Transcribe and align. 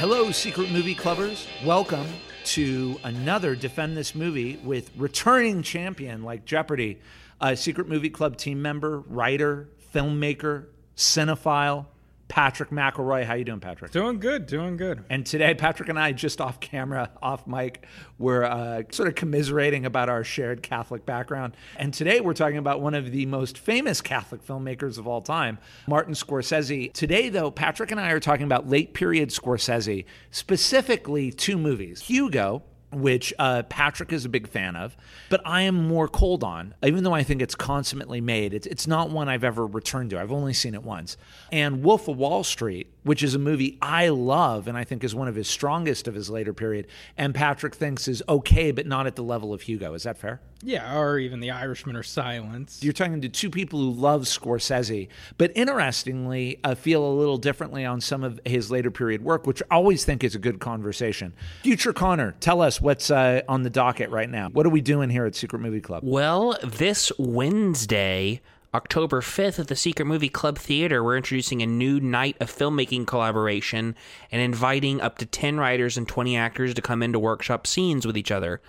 Hello, 0.00 0.30
Secret 0.30 0.70
Movie 0.70 0.94
Clubbers. 0.94 1.46
Welcome 1.62 2.06
to 2.46 2.98
another 3.04 3.54
Defend 3.54 3.98
This 3.98 4.14
Movie 4.14 4.58
with 4.64 4.90
returning 4.96 5.62
champion 5.62 6.22
like 6.22 6.46
Jeopardy, 6.46 7.00
a 7.38 7.54
Secret 7.54 7.86
Movie 7.86 8.08
Club 8.08 8.38
team 8.38 8.62
member, 8.62 9.00
writer, 9.00 9.68
filmmaker, 9.94 10.68
cinephile, 10.96 11.84
Patrick 12.30 12.70
McElroy. 12.70 13.24
How 13.24 13.34
you 13.34 13.44
doing, 13.44 13.58
Patrick? 13.58 13.90
Doing 13.90 14.20
good, 14.20 14.46
doing 14.46 14.76
good. 14.76 15.04
And 15.10 15.26
today, 15.26 15.52
Patrick 15.52 15.88
and 15.88 15.98
I, 15.98 16.12
just 16.12 16.40
off 16.40 16.60
camera, 16.60 17.10
off 17.20 17.44
mic, 17.46 17.84
we're 18.18 18.44
uh, 18.44 18.84
sort 18.92 19.08
of 19.08 19.16
commiserating 19.16 19.84
about 19.84 20.08
our 20.08 20.22
shared 20.22 20.62
Catholic 20.62 21.04
background. 21.04 21.56
And 21.76 21.92
today, 21.92 22.20
we're 22.20 22.34
talking 22.34 22.58
about 22.58 22.80
one 22.80 22.94
of 22.94 23.10
the 23.10 23.26
most 23.26 23.58
famous 23.58 24.00
Catholic 24.00 24.46
filmmakers 24.46 24.96
of 24.96 25.08
all 25.08 25.20
time, 25.20 25.58
Martin 25.88 26.14
Scorsese. 26.14 26.92
Today, 26.92 27.28
though, 27.30 27.50
Patrick 27.50 27.90
and 27.90 28.00
I 28.00 28.12
are 28.12 28.20
talking 28.20 28.44
about 28.44 28.68
late 28.68 28.94
period 28.94 29.30
Scorsese, 29.30 30.04
specifically 30.30 31.32
two 31.32 31.58
movies 31.58 32.02
Hugo 32.02 32.62
which 32.92 33.32
uh, 33.38 33.62
Patrick 33.64 34.12
is 34.12 34.24
a 34.24 34.28
big 34.28 34.48
fan 34.48 34.76
of, 34.76 34.96
but 35.28 35.40
I 35.44 35.62
am 35.62 35.88
more 35.88 36.08
cold 36.08 36.42
on, 36.42 36.74
even 36.82 37.04
though 37.04 37.14
I 37.14 37.22
think 37.22 37.40
it's 37.42 37.54
consummately 37.54 38.20
made. 38.20 38.52
It's, 38.52 38.66
it's 38.66 38.86
not 38.86 39.10
one 39.10 39.28
I've 39.28 39.44
ever 39.44 39.66
returned 39.66 40.10
to. 40.10 40.20
I've 40.20 40.32
only 40.32 40.52
seen 40.52 40.74
it 40.74 40.82
once. 40.82 41.16
And 41.52 41.82
Wolf 41.82 42.08
of 42.08 42.16
Wall 42.16 42.42
Street, 42.44 42.92
which 43.02 43.22
is 43.22 43.34
a 43.34 43.38
movie 43.38 43.78
I 43.80 44.08
love 44.08 44.66
and 44.68 44.76
I 44.76 44.84
think 44.84 45.04
is 45.04 45.14
one 45.14 45.28
of 45.28 45.34
his 45.34 45.48
strongest 45.48 46.08
of 46.08 46.14
his 46.14 46.30
later 46.30 46.52
period, 46.52 46.86
and 47.16 47.34
Patrick 47.34 47.74
thinks 47.74 48.08
is 48.08 48.22
okay, 48.28 48.72
but 48.72 48.86
not 48.86 49.06
at 49.06 49.16
the 49.16 49.22
level 49.22 49.54
of 49.54 49.62
Hugo. 49.62 49.94
Is 49.94 50.02
that 50.02 50.18
fair? 50.18 50.40
Yeah, 50.62 50.98
or 50.98 51.18
even 51.18 51.40
The 51.40 51.50
Irishman 51.50 51.96
or 51.96 52.02
Silence. 52.02 52.80
You're 52.82 52.92
talking 52.92 53.20
to 53.22 53.28
two 53.28 53.50
people 53.50 53.78
who 53.78 53.90
love 53.92 54.22
Scorsese, 54.22 55.08
but 55.38 55.52
interestingly, 55.54 56.60
uh, 56.64 56.74
feel 56.74 57.04
a 57.04 57.12
little 57.14 57.38
differently 57.38 57.84
on 57.84 58.00
some 58.00 58.22
of 58.22 58.38
his 58.44 58.70
later 58.70 58.90
period 58.90 59.22
work, 59.22 59.46
which 59.46 59.62
I 59.70 59.76
always 59.76 60.04
think 60.04 60.22
is 60.22 60.34
a 60.34 60.38
good 60.38 60.60
conversation. 60.60 61.32
Future 61.62 61.92
Connor, 61.92 62.34
tell 62.40 62.60
us 62.60 62.80
what's 62.80 63.10
uh, 63.10 63.42
on 63.48 63.62
the 63.62 63.70
docket 63.70 64.10
right 64.10 64.28
now. 64.28 64.50
What 64.50 64.66
are 64.66 64.70
we 64.70 64.82
doing 64.82 65.08
here 65.08 65.24
at 65.24 65.34
Secret 65.34 65.60
Movie 65.60 65.80
Club? 65.80 66.02
Well, 66.04 66.58
this 66.62 67.10
Wednesday, 67.18 68.42
October 68.74 69.20
5th 69.20 69.58
at 69.58 69.68
the 69.68 69.76
Secret 69.76 70.04
Movie 70.04 70.28
Club 70.28 70.58
Theater, 70.58 71.02
we're 71.02 71.16
introducing 71.16 71.62
a 71.62 71.66
new 71.66 72.00
night 72.00 72.36
of 72.38 72.54
filmmaking 72.54 73.06
collaboration 73.06 73.96
and 74.30 74.42
inviting 74.42 75.00
up 75.00 75.18
to 75.18 75.26
10 75.26 75.56
writers 75.58 75.96
and 75.96 76.06
20 76.06 76.36
actors 76.36 76.74
to 76.74 76.82
come 76.82 77.02
in 77.02 77.12
to 77.12 77.18
workshop 77.18 77.66
scenes 77.66 78.06
with 78.06 78.16
each 78.16 78.30
other. 78.30 78.60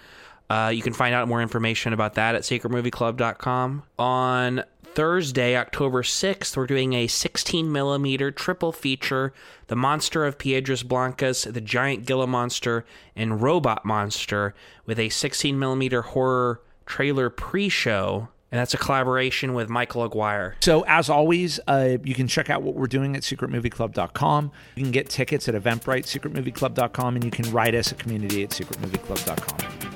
Uh, 0.52 0.68
you 0.68 0.82
can 0.82 0.92
find 0.92 1.16
out 1.16 1.30
more 1.30 1.42
information 1.42 1.94
about 1.94 2.16
that 2.16 2.36
at 2.36 2.42
secretmovieclub.com. 2.42 3.84
On 3.98 4.64
Thursday, 4.84 5.56
October 5.56 6.04
6th, 6.04 6.58
we're 6.58 6.68
doing 6.68 6.92
a 6.92 7.08
16 7.08 7.72
millimeter 7.72 8.32
triple 8.32 8.74
feature 8.74 9.32
The 9.68 9.78
Monster 9.78 10.26
of 10.26 10.38
Piedras 10.38 10.84
Blancas, 10.84 11.46
The 11.46 11.62
Giant 11.62 12.06
Gila 12.06 12.28
Monster, 12.28 12.86
and 13.16 13.42
Robot 13.42 13.86
Monster 13.86 14.54
with 14.86 15.00
a 15.00 15.08
16 15.08 15.58
millimeter 15.58 16.02
horror 16.02 16.60
trailer 16.86 17.30
pre 17.30 17.70
show. 17.70 18.28
And 18.52 18.60
that's 18.60 18.74
a 18.74 18.78
collaboration 18.78 19.54
with 19.54 19.70
Michael 19.70 20.04
Aguirre. 20.04 20.56
So, 20.60 20.84
as 20.86 21.10
always, 21.10 21.62
uh, 21.68 22.00
you 22.04 22.14
can 22.14 22.28
check 22.28 22.50
out 22.50 22.62
what 22.62 22.76
we're 22.76 22.88
doing 22.88 23.16
at 23.16 23.22
secretmovieclub.com. 23.22 24.52
You 24.76 24.84
can 24.84 24.92
get 24.92 25.08
tickets 25.08 25.48
at 25.48 25.56
Eventbrite, 25.56 26.04
secretmovieclub.com, 26.04 27.16
and 27.16 27.24
you 27.24 27.32
can 27.32 27.50
write 27.54 27.74
us 27.74 27.94
at 27.94 28.00
community 28.00 28.44
at 28.44 28.50
secretmovieclub.com. 28.50 29.91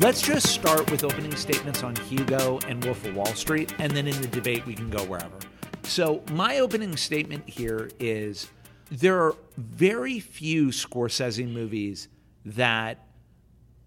Let's 0.00 0.20
just 0.20 0.48
start 0.48 0.90
with 0.90 1.04
opening 1.04 1.34
statements 1.36 1.82
on 1.82 1.96
Hugo 1.96 2.58
and 2.68 2.84
Wolf 2.84 3.02
of 3.06 3.16
Wall 3.16 3.34
Street, 3.34 3.74
and 3.78 3.90
then 3.92 4.06
in 4.06 4.20
the 4.20 4.28
debate, 4.28 4.66
we 4.66 4.74
can 4.74 4.90
go 4.90 5.02
wherever. 5.04 5.38
So, 5.84 6.22
my 6.32 6.58
opening 6.58 6.98
statement 6.98 7.48
here 7.48 7.90
is 7.98 8.50
there 8.90 9.18
are 9.22 9.34
very 9.56 10.20
few 10.20 10.66
Scorsese 10.66 11.50
movies 11.50 12.08
that 12.44 13.06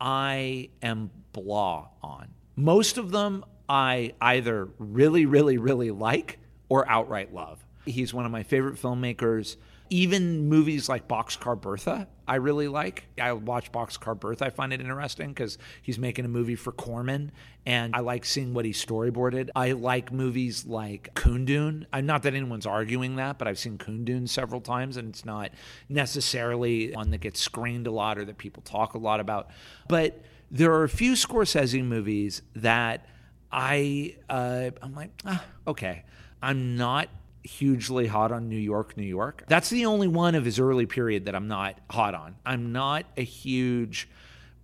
I 0.01 0.69
am 0.81 1.11
blah 1.31 1.89
on. 2.01 2.29
Most 2.55 2.97
of 2.97 3.11
them 3.11 3.45
I 3.69 4.13
either 4.19 4.67
really, 4.79 5.27
really, 5.27 5.59
really 5.59 5.91
like 5.91 6.39
or 6.69 6.89
outright 6.89 7.35
love. 7.35 7.63
He's 7.85 8.15
one 8.15 8.25
of 8.25 8.31
my 8.31 8.41
favorite 8.41 8.77
filmmakers. 8.77 9.57
Even 9.89 10.47
movies 10.47 10.87
like 10.87 11.07
Boxcar 11.07 11.59
Bertha, 11.59 12.07
I 12.27 12.35
really 12.35 12.67
like. 12.67 13.05
I 13.19 13.33
watch 13.33 13.71
Boxcar 13.71 14.19
Bertha. 14.19 14.45
I 14.45 14.49
find 14.51 14.71
it 14.71 14.81
interesting 14.81 15.29
because 15.29 15.57
he's 15.81 15.97
making 15.97 16.25
a 16.25 16.27
movie 16.27 16.55
for 16.55 16.71
Corman, 16.71 17.31
and 17.65 17.95
I 17.95 18.01
like 18.01 18.23
seeing 18.25 18.53
what 18.53 18.65
he 18.65 18.71
storyboarded. 18.71 19.49
I 19.55 19.71
like 19.71 20.11
movies 20.11 20.65
like 20.65 21.13
Kundun. 21.15 21.85
I'm 21.91 22.05
not 22.05 22.23
that 22.23 22.35
anyone's 22.35 22.67
arguing 22.67 23.15
that, 23.15 23.39
but 23.39 23.47
I've 23.47 23.57
seen 23.57 23.77
Kundun 23.77 24.29
several 24.29 24.61
times, 24.61 24.95
and 24.97 25.09
it's 25.09 25.25
not 25.25 25.51
necessarily 25.89 26.91
one 26.91 27.09
that 27.11 27.21
gets 27.21 27.39
screened 27.39 27.87
a 27.87 27.91
lot 27.91 28.17
or 28.17 28.25
that 28.25 28.37
people 28.37 28.61
talk 28.61 28.93
a 28.93 28.99
lot 28.99 29.19
about. 29.19 29.49
But 29.87 30.21
there 30.51 30.71
are 30.73 30.83
a 30.83 30.89
few 30.89 31.13
Scorsese 31.13 31.83
movies 31.83 32.41
that 32.55 33.05
I 33.51 34.15
uh, 34.29 34.71
I'm 34.81 34.93
like, 34.93 35.11
ah, 35.25 35.43
okay. 35.67 36.03
I'm 36.41 36.77
not 36.77 37.09
hugely 37.43 38.07
hot 38.07 38.31
on 38.31 38.49
New 38.49 38.57
York, 38.57 38.97
New 38.97 39.03
York. 39.03 39.43
That's 39.47 39.69
the 39.69 39.85
only 39.85 40.07
one 40.07 40.35
of 40.35 40.45
his 40.45 40.59
early 40.59 40.85
period 40.85 41.25
that 41.25 41.35
I'm 41.35 41.47
not 41.47 41.79
hot 41.89 42.13
on. 42.13 42.35
I'm 42.45 42.71
not 42.71 43.05
a 43.17 43.23
huge 43.23 44.09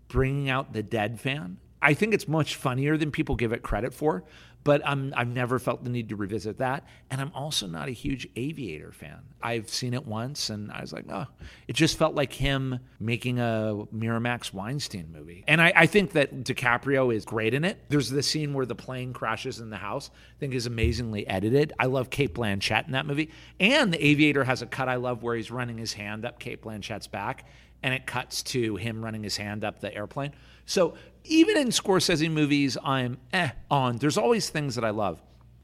bringing 0.08 0.50
out 0.50 0.74
the 0.74 0.84
dead 0.84 1.19
fan. 1.19 1.58
I 1.81 1.94
think 1.94 2.14
it's 2.14 2.28
much 2.28 2.56
funnier 2.56 2.97
than 2.97 3.12
people 3.12 3.35
give 3.35 3.53
it 3.53 3.62
credit 3.62 3.94
for, 3.94 4.24
but 4.66 4.81
I'm, 4.84 5.14
I've 5.16 5.30
never 5.30 5.59
felt 5.59 5.84
the 5.84 5.92
need 5.92 6.09
to 6.09 6.16
revisit 6.16 6.58
that. 6.58 6.86
And 7.12 7.22
I'm 7.22 7.31
also 7.36 7.68
not 7.68 7.88
a 7.88 7.92
huge 7.92 8.28
Aviator 8.36 8.92
fan. 8.92 9.20
I've 9.42 9.70
seen 9.70 9.94
it 9.94 10.08
once 10.08 10.50
and 10.50 10.72
I 10.72 10.81
was 10.81 10.92
like, 10.92 11.06
oh, 11.08 11.28
it 11.68 11.74
just 11.74 12.00
felt 12.00 12.16
like 12.16 12.34
him 12.34 12.80
making 13.00 13.40
a 13.40 13.86
Miramax 13.96 14.53
Weinstein 14.53 15.12
movie. 15.14 15.44
And 15.48 15.62
I, 15.62 15.72
I 15.76 15.86
think 15.86 16.14
that 16.14 16.44
DiCaprio 16.44 17.16
is 17.16 17.26
great 17.26 17.53
in 17.53 17.64
it. 17.64 17.78
There's 17.90 18.09
the 18.09 18.24
scene 18.24 18.56
where 18.56 18.66
the 18.66 18.74
plane 18.74 19.14
crashes 19.14 19.59
in 19.59 19.70
the 19.70 19.78
house, 19.78 20.09
I 20.36 20.40
think 20.40 20.56
is 20.56 20.66
amazingly 20.66 21.28
edited. 21.28 21.72
I 21.78 21.86
love 21.86 22.09
Cate 22.09 22.34
Blanchett 22.34 22.88
in 22.88 22.94
that 22.94 23.06
movie. 23.06 23.30
And 23.59 23.94
The 23.94 24.03
Aviator 24.03 24.44
has 24.46 24.64
a 24.64 24.66
cut 24.66 24.90
I 24.90 24.96
love 24.96 25.22
where 25.22 25.36
he's 25.36 25.52
running 25.52 25.78
his 25.78 25.94
hand 25.94 26.26
up 26.26 26.40
Cate 26.40 26.64
Blanchett's 26.64 27.08
back 27.08 27.46
and 27.85 27.94
it 27.94 28.07
cuts 28.07 28.41
to 28.41 28.78
him 28.78 29.06
running 29.06 29.22
his 29.22 29.38
hand 29.38 29.63
up 29.63 29.79
the 29.79 29.94
airplane. 29.94 30.31
So 30.66 30.96
even 31.23 31.56
in 31.56 31.68
Scorsese 31.68 32.31
movies, 32.31 32.79
I'm 32.84 33.19
eh 33.31 33.51
on. 33.69 33.97
There's 33.97 34.18
always 34.18 34.50
things 34.50 34.73
that 34.73 34.84
I 34.84 34.90
love. 34.90 35.22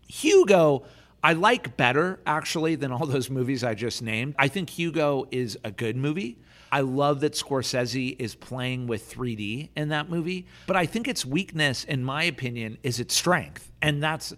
Hugo, 0.07 0.83
I 1.23 1.33
like 1.33 1.77
better 1.77 2.19
actually 2.27 2.75
than 2.75 2.91
all 2.91 3.07
those 3.07 3.31
movies 3.31 3.63
I 3.63 3.73
just 3.73 4.03
named. 4.03 4.35
I 4.37 4.49
think 4.49 4.69
Hugo 4.69 5.27
is 5.31 5.57
a 5.63 5.71
good 5.71 5.95
movie. 5.95 6.37
I 6.71 6.81
love 6.81 7.21
that 7.21 7.33
Scorsese 7.33 8.15
is 8.19 8.35
playing 8.35 8.85
with 8.85 9.11
3D 9.11 9.69
in 9.75 9.89
that 9.89 10.07
movie, 10.07 10.45
but 10.67 10.75
I 10.75 10.85
think 10.85 11.07
its 11.07 11.25
weakness, 11.25 11.85
in 11.85 12.03
my 12.03 12.23
opinion, 12.25 12.77
is 12.83 12.99
its 12.99 13.15
strength. 13.15 13.71
And 13.81 14.01
that's 14.01 14.31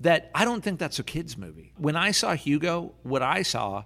that 0.00 0.32
I 0.34 0.44
don't 0.44 0.62
think 0.62 0.80
that's 0.80 0.98
a 0.98 1.04
kid's 1.04 1.38
movie. 1.38 1.72
When 1.76 1.94
I 1.94 2.10
saw 2.10 2.34
Hugo, 2.34 2.94
what 3.04 3.22
I 3.22 3.42
saw 3.42 3.84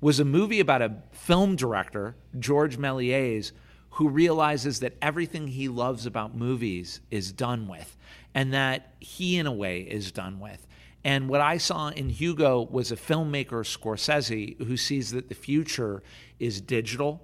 was 0.00 0.20
a 0.20 0.24
movie 0.24 0.60
about 0.60 0.82
a 0.82 0.96
film 1.12 1.56
director, 1.56 2.16
George 2.38 2.78
Méliès, 2.78 3.52
who 3.90 4.08
realizes 4.08 4.80
that 4.80 4.96
everything 5.02 5.48
he 5.48 5.68
loves 5.68 6.06
about 6.06 6.34
movies 6.34 7.00
is 7.10 7.32
done 7.32 7.68
with, 7.68 7.96
and 8.34 8.54
that 8.54 8.94
he, 9.00 9.36
in 9.36 9.46
a 9.46 9.52
way, 9.52 9.80
is 9.80 10.12
done 10.12 10.40
with. 10.40 10.66
And 11.02 11.28
what 11.28 11.40
I 11.40 11.56
saw 11.56 11.88
in 11.88 12.10
Hugo 12.10 12.68
was 12.70 12.92
a 12.92 12.96
filmmaker, 12.96 13.64
Scorsese, 13.64 14.62
who 14.64 14.76
sees 14.76 15.10
that 15.12 15.28
the 15.28 15.34
future 15.34 16.02
is 16.38 16.60
digital, 16.60 17.22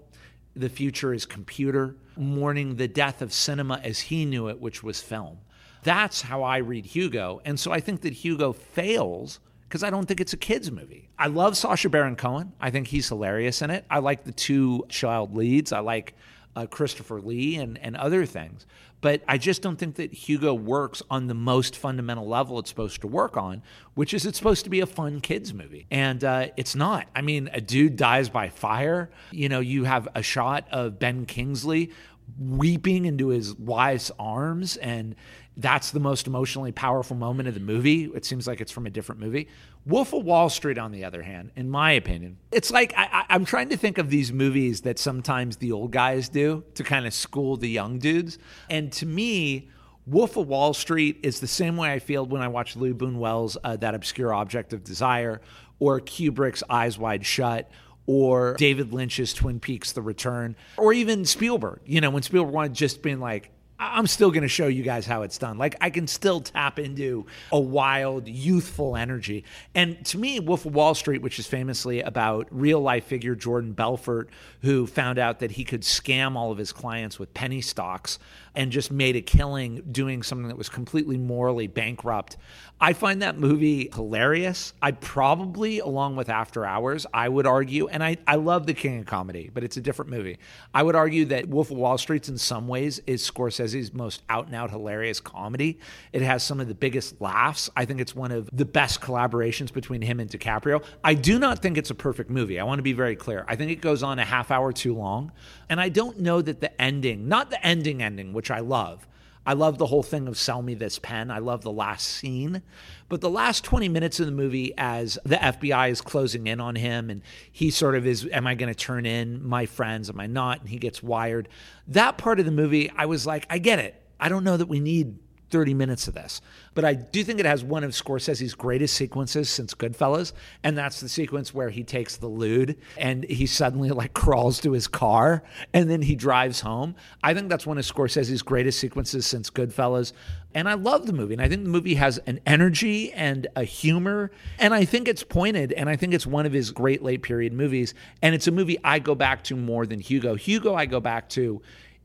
the 0.55 0.69
future 0.69 1.13
is 1.13 1.27
computer, 1.27 1.95
mourning 2.17 2.77
the 2.77 2.89
death 2.89 3.21
of 3.21 3.33
cinema 3.33 3.81
as 3.85 4.01
he 4.01 4.25
knew 4.25 4.49
it, 4.49 4.61
which 4.61 4.83
was 4.83 5.01
film. 5.01 5.39
That's 5.83 6.23
how 6.23 6.43
I 6.43 6.59
read 6.59 6.87
Hugo. 6.87 7.41
And 7.45 7.61
so 7.61 7.71
I 7.71 7.81
think 7.81 8.01
that 8.01 8.15
Hugo 8.15 8.53
fails 8.53 9.39
because 9.77 9.87
I 9.87 9.91
don't 9.91 10.07
think 10.07 10.23
it's 10.23 10.33
a 10.33 10.39
kids 10.39 10.73
movie. 10.73 11.11
I 11.19 11.27
love 11.27 11.55
Sacha 11.55 11.91
Baron 11.91 12.17
Cohen. 12.17 12.55
I 12.59 12.71
think 12.71 12.87
he's 12.87 13.11
hilarious 13.11 13.61
in 13.61 13.69
it. 13.69 13.85
I 13.91 13.99
like 13.99 14.25
the 14.25 14.33
two 14.33 14.87
child 14.89 15.37
leads. 15.37 15.71
I 15.71 15.81
like 15.81 16.15
uh, 16.57 16.65
Christopher 16.65 17.21
Lee 17.21 17.57
and, 17.57 17.77
and 17.77 17.95
other 17.95 18.25
things. 18.25 18.67
But 19.03 19.21
I 19.29 19.37
just 19.37 19.61
don't 19.61 19.77
think 19.77 19.97
that 19.97 20.15
Hugo 20.15 20.55
works 20.55 21.03
on 21.11 21.27
the 21.27 21.35
most 21.35 21.77
fundamental 21.77 22.27
level 22.27 22.59
it's 22.59 22.71
supposed 22.71 23.03
to 23.03 23.07
work 23.07 23.37
on, 23.37 23.63
which 23.93 24.15
is 24.15 24.25
it's 24.25 24.39
supposed 24.39 24.65
to 24.65 24.71
be 24.71 24.81
a 24.81 24.87
fun 24.87 25.21
kids 25.21 25.53
movie. 25.53 25.87
And 25.91 26.25
uh, 26.25 26.47
it's 26.57 26.75
not. 26.75 27.07
I 27.15 27.21
mean, 27.21 27.51
a 27.53 27.61
dude 27.61 27.97
dies 27.97 28.31
by 28.31 28.49
fire. 28.49 29.11
You 29.31 29.51
know, 29.51 29.61
you 29.61 29.85
have 29.85 30.09
a 30.15 30.23
shot 30.23 30.67
of 30.73 30.99
Ben 30.99 31.27
Kingsley 31.27 31.91
weeping 32.39 33.05
into 33.07 33.29
his 33.29 33.55
wife's 33.55 34.11
arms 34.19 34.77
and 34.77 35.15
that's 35.57 35.91
the 35.91 36.01
most 36.01 36.27
emotionally 36.27 36.73
powerful 36.73 37.17
moment 37.17 37.49
of 37.49 37.55
the 37.55 37.61
movie. 37.61 38.05
It 38.15 38.27
seems 38.27 38.47
like 38.47 38.61
it's 38.61 38.73
from 38.73 38.87
a 38.87 38.91
different 38.91 39.21
movie. 39.21 39.49
Wolf 39.87 40.13
of 40.13 40.25
Wall 40.25 40.51
Street, 40.51 40.77
on 40.77 40.93
the 40.93 41.05
other 41.05 41.23
hand, 41.23 41.51
in 41.57 41.71
my 41.71 41.93
opinion, 41.93 42.37
it's 42.53 42.71
like 42.71 42.93
I, 42.97 43.25
am 43.31 43.45
trying 43.45 43.71
to 43.71 43.77
think 43.77 43.97
of 43.97 44.11
these 44.11 44.33
movies 44.33 44.83
that 44.83 44.99
sometimes 44.99 45.57
the 45.57 45.73
old 45.73 45.93
guys 45.93 46.29
do 46.29 46.65
to 46.75 46.85
kind 46.85 47.07
of 47.07 47.15
school 47.15 47.57
the 47.57 47.71
young 47.71 47.99
dudes. 47.99 48.39
And 48.69 48.93
to 48.95 49.07
me, 49.07 49.71
Wolf 50.07 50.37
of 50.37 50.47
Wall 50.47 50.75
Street 50.75 51.21
is 51.23 51.41
the 51.41 51.47
same 51.47 51.77
way 51.77 51.93
I 51.93 52.01
feel 52.01 52.27
when 52.27 52.43
I 52.43 52.49
watch 52.49 52.77
Louis 52.77 52.95
Buñuel's 52.95 53.57
uh, 53.65 53.77
That 53.77 53.95
Obscure 53.95 54.35
Object 54.35 54.73
of 54.73 54.85
Desire 54.85 55.41
or 55.79 56.01
Kubrick's 56.01 56.63
Eyes 56.69 56.99
Wide 56.99 57.25
Shut 57.25 57.71
or 58.07 58.55
David 58.55 58.93
Lynch's 58.93 59.35
Twin 59.35 59.61
Peaks 59.61 59.93
The 59.93 60.03
Return, 60.03 60.57
or 60.77 60.93
even 60.93 61.25
Spielberg. 61.25 61.81
You 61.85 62.01
know, 62.01 62.11
when 62.11 62.23
Spielberg 62.23 62.55
wanted 62.55 62.75
just 62.75 63.03
being 63.03 63.21
like, 63.21 63.51
I'm 63.79 64.07
still 64.07 64.31
going 64.31 64.43
to 64.43 64.49
show 64.49 64.69
you 64.69 64.83
guys 64.83 65.07
how 65.07 65.23
it's 65.23 65.37
done. 65.37 65.59
Like 65.59 65.77
I 65.81 65.91
can 65.91 66.07
still 66.07 66.41
tap 66.41 66.79
into 66.79 67.27
a 67.53 67.61
wild, 67.61 68.27
youthful 68.27 68.97
energy. 68.97 69.45
And 69.75 70.03
to 70.07 70.19
me, 70.19 70.41
Wolf 70.41 70.65
of 70.65 70.75
Wall 70.75 70.95
Street, 70.95 71.21
which 71.21 71.39
is 71.39 71.47
famously 71.47 72.01
about 72.01 72.49
real 72.51 72.81
life 72.81 73.05
figure 73.05 73.35
Jordan 73.35 73.73
Belfort, 73.73 74.31
who 74.63 74.87
found 74.87 75.19
out 75.19 75.41
that 75.41 75.53
he 75.53 75.65
could 75.65 75.83
scam 75.83 76.37
all 76.37 76.51
of 76.51 76.59
his 76.59 76.73
clients 76.73 77.19
with 77.19 77.35
penny 77.35 77.61
stocks 77.61 78.19
and 78.57 78.73
just 78.73 78.91
made 78.91 79.15
a 79.15 79.21
killing 79.21 79.83
doing 79.93 80.23
something 80.23 80.49
that 80.49 80.57
was 80.57 80.69
completely 80.69 81.19
morally 81.19 81.67
bankrupt. 81.67 82.37
I 82.79 82.93
find 82.93 83.23
that 83.23 83.39
movie 83.39 83.89
hilarious. 83.95 84.75
I 84.83 84.91
probably, 84.91 85.79
along 85.79 86.17
with 86.17 86.29
After 86.29 86.67
Hours, 86.67 87.07
I 87.15 87.27
would 87.27 87.47
argue, 87.47 87.89
and 87.89 88.05
I, 88.05 88.19
I 88.27 88.37
love 88.37 88.67
The 88.67 88.75
King 88.75 89.01
of 89.01 89.07
Comedy, 89.07 89.51
but 89.53 89.65
it's 89.65 89.79
a 89.79 89.81
different 89.81 90.11
movie. 90.11 90.39
I 90.75 90.83
would 90.83 90.95
argue 90.95 91.25
that 91.27 91.49
Wolf 91.49 91.71
of 91.71 91.79
Wall 91.79 91.97
Street's 91.97 92.29
in 92.29 92.37
some 92.37 92.69
ways 92.69 93.01
is 93.07 93.29
Scorsese's 93.29 93.95
most 93.95 94.23
out 94.29 94.47
and 94.47 94.55
out 94.55 94.71
hilarious 94.71 95.21
comedy. 95.21 95.79
It 96.13 96.21
has 96.21 96.43
some 96.43 96.61
of 96.61 96.69
the 96.69 96.75
biggest 96.75 97.19
laughs. 97.21 97.71
I 97.77 97.87
think 97.87 98.01
it's 98.01 98.15
one 98.15 98.31
of 98.31 98.51
the 98.53 98.67
best 98.67 99.01
collaborations 99.01 99.73
between 99.73 100.03
him 100.03 100.21
and 100.21 100.29
DiCaprio. 100.29 100.85
I 101.03 101.15
do 101.15 101.39
not 101.39 101.61
think 101.61 101.79
it's 101.79 101.91
a 101.91 101.95
perfect 101.95 102.29
movie. 102.29 102.61
I 102.61 102.65
want 102.65 102.79
to 102.79 102.83
be 102.83 102.93
very 102.93 103.17
clear. 103.17 103.47
I 103.49 103.57
think 103.57 103.71
it 103.71 103.81
goes 103.81 104.03
on 104.03 104.19
a 104.19 104.25
half 104.25 104.51
hour 104.51 104.73
too 104.73 104.95
long. 104.95 105.33
And 105.69 105.81
I 105.81 105.89
don't 105.89 106.21
know 106.21 106.43
that 106.43 106.61
the 106.61 106.81
ending, 106.81 107.27
not 107.27 107.51
the 107.51 107.67
ending 107.67 108.03
ending, 108.03 108.33
which 108.33 108.46
I 108.51 108.61
love, 108.61 109.07
I 109.47 109.53
love 109.53 109.79
the 109.79 109.87
whole 109.87 110.03
thing 110.03 110.27
of 110.27 110.37
sell 110.37 110.61
me 110.61 110.75
this 110.75 110.99
pen. 110.99 111.31
I 111.31 111.39
love 111.39 111.63
the 111.63 111.71
last 111.71 112.09
scene. 112.09 112.63
But 113.09 113.21
the 113.21 113.31
last 113.31 113.63
20 113.63 113.89
minutes 113.89 114.19
of 114.19 114.27
the 114.27 114.33
movie, 114.33 114.75
as 114.77 115.19
the 115.25 115.37
FBI 115.37 115.91
is 115.91 116.01
closing 116.01 116.49
in 116.49 116.59
on 116.61 116.75
him 116.75 117.11
and 117.11 117.23
he 117.53 117.71
sort 117.71 117.95
of 117.95 118.07
is, 118.07 118.29
Am 118.33 118.47
I 118.47 118.57
going 118.57 118.73
to 118.73 118.79
turn 118.79 119.07
in 119.07 119.47
my 119.47 119.67
friends? 119.67 120.11
Am 120.11 120.19
I 120.19 120.27
not? 120.27 120.61
And 120.61 120.69
he 120.69 120.79
gets 120.79 121.01
wired. 121.01 121.49
That 121.87 122.19
part 122.19 122.41
of 122.41 122.45
the 122.45 122.51
movie, 122.51 122.91
I 122.97 123.07
was 123.07 123.25
like, 123.25 123.47
I 123.49 123.59
get 123.59 123.79
it. 123.79 124.03
I 124.19 124.29
don't 124.29 124.43
know 124.43 124.57
that 124.57 124.67
we 124.67 124.81
need 124.81 125.17
30 125.51 125.75
minutes 125.75 126.09
of 126.09 126.15
this. 126.15 126.41
But 126.75 126.85
I 126.85 126.95
do 126.95 127.25
think 127.25 127.41
it 127.41 127.47
has 127.47 127.65
one 127.65 127.85
of 127.85 127.93
Scorsese's 127.93 128.55
greatest 128.55 128.95
sequences 128.95 129.49
since 129.49 129.75
Goodfellas, 129.75 130.33
and 130.63 130.77
that's 130.77 131.01
the 131.01 131.09
sequence 131.09 131.55
where 131.55 131.71
he 131.71 131.85
takes 131.85 132.17
the 132.17 132.27
lewd 132.27 132.77
and 132.97 133.25
he 133.25 133.47
suddenly 133.47 133.91
like 133.91 134.15
crawls 134.15 134.61
to 134.61 134.73
his 134.73 134.89
car 134.89 135.43
and 135.73 135.91
then 135.91 136.03
he 136.03 136.15
drives 136.15 136.61
home. 136.61 136.95
I 137.23 137.35
think 137.35 137.49
that's 137.49 137.67
one 137.67 137.79
of 137.79 137.85
Scorsese's 137.85 138.43
greatest 138.43 138.79
sequences 138.79 139.27
since 139.27 139.51
Goodfellas. 139.51 140.13
And 140.55 140.69
I 140.69 140.75
love 140.75 141.07
the 141.07 141.13
movie. 141.13 141.35
And 141.35 141.43
I 141.43 141.49
think 141.49 141.65
the 141.65 141.71
movie 141.71 141.97
has 141.97 142.17
an 142.27 142.41
energy 142.47 143.13
and 143.13 143.47
a 143.57 143.65
humor. 143.65 144.31
And 144.59 144.73
I 144.73 144.87
think 144.87 145.07
it's 145.07 145.23
pointed. 145.23 145.73
And 145.73 145.89
I 145.89 145.97
think 145.97 146.15
it's 146.15 146.27
one 146.27 146.47
of 146.47 146.53
his 146.53 146.71
great 146.71 147.03
late 147.03 147.23
period 147.23 147.53
movies. 147.53 147.93
And 148.23 148.35
it's 148.35 148.47
a 148.47 148.51
movie 148.51 148.79
I 148.83 148.99
go 148.99 149.15
back 149.15 149.45
to 149.45 149.57
more 149.57 149.85
than 149.85 150.01
Hugo. 150.01 150.35
Hugo, 150.35 150.75
I 150.75 150.87
go 150.87 150.99
back 150.99 151.29
to 151.31 151.61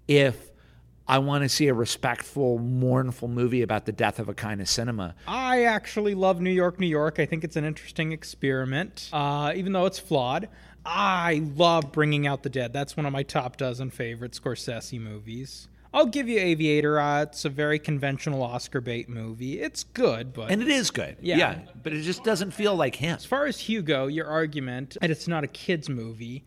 if 0.08 0.51
I 1.08 1.20
want 1.20 1.44
to 1.44 1.50
see 1.50 1.68
a 1.68 1.74
respectful, 1.74 2.58
mournful 2.60 3.28
movie 3.28 3.62
about 3.64 3.86
the 3.86 3.92
death 3.92 4.20
of 4.20 4.30
a 4.30 4.34
kind 4.34 4.62
of 4.62 4.70
cinema. 4.70 5.16
I 5.28 5.64
actually 5.66 6.16
love 6.16 6.40
New 6.40 6.52
York, 6.52 6.80
New 6.80 6.88
York. 6.88 7.20
I 7.20 7.26
think 7.26 7.44
it's 7.44 7.56
an 7.56 7.66
interesting 7.66 8.12
experiment, 8.12 9.10
uh, 9.12 9.52
even 9.56 9.74
though 9.74 9.86
it's 9.86 10.00
flawed. 10.00 10.48
I 10.86 11.44
love 11.56 11.92
Bringing 11.92 12.28
Out 12.28 12.44
the 12.44 12.50
Dead. 12.50 12.74
That's 12.74 12.96
one 12.98 13.06
of 13.06 13.14
my 13.14 13.24
top 13.24 13.58
dozen 13.58 13.92
favorite 13.92 14.32
Scorsese 14.32 15.00
movies. 15.00 15.68
I'll 15.94 16.06
give 16.06 16.30
you 16.30 16.40
Aviator. 16.40 17.00
Uh, 17.00 17.24
it's 17.24 17.44
a 17.44 17.50
very 17.50 17.78
conventional 17.78 18.42
Oscar 18.44 18.80
bait 18.80 19.10
movie. 19.10 19.60
It's 19.60 19.84
good, 19.84 20.32
but 20.32 20.50
And 20.50 20.62
it 20.62 20.70
is 20.70 20.90
good. 20.90 21.18
Yeah. 21.20 21.38
yeah. 21.38 21.60
But 21.84 21.94
it 21.94 22.02
just 22.02 22.24
doesn't 22.24 22.52
feel 22.52 22.76
like 22.76 22.96
him. 22.96 23.16
as 23.16 23.26
far 23.26 23.46
as 23.46 23.60
Hugo, 23.60 24.08
your 24.08 24.28
argument 24.28 24.98
that 25.02 25.12
it's 25.12 25.28
not 25.28 25.44
a 25.44 25.48
kids 25.48 25.90
movie, 25.90 26.46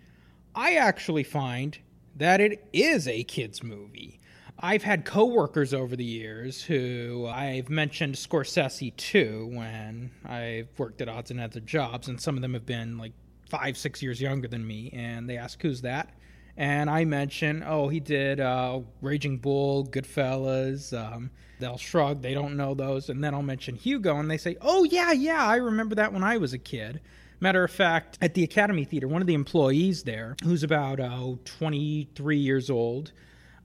I 0.55 0.77
actually 0.77 1.25
find 1.25 1.77
that 2.17 2.41
it 2.41 2.67
is 2.73 3.07
a 3.07 3.23
kids 3.25 3.63
movie. 3.63 4.19
I've 4.59 4.83
had 4.83 5.05
coworkers 5.05 5.75
over 5.75 5.97
the 5.97 6.05
years 6.05 6.63
who 6.63 7.27
I've 7.27 7.69
mentioned 7.69 8.15
Scorsese 8.15 8.97
too 8.97 9.51
when 9.53 10.13
I've 10.25 10.69
worked 10.79 11.01
at 11.03 11.09
odds 11.09 11.31
and 11.31 11.41
of 11.41 11.67
jobs, 11.67 12.09
and 12.09 12.21
some 12.21 12.37
of 12.37 12.43
them 12.43 12.55
have 12.55 12.65
been 12.65 12.97
like 12.97 13.13
five, 13.51 13.77
six 13.77 14.03
years 14.03 14.21
younger 14.21 14.49
than 14.49 14.67
me, 14.67 14.91
and 14.93 15.29
they 15.29 15.37
ask, 15.37 15.61
"Who's 15.61 15.83
that?" 15.83 16.11
And 16.57 16.89
I 16.89 17.05
mention, 17.05 17.65
"Oh, 17.67 17.89
he 17.89 17.99
did 17.99 18.39
uh, 18.39 18.81
Raging 19.01 19.39
Bull, 19.39 19.87
Goodfellas." 19.87 20.97
Um, 20.97 21.31
they'll 21.59 21.77
shrug; 21.77 22.23
they 22.23 22.33
don't 22.33 22.57
know 22.57 22.75
those, 22.75 23.09
and 23.09 23.23
then 23.23 23.35
I'll 23.35 23.43
mention 23.43 23.75
Hugo, 23.75 24.19
and 24.19 24.31
they 24.31 24.39
say, 24.39 24.57
"Oh 24.61 24.85
yeah, 24.85 25.13
yeah, 25.13 25.45
I 25.45 25.57
remember 25.57 25.97
that 25.97 26.13
when 26.13 26.23
I 26.23 26.37
was 26.37 26.53
a 26.53 26.59
kid." 26.59 27.01
Matter 27.41 27.65
of 27.65 27.73
fact, 27.73 28.17
at 28.23 28.35
the 28.35 28.45
Academy 28.45 28.85
Theater, 28.85 29.09
one 29.09 29.21
of 29.21 29.27
the 29.27 29.35
employees 29.35 30.05
there, 30.05 30.37
who's 30.45 30.63
about 30.63 31.01
uh, 31.01 31.35
23 31.45 32.39
years 32.39 32.71
old, 32.71 33.13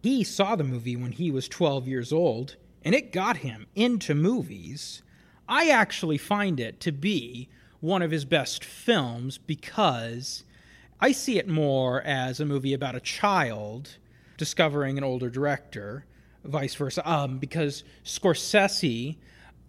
he 0.01 0.23
saw 0.23 0.55
the 0.55 0.63
movie 0.63 0.95
when 0.95 1.11
he 1.11 1.31
was 1.31 1.47
12 1.47 1.87
years 1.87 2.13
old, 2.13 2.55
and 2.83 2.95
it 2.95 3.11
got 3.11 3.37
him 3.37 3.67
into 3.75 4.15
movies. 4.15 5.01
I 5.47 5.69
actually 5.69 6.17
find 6.17 6.59
it 6.59 6.79
to 6.81 6.91
be 6.91 7.49
one 7.81 8.01
of 8.01 8.11
his 8.11 8.25
best 8.25 8.63
films 8.63 9.37
because 9.37 10.43
I 11.01 11.11
see 11.11 11.37
it 11.37 11.47
more 11.47 12.01
as 12.01 12.39
a 12.39 12.45
movie 12.45 12.73
about 12.73 12.95
a 12.95 12.99
child 12.99 13.97
discovering 14.37 14.97
an 14.97 15.03
older 15.03 15.29
director, 15.29 16.05
vice 16.43 16.75
versa. 16.75 17.09
Um, 17.09 17.37
because 17.37 17.83
Scorsese 18.03 19.17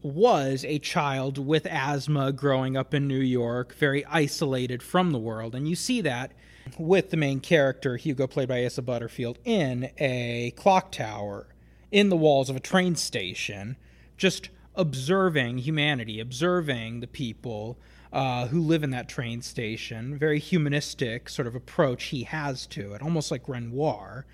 was 0.02 0.64
a 0.64 0.78
child 0.78 1.38
with 1.38 1.66
asthma 1.66 2.32
growing 2.32 2.76
up 2.76 2.94
in 2.94 3.06
New 3.06 3.20
York, 3.20 3.74
very 3.74 4.04
isolated 4.06 4.82
from 4.82 5.10
the 5.10 5.18
world. 5.18 5.54
And 5.54 5.68
you 5.68 5.76
see 5.76 6.00
that 6.02 6.32
with 6.78 7.10
the 7.10 7.16
main 7.16 7.40
character, 7.40 7.96
Hugo, 7.96 8.26
played 8.26 8.48
by 8.48 8.64
Asa 8.64 8.82
Butterfield, 8.82 9.38
in 9.44 9.90
a 9.98 10.52
clock 10.56 10.92
tower 10.92 11.48
in 11.90 12.08
the 12.08 12.16
walls 12.16 12.48
of 12.48 12.56
a 12.56 12.60
train 12.60 12.94
station, 12.96 13.76
just 14.16 14.50
observing 14.74 15.58
humanity, 15.58 16.20
observing 16.20 17.00
the 17.00 17.06
people 17.06 17.78
uh, 18.12 18.46
who 18.48 18.60
live 18.60 18.82
in 18.82 18.90
that 18.90 19.08
train 19.08 19.42
station. 19.42 20.16
Very 20.18 20.38
humanistic 20.38 21.28
sort 21.28 21.48
of 21.48 21.54
approach 21.54 22.04
he 22.04 22.24
has 22.24 22.66
to 22.68 22.94
it, 22.94 23.02
almost 23.02 23.30
like 23.30 23.48
Renoir. 23.48 24.26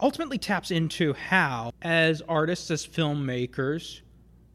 Ultimately 0.00 0.38
taps 0.38 0.70
into 0.70 1.14
how, 1.14 1.72
as 1.82 2.22
artists, 2.22 2.70
as 2.70 2.86
filmmakers, 2.86 4.00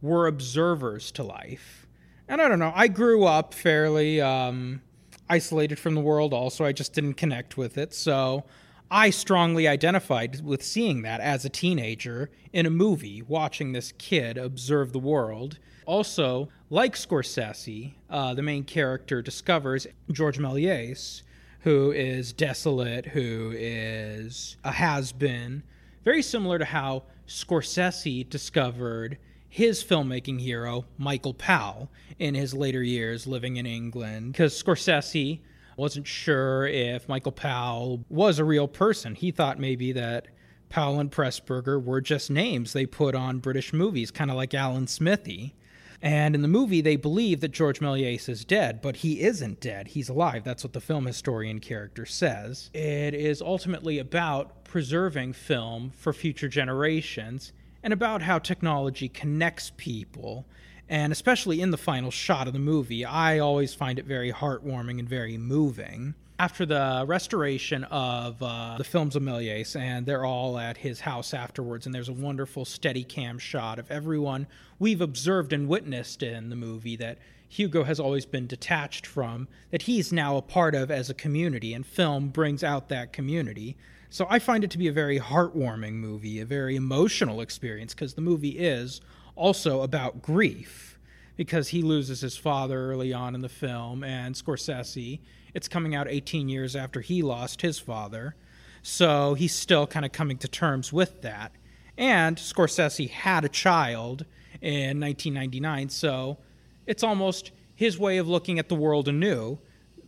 we're 0.05 0.27
observers 0.27 1.11
to 1.11 1.23
life. 1.23 1.87
And 2.27 2.41
I 2.41 2.47
don't 2.47 2.59
know, 2.59 2.73
I 2.75 2.87
grew 2.87 3.25
up 3.25 3.53
fairly 3.53 4.21
um, 4.21 4.81
isolated 5.29 5.77
from 5.77 5.95
the 5.95 6.01
world, 6.01 6.33
also. 6.33 6.63
I 6.63 6.71
just 6.71 6.93
didn't 6.93 7.15
connect 7.15 7.57
with 7.57 7.77
it. 7.77 7.93
So 7.93 8.45
I 8.89 9.09
strongly 9.09 9.67
identified 9.67 10.43
with 10.43 10.63
seeing 10.63 11.01
that 11.01 11.21
as 11.21 11.43
a 11.43 11.49
teenager 11.49 12.29
in 12.53 12.65
a 12.65 12.69
movie, 12.69 13.21
watching 13.23 13.71
this 13.71 13.93
kid 13.97 14.37
observe 14.37 14.93
the 14.93 14.99
world. 14.99 15.57
Also, 15.85 16.49
like 16.69 16.95
Scorsese, 16.95 17.93
uh, 18.09 18.33
the 18.33 18.41
main 18.41 18.63
character 18.63 19.21
discovers 19.21 19.85
George 20.11 20.39
Méliès, 20.39 21.23
who 21.61 21.91
is 21.91 22.31
desolate, 22.31 23.07
who 23.07 23.53
is 23.55 24.57
a 24.63 24.71
has 24.71 25.11
been, 25.11 25.63
very 26.03 26.21
similar 26.21 26.59
to 26.59 26.65
how 26.65 27.03
Scorsese 27.27 28.29
discovered 28.29 29.17
his 29.55 29.81
filmmaking 29.81 30.41
hero, 30.41 30.83
Michael 30.97 31.33
Powell, 31.33 31.89
in 32.19 32.35
his 32.35 32.53
later 32.53 32.83
years 32.83 33.25
living 33.25 33.55
in 33.55 33.65
England. 33.65 34.33
Because 34.33 34.61
Scorsese 34.61 35.39
wasn't 35.77 36.05
sure 36.05 36.67
if 36.67 37.07
Michael 37.07 37.31
Powell 37.31 38.03
was 38.09 38.37
a 38.37 38.43
real 38.43 38.67
person. 38.67 39.15
He 39.15 39.31
thought 39.31 39.57
maybe 39.57 39.93
that 39.93 40.27
Powell 40.67 40.99
and 40.99 41.09
Pressburger 41.09 41.81
were 41.81 42.01
just 42.01 42.29
names 42.29 42.73
they 42.73 42.85
put 42.85 43.15
on 43.15 43.39
British 43.39 43.71
movies, 43.71 44.11
kind 44.11 44.29
of 44.29 44.35
like 44.35 44.53
Alan 44.53 44.87
Smithee. 44.87 45.55
And 46.01 46.35
in 46.35 46.41
the 46.41 46.49
movie, 46.49 46.81
they 46.81 46.97
believe 46.97 47.39
that 47.39 47.53
George 47.53 47.79
Méliès 47.79 48.27
is 48.27 48.43
dead, 48.43 48.81
but 48.81 48.97
he 48.97 49.21
isn't 49.21 49.61
dead. 49.61 49.87
He's 49.87 50.09
alive. 50.09 50.43
That's 50.43 50.65
what 50.65 50.73
the 50.73 50.81
film 50.81 51.05
historian 51.05 51.61
character 51.61 52.05
says. 52.05 52.71
It 52.73 53.13
is 53.13 53.41
ultimately 53.41 53.99
about 53.99 54.65
preserving 54.65 55.31
film 55.31 55.93
for 55.95 56.11
future 56.11 56.49
generations 56.49 57.53
and 57.85 57.93
about 57.93 58.23
how 58.23 58.39
technology 58.39 59.07
connects 59.07 59.71
people. 59.77 60.43
And 60.89 61.13
especially 61.13 61.61
in 61.61 61.69
the 61.69 61.77
final 61.77 62.09
shot 62.09 62.47
of 62.47 62.53
the 62.53 62.59
movie, 62.59 63.05
I 63.05 63.37
always 63.37 63.75
find 63.75 63.99
it 63.99 64.05
very 64.05 64.31
heartwarming 64.31 64.97
and 64.97 65.07
very 65.07 65.37
moving. 65.37 66.15
After 66.39 66.65
the 66.65 67.05
restoration 67.07 67.83
of 67.85 68.41
uh, 68.41 68.75
the 68.79 68.83
films 68.83 69.15
of 69.15 69.21
Méliès, 69.21 69.79
and 69.79 70.05
they're 70.05 70.25
all 70.25 70.57
at 70.57 70.77
his 70.77 70.99
house 70.99 71.33
afterwards, 71.33 71.85
and 71.85 71.93
there's 71.93 72.09
a 72.09 72.13
wonderful 72.13 72.65
steady 72.65 73.03
cam 73.03 73.37
shot 73.37 73.77
of 73.77 73.89
everyone 73.91 74.47
we've 74.79 74.99
observed 74.99 75.53
and 75.53 75.67
witnessed 75.67 76.23
in 76.23 76.49
the 76.49 76.55
movie 76.55 76.95
that 76.95 77.19
Hugo 77.47 77.83
has 77.83 77.99
always 77.99 78.25
been 78.25 78.47
detached 78.47 79.05
from, 79.05 79.47
that 79.69 79.83
he's 79.83 80.11
now 80.11 80.37
a 80.37 80.41
part 80.41 80.73
of 80.73 80.89
as 80.89 81.11
a 81.11 81.13
community, 81.13 81.73
and 81.73 81.85
film 81.85 82.29
brings 82.29 82.63
out 82.63 82.89
that 82.89 83.13
community. 83.13 83.77
So 84.15 84.25
I 84.29 84.39
find 84.39 84.63
it 84.63 84.71
to 84.71 84.77
be 84.77 84.87
a 84.87 84.93
very 84.93 85.19
heartwarming 85.19 85.95
movie, 85.95 86.39
a 86.39 86.45
very 86.45 86.77
emotional 86.77 87.41
experience, 87.41 87.93
because 87.93 88.13
the 88.13 88.21
movie 88.21 88.57
is 88.57 89.01
also 89.35 89.81
about 89.81 90.21
grief. 90.21 90.97
because 91.35 91.69
he 91.69 91.81
loses 91.81 92.21
his 92.21 92.37
father 92.37 92.91
early 92.91 93.13
on 93.13 93.35
in 93.35 93.41
the 93.41 93.49
film, 93.49 94.03
and 94.03 94.35
Scorsese, 94.35 95.19
it's 95.53 95.67
coming 95.67 95.95
out 95.95 96.07
18 96.07 96.49
years 96.49 96.75
after 96.75 97.01
he 97.01 97.21
lost 97.21 97.61
his 97.61 97.79
father. 97.79 98.35
So 98.81 99.33
he's 99.33 99.53
still 99.53 99.87
kind 99.87 100.05
of 100.05 100.11
coming 100.11 100.37
to 100.39 100.47
terms 100.47 100.93
with 100.93 101.21
that. 101.21 101.51
And 101.97 102.37
Scorsese 102.37 103.09
had 103.09 103.45
a 103.45 103.49
child 103.49 104.25
in 104.61 104.99
1999, 104.99 105.89
so 105.89 106.37
it's 106.85 107.03
almost 107.03 107.51
his 107.73 107.97
way 107.97 108.17
of 108.17 108.27
looking 108.27 108.59
at 108.59 108.69
the 108.69 108.75
world 108.75 109.07
anew, 109.07 109.57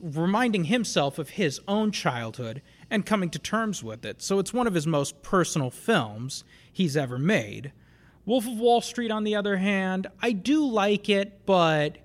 reminding 0.01 0.65
himself 0.65 1.19
of 1.19 1.31
his 1.31 1.59
own 1.67 1.91
childhood 1.91 2.61
and 2.89 3.05
coming 3.05 3.29
to 3.31 3.39
terms 3.39 3.83
with 3.83 4.05
it. 4.05 4.21
So 4.21 4.39
it's 4.39 4.53
one 4.53 4.67
of 4.67 4.73
his 4.73 4.87
most 4.87 5.21
personal 5.21 5.69
films 5.69 6.43
he's 6.71 6.95
ever 6.95 7.17
made. 7.17 7.71
Wolf 8.25 8.45
of 8.45 8.57
Wall 8.57 8.81
Street, 8.81 9.11
on 9.11 9.23
the 9.23 9.35
other 9.35 9.57
hand, 9.57 10.07
I 10.21 10.33
do 10.33 10.65
like 10.65 11.09
it, 11.09 11.45
but 11.45 11.97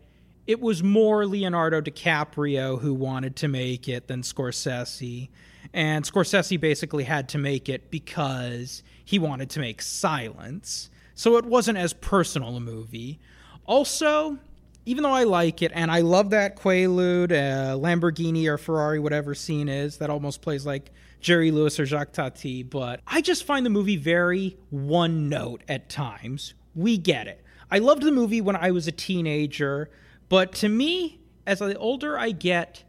it 0.47 0.61
was 0.61 0.83
more 0.83 1.27
Leonardo 1.27 1.81
DiCaprio 1.81 2.81
who 2.81 2.95
wanted 2.95 3.37
to 3.37 3.49
make 3.49 3.89
it 3.89 4.09
than 4.09 4.23
Scorsese. 4.23 5.29
And 5.73 6.05
Scorsese 6.05 6.61
basically 6.61 7.05
had 7.05 7.29
to 7.31 7.39
make 7.39 7.69
it 7.69 7.91
because 7.91 8.83
he 9.05 9.19
wanted 9.19 9.51
to 9.51 9.61
make 9.61 9.83
silence. 9.83 10.91
So 11.15 11.37
it 11.37 11.45
wasn't 11.45 11.79
as 11.79 11.93
personal 11.93 12.57
a 12.57 12.61
movie. 12.61 13.21
Also, 13.67 14.39
even 14.85 15.03
though 15.03 15.12
I 15.12 15.25
like 15.25 15.62
it 15.62 15.73
and 15.75 15.91
I 15.91 16.01
love 16.01 16.31
that 16.31 16.57
Quaalude, 16.57 17.33
uh, 17.33 17.77
Lamborghini 17.77 18.47
or 18.47 18.59
Ferrari, 18.59 18.99
whatever 18.99 19.35
scene 19.35 19.69
is, 19.69 19.99
that 19.99 20.11
almost 20.11 20.43
plays 20.43 20.67
like 20.67 20.91
Jerry 21.21 21.51
Lewis 21.51 21.79
or 21.79 21.87
Jacques 21.87 22.12
Tati, 22.12 22.62
but 22.62 23.01
I 23.07 23.21
just 23.21 23.45
find 23.45 23.65
the 23.65 23.71
movie 23.71 23.97
very 23.97 24.57
one 24.71 25.29
note 25.29 25.62
at 25.69 25.89
times. 25.89 26.55
We 26.75 26.99
get 26.99 27.29
it. 27.29 27.45
I 27.71 27.79
loved 27.79 28.03
the 28.03 28.12
movie 28.12 28.41
when 28.41 28.57
I 28.57 28.73
was 28.73 28.89
a 28.89 28.93
teenager, 28.93 29.89
but 30.29 30.53
to 30.57 30.69
me, 30.69 31.21
as 31.47 31.61
the 31.61 31.77
older 31.79 32.19
I 32.19 32.33
get, 32.33 32.83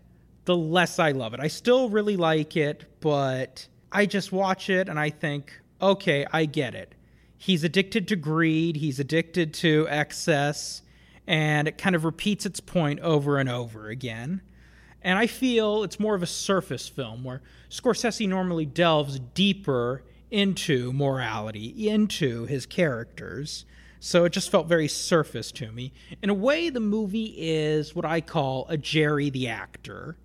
the 0.46 0.58
less 0.58 1.00
I 1.00 1.12
love 1.12 1.34
it. 1.34 1.40
I 1.40 1.48
still 1.48 1.90
really 1.90 2.18
like 2.18 2.58
it, 2.58 2.86
but 3.00 3.68
I 3.92 4.06
just 4.06 4.32
watch 4.32 4.70
it 4.70 4.90
and 4.90 5.00
I 5.00 5.10
think, 5.10 5.54
okay, 5.82 6.26
I 6.34 6.46
get 6.46 6.76
it. 6.76 6.96
He's 7.38 7.64
addicted 7.64 8.08
to 8.08 8.16
greed, 8.16 8.78
he's 8.78 9.00
addicted 9.00 9.54
to 9.56 9.86
excess, 9.90 10.82
and 11.28 11.68
it 11.68 11.78
kind 11.78 11.96
of 11.96 12.06
repeats 12.06 12.46
its 12.46 12.60
point 12.60 13.00
over 13.00 13.38
and 13.38 13.50
over 13.50 13.90
again. 13.90 14.42
And 15.02 15.20
I 15.20 15.28
feel 15.28 15.84
it's 15.84 16.00
more 16.00 16.16
of 16.16 16.24
a 16.24 16.28
surface 16.28 16.88
film 16.88 17.24
where 17.24 17.42
Scorsese 17.70 18.28
normally 18.28 18.66
delves 18.66 19.20
deeper 19.20 20.04
into 20.32 20.94
morality, 20.94 21.90
into 21.90 22.46
his 22.46 22.66
characters. 22.66 23.66
So 24.00 24.26
it 24.26 24.32
just 24.32 24.50
felt 24.50 24.68
very 24.68 24.88
surface 24.88 25.52
to 25.54 25.72
me. 25.72 25.94
In 26.22 26.30
a 26.30 26.34
way, 26.34 26.70
the 26.70 26.80
movie 26.80 27.36
is 27.38 27.96
what 27.96 28.06
I 28.06 28.22
call 28.22 28.66
a 28.68 28.78
Jerry 28.78 29.30
the 29.30 29.48
actor. 29.48 30.18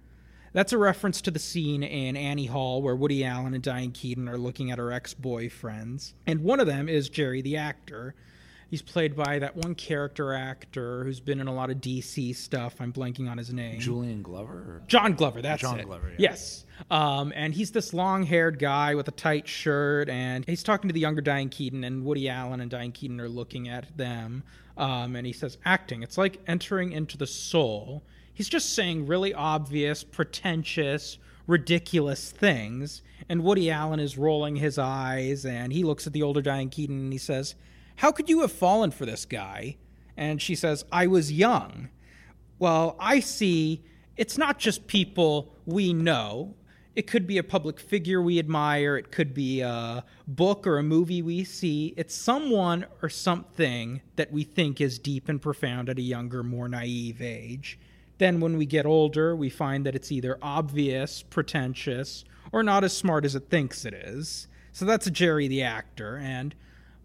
That's 0.53 0.73
a 0.73 0.79
reference 0.79 1.21
to 1.23 1.31
the 1.31 1.39
scene 1.39 1.83
in 1.83 2.17
Annie 2.17 2.47
Hall 2.47 2.81
where 2.83 2.97
Woody 2.97 3.25
Allen 3.25 3.55
and 3.55 3.63
Diane 3.63 3.93
Keaton 3.93 4.29
are 4.29 4.39
looking 4.39 4.71
at 4.71 4.79
her 4.79 4.91
ex 4.91 5.15
boyfriends. 5.15 6.15
And 6.27 6.43
one 6.43 6.59
of 6.59 6.67
them 6.67 6.89
is 6.89 7.09
Jerry 7.09 7.43
the 7.43 7.57
actor. 7.57 8.15
He's 8.71 8.83
played 8.83 9.17
by 9.17 9.39
that 9.39 9.57
one 9.57 9.75
character 9.75 10.35
actor 10.35 11.03
who's 11.05 11.21
been 11.21 11.41
in 11.41 11.47
a 11.47 11.55
lot 11.55 11.71
of 11.71 11.79
DC 11.79 12.37
stuff. 12.37 12.77
I'm 12.81 12.93
blanking 12.93 13.31
on 13.31 13.39
his 13.39 13.51
name. 13.51 13.81
Julian 13.81 14.21
Glover? 14.21 14.83
John 14.87 15.15
Glover, 15.15 15.41
that's 15.41 15.63
it. 15.63 15.67
John 15.67 15.81
it. 15.81 15.87
Glover, 15.87 16.11
yeah. 16.11 16.31
Yes. 16.31 16.67
Um, 16.91 17.33
and 17.35 17.55
he's 17.55 17.71
this 17.71 17.95
long 17.95 18.25
haired 18.25 18.59
guy 18.59 18.95
with 18.95 19.09
a 19.09 19.13
tight 19.13 19.49
shirt, 19.49 20.11
and 20.11 20.45
he's 20.45 20.63
talking 20.63 20.89
to 20.89 20.93
the 20.93 21.01
younger 21.01 21.23
Diane 21.23 21.49
Keaton, 21.49 21.83
and 21.83 22.05
Woody 22.05 22.29
Allen 22.29 22.61
and 22.61 22.71
Diane 22.71 22.93
Keaton 22.93 23.21
are 23.21 23.29
looking 23.29 23.69
at 23.69 23.97
them. 23.97 24.43
Um, 24.77 25.17
and 25.17 25.27
he 25.27 25.33
says, 25.33 25.57
acting, 25.65 26.03
it's 26.03 26.19
like 26.19 26.39
entering 26.47 26.93
into 26.93 27.17
the 27.17 27.27
soul. 27.27 28.03
He's 28.35 28.51
just 28.51 28.75
saying 28.75 29.07
really 29.07 29.33
obvious, 29.33 30.05
pretentious, 30.05 31.17
ridiculous 31.47 32.31
things. 32.31 33.03
And 33.31 33.43
Woody 33.43 33.71
Allen 33.71 33.99
is 33.99 34.19
rolling 34.19 34.57
his 34.57 34.79
eyes, 34.79 35.45
and 35.47 35.73
he 35.73 35.85
looks 35.85 36.07
at 36.07 36.13
the 36.13 36.23
older 36.23 36.43
Diane 36.43 36.69
Keaton 36.69 37.01
and 37.01 37.13
he 37.13 37.19
says, 37.19 37.55
how 37.99 38.13
could 38.13 38.29
you 38.29 38.43
have 38.43 38.53
fallen 38.53 38.93
for 38.93 39.07
this 39.07 39.25
guy? 39.25 39.77
And 40.17 40.41
she 40.41 40.55
says, 40.55 40.85
I 40.93 41.09
was 41.09 41.33
young. 41.33 41.89
Well, 42.61 42.97
I 43.01 43.19
see 43.19 43.85
it's 44.17 44.39
not 44.39 44.61
just 44.61 44.87
people 44.87 45.53
we 45.67 45.93
know. 45.93 46.55
It 46.95 47.09
could 47.09 47.27
be 47.27 47.39
a 47.39 47.43
public 47.43 47.81
figure 47.81 48.23
we 48.23 48.39
admire. 48.39 48.97
It 48.97 49.11
could 49.11 49.35
be 49.35 49.63
a 49.63 50.05
book 50.29 50.65
or 50.65 50.79
a 50.79 50.83
movie 50.83 51.23
we 51.23 51.43
see. 51.43 51.93
It's 51.97 52.15
someone 52.15 52.87
or 53.03 53.09
something 53.09 54.01
that 54.15 54.31
we 54.31 54.45
think 54.45 54.81
is 54.81 55.01
deep 55.01 55.29
and 55.29 55.43
profound 55.43 55.89
at 55.89 55.99
a 55.99 56.03
younger, 56.03 56.45
more 56.45 56.69
naive 56.69 57.21
age. 57.21 57.81
Then, 58.19 58.39
when 58.39 58.57
we 58.57 58.67
get 58.67 58.87
older, 58.87 59.35
we 59.35 59.51
find 59.51 59.85
that 59.87 59.97
it's 59.97 60.13
either 60.13 60.39
obvious, 60.41 61.23
pretentious, 61.23 62.25
or 62.53 62.63
not 62.63 62.85
as 62.85 62.97
smart 62.97 63.25
as 63.25 63.35
it 63.35 63.51
thinks 63.51 63.85
it 63.85 63.95
is. 63.95 64.47
So 64.73 64.85
that's 64.85 65.11
Jerry 65.11 65.49
the 65.49 65.63
actor. 65.63 66.17
And 66.17 66.55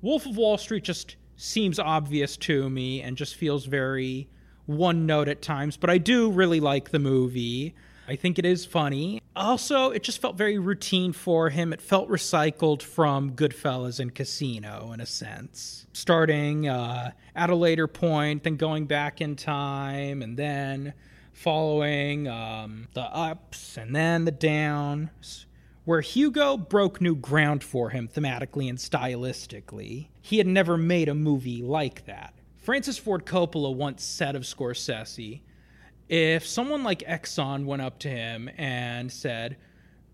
Wolf 0.04 0.26
of 0.26 0.36
Wall 0.36 0.58
Street 0.58 0.84
just 0.84 1.16
seems 1.38 1.80
obvious 1.80 2.36
to 2.36 2.70
me 2.70 3.02
and 3.02 3.16
just 3.16 3.36
feels 3.36 3.66
very 3.66 4.28
one 4.66 5.06
note 5.06 5.30
at 5.30 5.42
times, 5.42 5.78
but 5.78 5.90
I 5.90 5.98
do 5.98 6.30
really 6.30 6.60
like 6.60 6.92
the 6.92 7.00
movie. 7.00 7.74
I 8.06 8.18
think 8.18 8.38
it 8.38 8.46
is 8.46 8.66
funny. 8.66 9.22
Also, 9.34 9.92
it 9.92 10.04
just 10.04 10.20
felt 10.20 10.38
very 10.38 10.60
routine 10.60 11.14
for 11.14 11.50
him. 11.50 11.72
It 11.72 11.82
felt 11.82 12.10
recycled 12.10 12.82
from 12.82 13.32
Goodfellas 13.32 14.02
and 14.02 14.14
Casino 14.14 14.92
in 14.92 15.00
a 15.00 15.06
sense. 15.06 15.88
Starting 15.94 16.68
uh, 16.68 17.12
at 17.34 17.50
a 17.50 17.56
later 17.56 17.88
point, 17.88 18.44
then 18.44 18.58
going 18.58 18.88
back 18.88 19.22
in 19.22 19.38
time, 19.38 20.22
and 20.22 20.36
then 20.36 20.94
following 21.32 22.28
um, 22.28 22.90
the 22.94 23.02
ups 23.02 23.78
and 23.78 23.96
then 23.96 24.26
the 24.26 24.32
downs 24.32 25.46
where 25.86 26.02
Hugo 26.02 26.58
broke 26.58 27.02
new 27.02 27.16
ground 27.16 27.64
for 27.64 27.90
him 27.90 28.08
thematically 28.08 28.70
and 28.70 28.78
stylistically. 28.78 30.08
He 30.22 30.38
had 30.38 30.48
never 30.48 30.78
made 30.78 31.10
a 31.10 31.16
movie 31.16 31.62
like 31.62 32.06
that. 32.06 32.34
Francis 32.58 32.98
Ford 32.98 33.26
Coppola 33.26 33.76
once 33.76 34.04
said 34.04 34.36
of 34.36 34.44
Scorsese 34.44 35.42
if 36.10 36.46
someone 36.46 36.84
like 36.84 37.00
Exxon 37.00 37.66
went 37.66 37.82
up 37.82 38.00
to 38.00 38.10
him 38.10 38.50
and 38.58 39.12
said, 39.12 39.58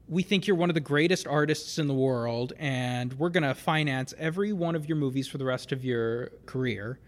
We 0.07 0.23
think 0.23 0.47
you're 0.47 0.55
one 0.55 0.69
of 0.69 0.73
the 0.73 0.79
greatest 0.79 1.27
artists 1.27 1.77
in 1.77 1.87
the 1.87 1.93
world, 1.93 2.53
and 2.57 3.13
we're 3.13 3.29
going 3.29 3.43
to 3.43 3.53
finance 3.53 4.13
every 4.17 4.53
one 4.53 4.75
of 4.75 4.87
your 4.87 4.97
movies 4.97 5.27
for 5.27 5.37
the 5.37 5.45
rest 5.45 5.71
of 5.71 5.83
your 5.83 6.29
career, 6.45 6.99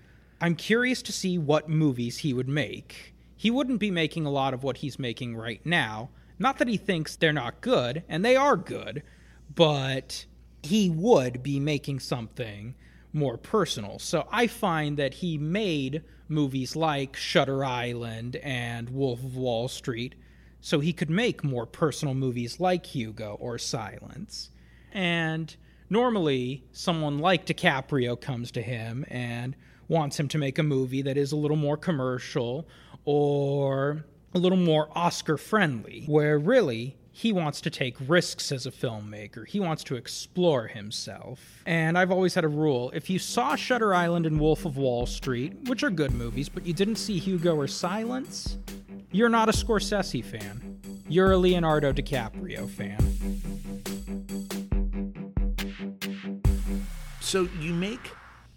I'm 0.41 0.55
curious 0.55 1.03
to 1.03 1.11
see 1.11 1.37
what 1.37 1.69
movies 1.69 2.17
he 2.17 2.33
would 2.33 2.49
make. 2.49 3.13
He 3.37 3.51
wouldn't 3.51 3.79
be 3.79 3.91
making 3.91 4.25
a 4.25 4.31
lot 4.31 4.53
of 4.53 4.63
what 4.63 4.77
he's 4.77 4.97
making 4.97 5.35
right 5.35 5.63
now 5.65 6.09
not 6.41 6.57
that 6.57 6.67
he 6.67 6.77
thinks 6.77 7.15
they're 7.15 7.31
not 7.31 7.61
good, 7.61 8.03
and 8.09 8.25
they 8.25 8.35
are 8.35 8.57
good, 8.57 9.03
but 9.53 10.25
he 10.63 10.89
would 10.89 11.43
be 11.43 11.59
making 11.59 11.99
something 11.99 12.75
more 13.13 13.37
personal. 13.37 13.99
So 13.99 14.27
I 14.31 14.47
find 14.47 14.97
that 14.97 15.15
he 15.15 15.37
made 15.37 16.03
movies 16.27 16.75
like 16.75 17.15
Shutter 17.15 17.63
Island 17.63 18.37
and 18.37 18.89
Wolf 18.89 19.19
of 19.19 19.35
Wall 19.35 19.67
Street 19.67 20.15
so 20.61 20.79
he 20.79 20.93
could 20.93 21.09
make 21.09 21.43
more 21.43 21.65
personal 21.65 22.13
movies 22.13 22.59
like 22.59 22.85
Hugo 22.85 23.37
or 23.39 23.57
Silence. 23.57 24.51
And 24.93 25.53
normally, 25.89 26.63
someone 26.71 27.19
like 27.19 27.45
DiCaprio 27.45 28.19
comes 28.19 28.51
to 28.51 28.61
him 28.61 29.05
and 29.09 29.55
wants 29.87 30.19
him 30.19 30.27
to 30.29 30.37
make 30.37 30.57
a 30.57 30.63
movie 30.63 31.01
that 31.01 31.17
is 31.17 31.31
a 31.31 31.35
little 31.35 31.57
more 31.57 31.77
commercial 31.77 32.67
or 33.03 34.05
a 34.33 34.39
little 34.39 34.57
more 34.57 34.89
Oscar 34.95 35.37
friendly, 35.37 36.03
where 36.05 36.39
really 36.39 36.95
he 37.11 37.33
wants 37.33 37.59
to 37.61 37.69
take 37.69 37.95
risks 38.07 38.51
as 38.51 38.65
a 38.65 38.71
filmmaker. 38.71 39.45
He 39.45 39.59
wants 39.59 39.83
to 39.85 39.95
explore 39.95 40.67
himself. 40.67 41.61
And 41.65 41.97
I've 41.97 42.11
always 42.11 42.33
had 42.33 42.45
a 42.45 42.49
rule 42.49 42.89
if 42.95 43.09
you 43.09 43.19
saw 43.19 43.55
Shutter 43.55 43.93
Island 43.93 44.25
and 44.25 44.39
Wolf 44.39 44.65
of 44.65 44.77
Wall 44.77 45.05
Street, 45.05 45.53
which 45.67 45.83
are 45.83 45.89
good 45.89 46.13
movies, 46.13 46.47
but 46.47 46.65
you 46.65 46.73
didn't 46.73 46.95
see 46.95 47.19
Hugo 47.19 47.55
or 47.55 47.67
Silence, 47.67 48.57
you're 49.11 49.29
not 49.29 49.49
a 49.49 49.51
Scorsese 49.51 50.23
fan. 50.23 50.79
You're 51.09 51.33
a 51.33 51.37
Leonardo 51.37 51.91
DiCaprio 51.91 52.69
fan. 52.69 53.41
So 57.19 57.49
you 57.59 57.73
make 57.73 58.11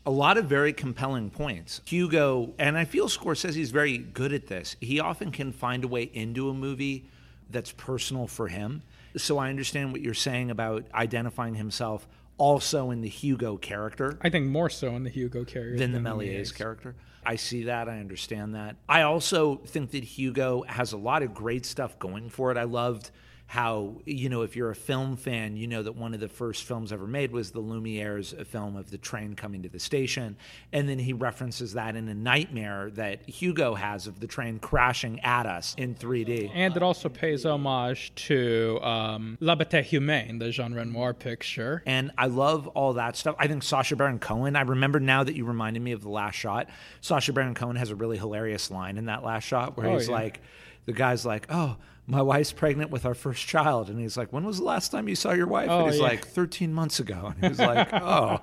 a 0.06 0.10
lot 0.10 0.36
of 0.36 0.46
very 0.46 0.72
compelling 0.72 1.30
points. 1.30 1.80
Hugo, 1.86 2.52
and 2.58 2.76
I 2.76 2.84
feel 2.84 3.08
Scorsese 3.08 3.56
is 3.56 3.70
very 3.70 3.98
good 3.98 4.32
at 4.32 4.46
this. 4.46 4.76
He 4.80 5.00
often 5.00 5.30
can 5.30 5.52
find 5.52 5.84
a 5.84 5.88
way 5.88 6.10
into 6.12 6.50
a 6.50 6.54
movie 6.54 7.06
that's 7.50 7.72
personal 7.72 8.26
for 8.26 8.48
him. 8.48 8.82
So 9.16 9.38
I 9.38 9.48
understand 9.48 9.92
what 9.92 10.00
you're 10.00 10.14
saying 10.14 10.50
about 10.50 10.84
identifying 10.92 11.54
himself 11.54 12.06
also 12.36 12.90
in 12.90 13.00
the 13.00 13.08
Hugo 13.08 13.56
character. 13.56 14.18
I 14.20 14.28
think 14.28 14.46
more 14.46 14.68
so 14.68 14.96
in 14.96 15.04
the 15.04 15.10
Hugo 15.10 15.44
character 15.44 15.78
than 15.78 15.92
the 15.92 15.98
Méliès 15.98 16.54
character. 16.54 16.94
I 17.24 17.36
see 17.36 17.64
that. 17.64 17.88
I 17.88 18.00
understand 18.00 18.54
that. 18.54 18.76
I 18.88 19.02
also 19.02 19.56
think 19.66 19.92
that 19.92 20.04
Hugo 20.04 20.62
has 20.66 20.92
a 20.92 20.96
lot 20.96 21.22
of 21.22 21.32
great 21.32 21.64
stuff 21.64 21.98
going 21.98 22.28
for 22.28 22.50
it. 22.50 22.58
I 22.58 22.64
loved 22.64 23.10
how 23.46 24.00
you 24.06 24.28
know 24.30 24.40
if 24.42 24.56
you're 24.56 24.70
a 24.70 24.74
film 24.74 25.16
fan 25.16 25.54
you 25.56 25.66
know 25.66 25.82
that 25.82 25.94
one 25.94 26.14
of 26.14 26.18
the 26.20 26.28
first 26.28 26.64
films 26.64 26.92
ever 26.92 27.06
made 27.06 27.30
was 27.30 27.50
the 27.50 27.60
Lumière's 27.62 28.34
film 28.48 28.74
of 28.74 28.90
the 28.90 28.96
train 28.98 29.34
coming 29.34 29.62
to 29.62 29.68
the 29.68 29.78
station 29.78 30.36
and 30.72 30.88
then 30.88 30.98
he 30.98 31.12
references 31.12 31.74
that 31.74 31.94
in 31.94 32.08
a 32.08 32.14
nightmare 32.14 32.90
that 32.94 33.28
hugo 33.28 33.74
has 33.74 34.06
of 34.06 34.18
the 34.18 34.26
train 34.26 34.58
crashing 34.58 35.20
at 35.20 35.44
us 35.46 35.74
in 35.76 35.94
3d 35.94 36.50
And 36.54 36.74
it 36.74 36.82
also 36.82 37.08
pays 37.10 37.44
homage 37.44 38.14
to 38.28 38.80
um, 38.82 39.36
La 39.40 39.54
Bête 39.54 39.84
Humaine, 39.84 40.38
the 40.38 40.50
Jean 40.50 40.72
Renoir 40.72 41.12
picture. 41.12 41.82
and 41.86 42.10
I 42.16 42.26
love 42.26 42.66
all 42.68 42.94
that 42.94 43.14
stuff. 43.14 43.36
I 43.38 43.46
think 43.46 43.62
Sacha 43.62 43.94
Baron 43.94 44.18
Cohen. 44.18 44.56
I 44.56 44.62
remember 44.62 44.98
now 45.00 45.22
that 45.22 45.36
you 45.36 45.44
reminded 45.44 45.82
me 45.82 45.92
of 45.92 46.00
the 46.02 46.08
last 46.08 46.34
shot. 46.36 46.68
Sacha 47.02 47.32
Baron 47.32 47.54
Cohen 47.54 47.76
has 47.76 47.90
a 47.90 47.94
really 47.94 48.16
hilarious 48.16 48.70
line 48.70 48.96
in 48.96 49.04
that 49.06 49.22
last 49.22 49.44
shot 49.44 49.76
where 49.76 49.86
Oh, 49.88 49.94
he's 49.98 50.08
yeah. 50.08 50.14
like, 50.14 50.40
the 50.86 50.92
guy's 50.92 51.24
like, 51.24 51.46
"Oh, 51.48 51.76
my 52.06 52.22
wife's 52.22 52.52
pregnant 52.52 52.90
with 52.90 53.06
our 53.06 53.14
first 53.14 53.46
child," 53.46 53.90
and 53.90 53.98
he's 53.98 54.16
like, 54.16 54.32
"When 54.32 54.44
was 54.44 54.58
the 54.58 54.64
last 54.64 54.90
time 54.90 55.08
you 55.08 55.16
saw 55.16 55.32
your 55.32 55.46
wife?" 55.46 55.68
Oh, 55.70 55.80
and 55.80 55.90
he's 55.90 56.00
yeah. 56.00 56.06
like, 56.06 56.26
"13 56.26 56.72
months 56.72 57.00
ago," 57.00 57.32
and 57.34 57.42
he 57.42 57.48
was 57.48 57.58
like, 57.58 57.88
"Oh." 57.92 58.40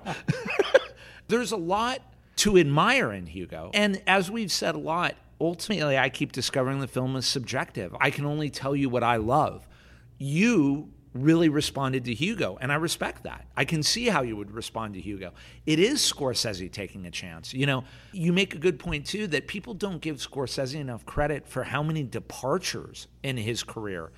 There's 1.28 1.52
a 1.52 1.56
lot 1.56 2.00
to 2.36 2.58
admire 2.58 3.12
in 3.12 3.26
Hugo. 3.26 3.70
And 3.72 4.02
as 4.06 4.30
we've 4.30 4.52
said 4.52 4.74
a 4.74 4.78
lot, 4.78 5.14
ultimately, 5.40 5.96
I 5.96 6.08
keep 6.08 6.32
discovering 6.32 6.80
the 6.80 6.88
film 6.88 7.16
is 7.16 7.26
subjective. 7.26 7.94
I 8.00 8.10
can 8.10 8.26
only 8.26 8.50
tell 8.50 8.76
you 8.76 8.88
what 8.88 9.02
I 9.02 9.16
love. 9.16 9.66
You 10.18 10.90
really 11.14 11.48
responded 11.48 12.04
to 12.06 12.14
Hugo, 12.14 12.58
and 12.60 12.72
I 12.72 12.76
respect 12.76 13.24
that. 13.24 13.46
I 13.56 13.64
can 13.64 13.82
see 13.82 14.06
how 14.06 14.22
you 14.22 14.36
would 14.36 14.50
respond 14.50 14.94
to 14.94 15.00
Hugo. 15.00 15.32
It 15.66 15.78
is 15.78 16.00
Scorsese 16.00 16.70
taking 16.72 17.06
a 17.06 17.10
chance. 17.10 17.52
You 17.52 17.66
know, 17.66 17.84
you 18.12 18.32
make 18.32 18.54
a 18.54 18.58
good 18.58 18.78
point, 18.78 19.06
too, 19.06 19.26
that 19.28 19.46
people 19.46 19.74
don't 19.74 20.00
give 20.00 20.16
Scorsese 20.16 20.74
enough 20.74 21.04
credit 21.04 21.46
for 21.46 21.64
how 21.64 21.82
many 21.82 22.02
departures 22.02 23.08
in 23.22 23.36
his 23.36 23.62
career 23.62 24.10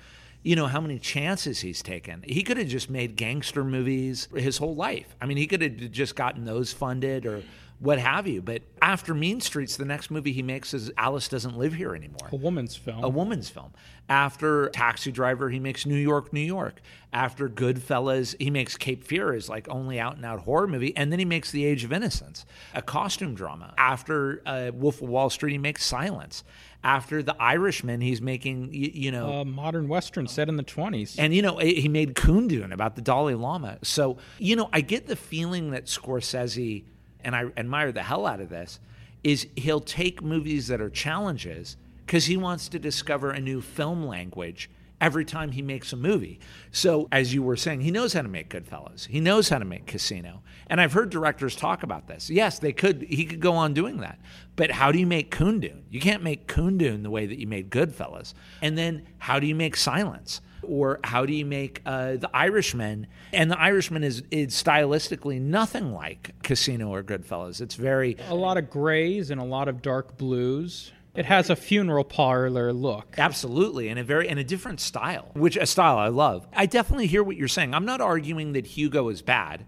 you 0.45 0.55
know 0.55 0.67
how 0.67 0.79
many 0.79 0.99
chances 0.99 1.59
he's 1.61 1.81
taken. 1.81 2.23
He 2.23 2.43
could 2.43 2.57
have 2.57 2.67
just 2.67 2.87
made 2.87 3.15
gangster 3.15 3.63
movies 3.63 4.27
his 4.35 4.59
whole 4.59 4.75
life. 4.75 5.15
I 5.19 5.25
mean, 5.25 5.37
he 5.37 5.47
could 5.47 5.63
have 5.63 5.91
just 5.91 6.15
gotten 6.15 6.45
those 6.45 6.71
funded 6.71 7.25
or 7.25 7.41
what 7.79 7.97
have 7.97 8.27
you. 8.27 8.43
But 8.43 8.61
after 8.79 9.15
Mean 9.15 9.41
Streets, 9.41 9.75
the 9.75 9.85
next 9.85 10.11
movie 10.11 10.31
he 10.31 10.43
makes 10.43 10.73
is 10.75 10.91
Alice 10.97 11.27
Doesn't 11.27 11.57
Live 11.57 11.73
Here 11.73 11.95
Anymore 11.95 12.29
A 12.31 12.35
woman's 12.35 12.75
film. 12.75 13.03
a 13.03 13.09
woman's 13.09 13.49
film. 13.49 13.73
After 14.07 14.69
Taxi 14.69 15.11
Driver, 15.11 15.49
he 15.49 15.59
makes 15.59 15.85
New 15.85 15.95
York, 15.95 16.31
New 16.31 16.41
York. 16.41 16.81
After 17.11 17.49
Goodfellas, 17.49 18.35
he 18.39 18.51
makes 18.51 18.77
Cape 18.77 19.03
Fear 19.03 19.33
is 19.33 19.49
like 19.49 19.67
only 19.67 19.99
out 19.99 20.15
and 20.15 20.25
out 20.25 20.41
horror 20.41 20.67
movie, 20.67 20.95
and 20.95 21.11
then 21.11 21.17
he 21.17 21.25
makes 21.25 21.49
The 21.49 21.65
Age 21.65 21.83
of 21.83 21.91
Innocence, 21.91 22.45
a 22.75 22.83
costume 22.83 23.33
drama. 23.33 23.73
After 23.77 24.43
uh, 24.45 24.71
Wolf 24.75 25.01
of 25.01 25.09
Wall 25.09 25.31
Street, 25.31 25.53
he 25.53 25.57
makes 25.57 25.83
Silence. 25.83 26.43
After 26.83 27.23
The 27.23 27.35
Irishman, 27.41 28.01
he's 28.01 28.21
making 28.21 28.71
you, 28.73 28.91
you 28.93 29.11
know. 29.11 29.29
a 29.41 29.45
modern 29.45 29.87
western 29.87 30.27
set 30.27 30.49
in 30.49 30.55
the 30.55 30.63
20s. 30.63 31.15
And 31.17 31.33
you 31.33 31.41
know, 31.41 31.57
he 31.57 31.87
made 31.87 32.13
Kundun 32.13 32.71
about 32.71 32.95
the 32.95 33.01
Dalai 33.01 33.33
Lama. 33.33 33.79
So 33.81 34.17
you 34.37 34.55
know, 34.55 34.69
I 34.71 34.81
get 34.81 35.07
the 35.07 35.15
feeling 35.15 35.71
that 35.71 35.85
Scorsese, 35.85 36.83
and 37.23 37.35
I 37.35 37.45
admire 37.57 37.91
the 37.91 38.03
hell 38.03 38.27
out 38.27 38.39
of 38.39 38.49
this, 38.49 38.79
is 39.23 39.47
he'll 39.55 39.81
take 39.81 40.21
movies 40.21 40.67
that 40.67 40.79
are 40.79 40.91
challenges 40.91 41.77
because 42.05 42.25
he 42.25 42.37
wants 42.37 42.69
to 42.69 42.79
discover 42.79 43.31
a 43.31 43.39
new 43.39 43.61
film 43.61 44.05
language 44.05 44.69
every 45.01 45.25
time 45.25 45.51
he 45.51 45.61
makes 45.61 45.91
a 45.91 45.95
movie. 45.95 46.39
So 46.71 47.07
as 47.11 47.33
you 47.33 47.43
were 47.43 47.57
saying, 47.57 47.81
he 47.81 47.91
knows 47.91 48.13
how 48.13 48.21
to 48.21 48.27
make 48.27 48.49
Goodfellas. 48.49 49.07
He 49.07 49.19
knows 49.19 49.49
how 49.49 49.59
to 49.59 49.65
make 49.65 49.85
Casino. 49.85 50.41
And 50.67 50.79
I've 50.79 50.93
heard 50.93 51.09
directors 51.09 51.55
talk 51.55 51.83
about 51.83 52.07
this. 52.07 52.29
Yes, 52.29 52.59
they 52.59 52.71
could. 52.71 53.03
He 53.03 53.25
could 53.25 53.39
go 53.39 53.53
on 53.53 53.73
doing 53.73 53.97
that. 53.97 54.19
But 54.55 54.71
how 54.71 54.91
do 54.91 54.99
you 54.99 55.05
make 55.05 55.31
Kundun? 55.31 55.81
You 55.89 55.99
can't 55.99 56.23
make 56.23 56.47
Kundun 56.47 57.03
the 57.03 57.09
way 57.09 57.25
that 57.25 57.39
you 57.39 57.45
made 57.45 57.69
Goodfellas. 57.69 58.33
And 58.61 58.77
then 58.77 59.05
how 59.17 59.39
do 59.39 59.47
you 59.47 59.55
make 59.55 59.75
Silence? 59.75 60.41
or 60.67 60.99
how 61.03 61.25
do 61.25 61.33
you 61.33 61.45
make 61.45 61.81
uh, 61.85 62.17
the 62.17 62.29
Irishman? 62.33 63.07
And 63.33 63.51
the 63.51 63.59
Irishman 63.59 64.03
is, 64.03 64.23
is 64.31 64.51
stylistically 64.51 65.39
nothing 65.39 65.93
like 65.93 66.31
Casino 66.43 66.89
or 66.89 67.03
Goodfellas. 67.03 67.61
It's 67.61 67.75
very 67.75 68.17
a 68.27 68.35
lot 68.35 68.57
of 68.57 68.69
grays 68.69 69.29
and 69.29 69.39
a 69.39 69.43
lot 69.43 69.67
of 69.67 69.81
dark 69.81 70.17
blues. 70.17 70.91
It 71.15 71.25
has 71.25 71.49
a 71.49 71.55
funeral 71.55 72.03
parlor 72.03 72.73
look. 72.73 73.15
absolutely 73.17 73.87
and 73.89 73.97
a 73.97 74.03
very 74.03 74.27
and 74.27 74.37
a 74.39 74.43
different 74.43 74.79
style, 74.81 75.31
which 75.33 75.55
a 75.57 75.65
style 75.65 75.97
I 75.97 76.09
love. 76.09 76.47
I 76.53 76.65
definitely 76.65 77.07
hear 77.07 77.23
what 77.23 77.37
you're 77.37 77.47
saying. 77.47 77.73
I'm 77.73 77.85
not 77.85 78.01
arguing 78.01 78.53
that 78.53 78.65
Hugo 78.65 79.09
is 79.09 79.21
bad, 79.21 79.65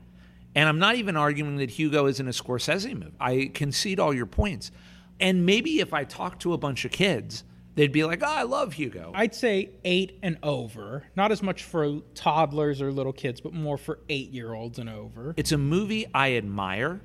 and 0.55 0.67
I'm 0.67 0.79
not 0.79 0.95
even 0.95 1.15
arguing 1.15 1.57
that 1.57 1.69
Hugo 1.71 2.05
isn't 2.07 2.27
a 2.27 2.31
Scorsese 2.31 2.93
movie. 2.93 3.13
I 3.19 3.51
concede 3.53 3.99
all 3.99 4.13
your 4.13 4.25
points, 4.25 4.71
and 5.19 5.45
maybe 5.45 5.79
if 5.79 5.93
I 5.93 6.03
talk 6.03 6.39
to 6.41 6.53
a 6.53 6.57
bunch 6.57 6.83
of 6.83 6.91
kids, 6.91 7.43
they'd 7.75 7.93
be 7.93 8.03
like, 8.03 8.21
"Oh, 8.23 8.25
I 8.25 8.43
love 8.43 8.73
Hugo." 8.73 9.11
I'd 9.15 9.33
say 9.33 9.69
eight 9.85 10.19
and 10.21 10.37
over. 10.43 11.03
Not 11.15 11.31
as 11.31 11.41
much 11.41 11.63
for 11.63 12.01
toddlers 12.13 12.81
or 12.81 12.91
little 12.91 13.13
kids, 13.13 13.39
but 13.39 13.53
more 13.53 13.77
for 13.77 13.99
eight 14.09 14.31
year 14.31 14.53
olds 14.53 14.79
and 14.79 14.89
over. 14.89 15.33
It's 15.37 15.53
a 15.53 15.57
movie 15.57 16.07
I 16.13 16.33
admire, 16.33 16.99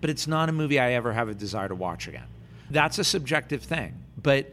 but 0.00 0.10
it's 0.10 0.28
not 0.28 0.48
a 0.48 0.52
movie 0.52 0.78
I 0.78 0.92
ever 0.92 1.12
have 1.12 1.28
a 1.28 1.34
desire 1.34 1.68
to 1.68 1.74
watch 1.74 2.06
again. 2.06 2.28
That's 2.70 2.98
a 2.98 3.04
subjective 3.04 3.62
thing. 3.62 4.04
But 4.20 4.52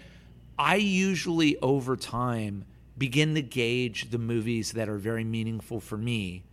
I 0.57 0.75
usually, 0.75 1.57
over 1.59 1.95
time, 1.95 2.65
begin 2.97 3.35
to 3.35 3.41
gauge 3.41 4.09
the 4.09 4.17
movies 4.17 4.71
that 4.73 4.89
are 4.89 4.97
very 4.97 5.23
meaningful 5.23 5.79
for 5.79 5.97
me 5.97 6.43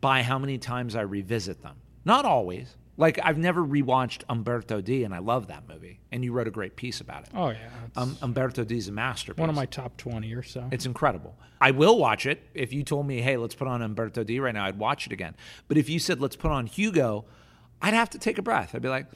by 0.00 0.22
how 0.22 0.38
many 0.38 0.58
times 0.58 0.94
I 0.94 1.00
revisit 1.00 1.62
them. 1.62 1.76
Not 2.04 2.24
always. 2.24 2.76
Like, 2.96 3.20
I've 3.22 3.38
never 3.38 3.62
rewatched 3.64 4.22
Umberto 4.28 4.80
D, 4.80 5.04
and 5.04 5.14
I 5.14 5.18
love 5.18 5.46
that 5.48 5.68
movie. 5.68 6.00
And 6.10 6.24
you 6.24 6.32
wrote 6.32 6.48
a 6.48 6.50
great 6.50 6.74
piece 6.74 7.00
about 7.00 7.24
it. 7.24 7.28
Oh, 7.32 7.50
yeah. 7.50 7.68
Um, 7.96 8.16
Umberto 8.22 8.64
D 8.64 8.76
is 8.76 8.88
a 8.88 8.92
masterpiece. 8.92 9.40
one 9.40 9.48
of 9.48 9.54
my 9.54 9.66
top 9.66 9.96
20 9.96 10.32
or 10.34 10.42
so. 10.42 10.68
It's 10.72 10.84
incredible. 10.84 11.36
I 11.60 11.70
will 11.70 11.96
watch 11.98 12.26
it. 12.26 12.42
If 12.54 12.72
you 12.72 12.82
told 12.82 13.06
me, 13.06 13.20
hey, 13.20 13.36
let's 13.36 13.54
put 13.54 13.68
on 13.68 13.82
Umberto 13.82 14.24
D 14.24 14.40
right 14.40 14.54
now, 14.54 14.64
I'd 14.64 14.78
watch 14.78 15.06
it 15.06 15.12
again. 15.12 15.36
But 15.68 15.76
if 15.76 15.88
you 15.88 16.00
said, 16.00 16.20
let's 16.20 16.34
put 16.34 16.50
on 16.50 16.66
Hugo, 16.66 17.24
I'd 17.80 17.94
have 17.94 18.10
to 18.10 18.18
take 18.18 18.36
a 18.38 18.42
breath. 18.42 18.74
I'd 18.74 18.82
be 18.82 18.88
like, 18.88 19.06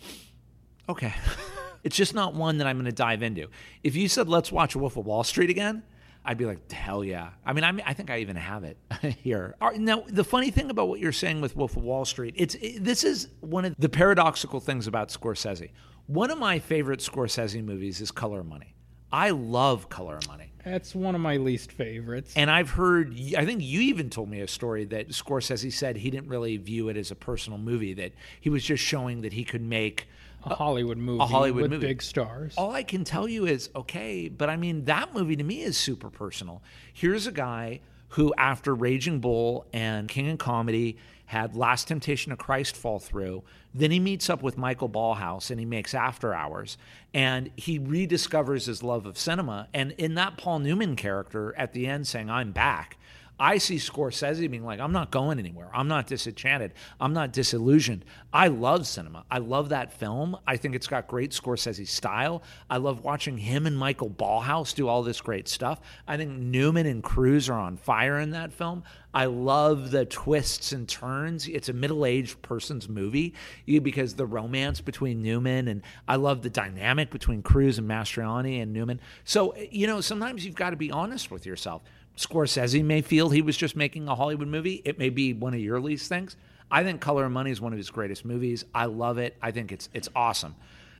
okay. 0.88 1.14
it's 1.84 1.96
just 1.96 2.14
not 2.14 2.34
one 2.34 2.58
that 2.58 2.66
I'm 2.66 2.76
going 2.76 2.86
to 2.86 2.92
dive 2.92 3.22
into. 3.22 3.48
If 3.82 3.96
you 3.96 4.08
said, 4.08 4.28
let's 4.28 4.52
watch 4.52 4.76
Wolf 4.76 4.96
of 4.96 5.06
Wall 5.06 5.24
Street 5.24 5.50
again, 5.50 5.82
I'd 6.24 6.38
be 6.38 6.46
like, 6.46 6.70
hell 6.70 7.02
yeah. 7.02 7.30
I 7.44 7.52
mean, 7.52 7.64
I, 7.64 7.72
mean, 7.72 7.84
I 7.86 7.94
think 7.94 8.10
I 8.10 8.18
even 8.18 8.36
have 8.36 8.64
it 8.64 8.78
here. 9.22 9.54
Right, 9.60 9.80
Now, 9.80 10.04
the 10.06 10.24
funny 10.24 10.50
thing 10.50 10.70
about 10.70 10.88
what 10.88 11.00
you're 11.00 11.12
saying 11.12 11.40
with 11.40 11.56
Wolf 11.56 11.76
of 11.76 11.82
Wall 11.82 12.04
Street, 12.04 12.34
it's 12.36 12.54
it, 12.56 12.84
this 12.84 13.02
is 13.02 13.28
one 13.40 13.64
of 13.64 13.74
the 13.78 13.88
paradoxical 13.88 14.60
things 14.60 14.86
about 14.86 15.08
Scorsese. 15.08 15.70
One 16.06 16.30
of 16.30 16.38
my 16.38 16.58
favorite 16.58 17.00
Scorsese 17.00 17.62
movies 17.64 18.00
is 18.00 18.10
Color 18.10 18.40
of 18.40 18.46
Money. 18.46 18.74
I 19.12 19.30
love 19.30 19.88
Color 19.88 20.16
of 20.18 20.28
Money. 20.28 20.52
That's 20.64 20.94
one 20.94 21.14
of 21.14 21.20
my 21.20 21.36
least 21.36 21.72
favorites. 21.72 22.32
And 22.36 22.50
I've 22.50 22.70
heard, 22.70 23.14
I 23.36 23.44
think 23.44 23.62
you 23.62 23.80
even 23.80 24.10
told 24.10 24.30
me 24.30 24.40
a 24.40 24.48
story 24.48 24.84
that 24.86 25.08
Scorsese 25.08 25.72
said 25.72 25.96
he 25.96 26.10
didn't 26.10 26.28
really 26.28 26.56
view 26.56 26.88
it 26.88 26.96
as 26.96 27.10
a 27.10 27.14
personal 27.16 27.58
movie, 27.58 27.94
that 27.94 28.12
he 28.40 28.48
was 28.48 28.64
just 28.64 28.82
showing 28.82 29.22
that 29.22 29.32
he 29.32 29.44
could 29.44 29.62
make. 29.62 30.06
A 30.44 30.54
Hollywood 30.54 30.98
movie 30.98 31.22
a 31.22 31.26
Hollywood 31.26 31.62
with 31.62 31.70
movie. 31.72 31.86
big 31.86 32.02
stars. 32.02 32.54
All 32.56 32.72
I 32.72 32.82
can 32.82 33.04
tell 33.04 33.28
you 33.28 33.46
is, 33.46 33.70
okay, 33.74 34.28
but 34.28 34.50
I 34.50 34.56
mean, 34.56 34.84
that 34.86 35.14
movie 35.14 35.36
to 35.36 35.44
me 35.44 35.62
is 35.62 35.76
super 35.76 36.10
personal. 36.10 36.62
Here's 36.92 37.26
a 37.26 37.32
guy 37.32 37.80
who, 38.10 38.34
after 38.36 38.74
Raging 38.74 39.20
Bull 39.20 39.66
and 39.72 40.08
King 40.08 40.28
and 40.28 40.38
Comedy, 40.38 40.98
had 41.26 41.56
Last 41.56 41.88
Temptation 41.88 42.30
of 42.30 42.36
Christ 42.36 42.76
fall 42.76 42.98
through. 42.98 43.42
Then 43.72 43.90
he 43.90 43.98
meets 43.98 44.28
up 44.28 44.42
with 44.42 44.58
Michael 44.58 44.90
Ballhaus 44.90 45.50
and 45.50 45.58
he 45.58 45.64
makes 45.64 45.94
After 45.94 46.34
Hours. 46.34 46.76
And 47.14 47.50
he 47.56 47.78
rediscovers 47.78 48.66
his 48.66 48.82
love 48.82 49.06
of 49.06 49.16
cinema. 49.16 49.68
And 49.72 49.92
in 49.92 50.14
that 50.16 50.36
Paul 50.36 50.58
Newman 50.58 50.94
character 50.94 51.54
at 51.56 51.72
the 51.72 51.86
end 51.86 52.06
saying, 52.06 52.28
I'm 52.28 52.52
back, 52.52 52.98
I 53.42 53.58
see 53.58 53.74
Scorsese 53.74 54.48
being 54.48 54.64
like, 54.64 54.78
I'm 54.78 54.92
not 54.92 55.10
going 55.10 55.40
anywhere. 55.40 55.68
I'm 55.74 55.88
not 55.88 56.06
disenchanted. 56.06 56.74
I'm 57.00 57.12
not 57.12 57.32
disillusioned. 57.32 58.04
I 58.32 58.46
love 58.46 58.86
cinema. 58.86 59.24
I 59.32 59.38
love 59.38 59.70
that 59.70 59.92
film. 59.92 60.36
I 60.46 60.56
think 60.56 60.76
it's 60.76 60.86
got 60.86 61.08
great 61.08 61.32
Scorsese 61.32 61.88
style. 61.88 62.44
I 62.70 62.76
love 62.76 63.02
watching 63.02 63.36
him 63.36 63.66
and 63.66 63.76
Michael 63.76 64.10
Ballhaus 64.10 64.72
do 64.76 64.86
all 64.86 65.02
this 65.02 65.20
great 65.20 65.48
stuff. 65.48 65.80
I 66.06 66.16
think 66.16 66.30
Newman 66.30 66.86
and 66.86 67.02
Cruise 67.02 67.48
are 67.48 67.58
on 67.58 67.76
fire 67.76 68.20
in 68.20 68.30
that 68.30 68.52
film. 68.52 68.84
I 69.12 69.24
love 69.24 69.90
the 69.90 70.04
twists 70.04 70.70
and 70.70 70.88
turns. 70.88 71.48
It's 71.48 71.68
a 71.68 71.72
middle 71.72 72.06
aged 72.06 72.42
person's 72.42 72.88
movie 72.88 73.34
because 73.66 74.14
the 74.14 74.24
romance 74.24 74.80
between 74.80 75.20
Newman 75.20 75.66
and 75.66 75.82
I 76.06 76.14
love 76.14 76.42
the 76.42 76.48
dynamic 76.48 77.10
between 77.10 77.42
Cruise 77.42 77.76
and 77.78 77.90
Mastriani 77.90 78.62
and 78.62 78.72
Newman. 78.72 79.00
So, 79.24 79.56
you 79.56 79.88
know, 79.88 80.00
sometimes 80.00 80.46
you've 80.46 80.54
got 80.54 80.70
to 80.70 80.76
be 80.76 80.92
honest 80.92 81.32
with 81.32 81.44
yourself. 81.44 81.82
Scorsese 82.16 82.84
may 82.84 83.00
feel 83.00 83.30
he 83.30 83.42
was 83.42 83.56
just 83.56 83.76
making 83.76 84.08
a 84.08 84.14
Hollywood 84.14 84.48
movie. 84.48 84.82
It 84.84 84.98
may 84.98 85.08
be 85.08 85.32
one 85.32 85.54
of 85.54 85.60
your 85.60 85.80
least 85.80 86.08
things. 86.08 86.36
I 86.70 86.84
think 86.84 87.00
Color 87.00 87.26
of 87.26 87.32
Money 87.32 87.50
is 87.50 87.60
one 87.60 87.72
of 87.72 87.78
his 87.78 87.90
greatest 87.90 88.24
movies. 88.24 88.64
I 88.74 88.86
love 88.86 89.18
it. 89.18 89.36
I 89.42 89.50
think 89.50 89.72
it's 89.72 89.88
it's 89.92 90.08
awesome. 90.16 90.54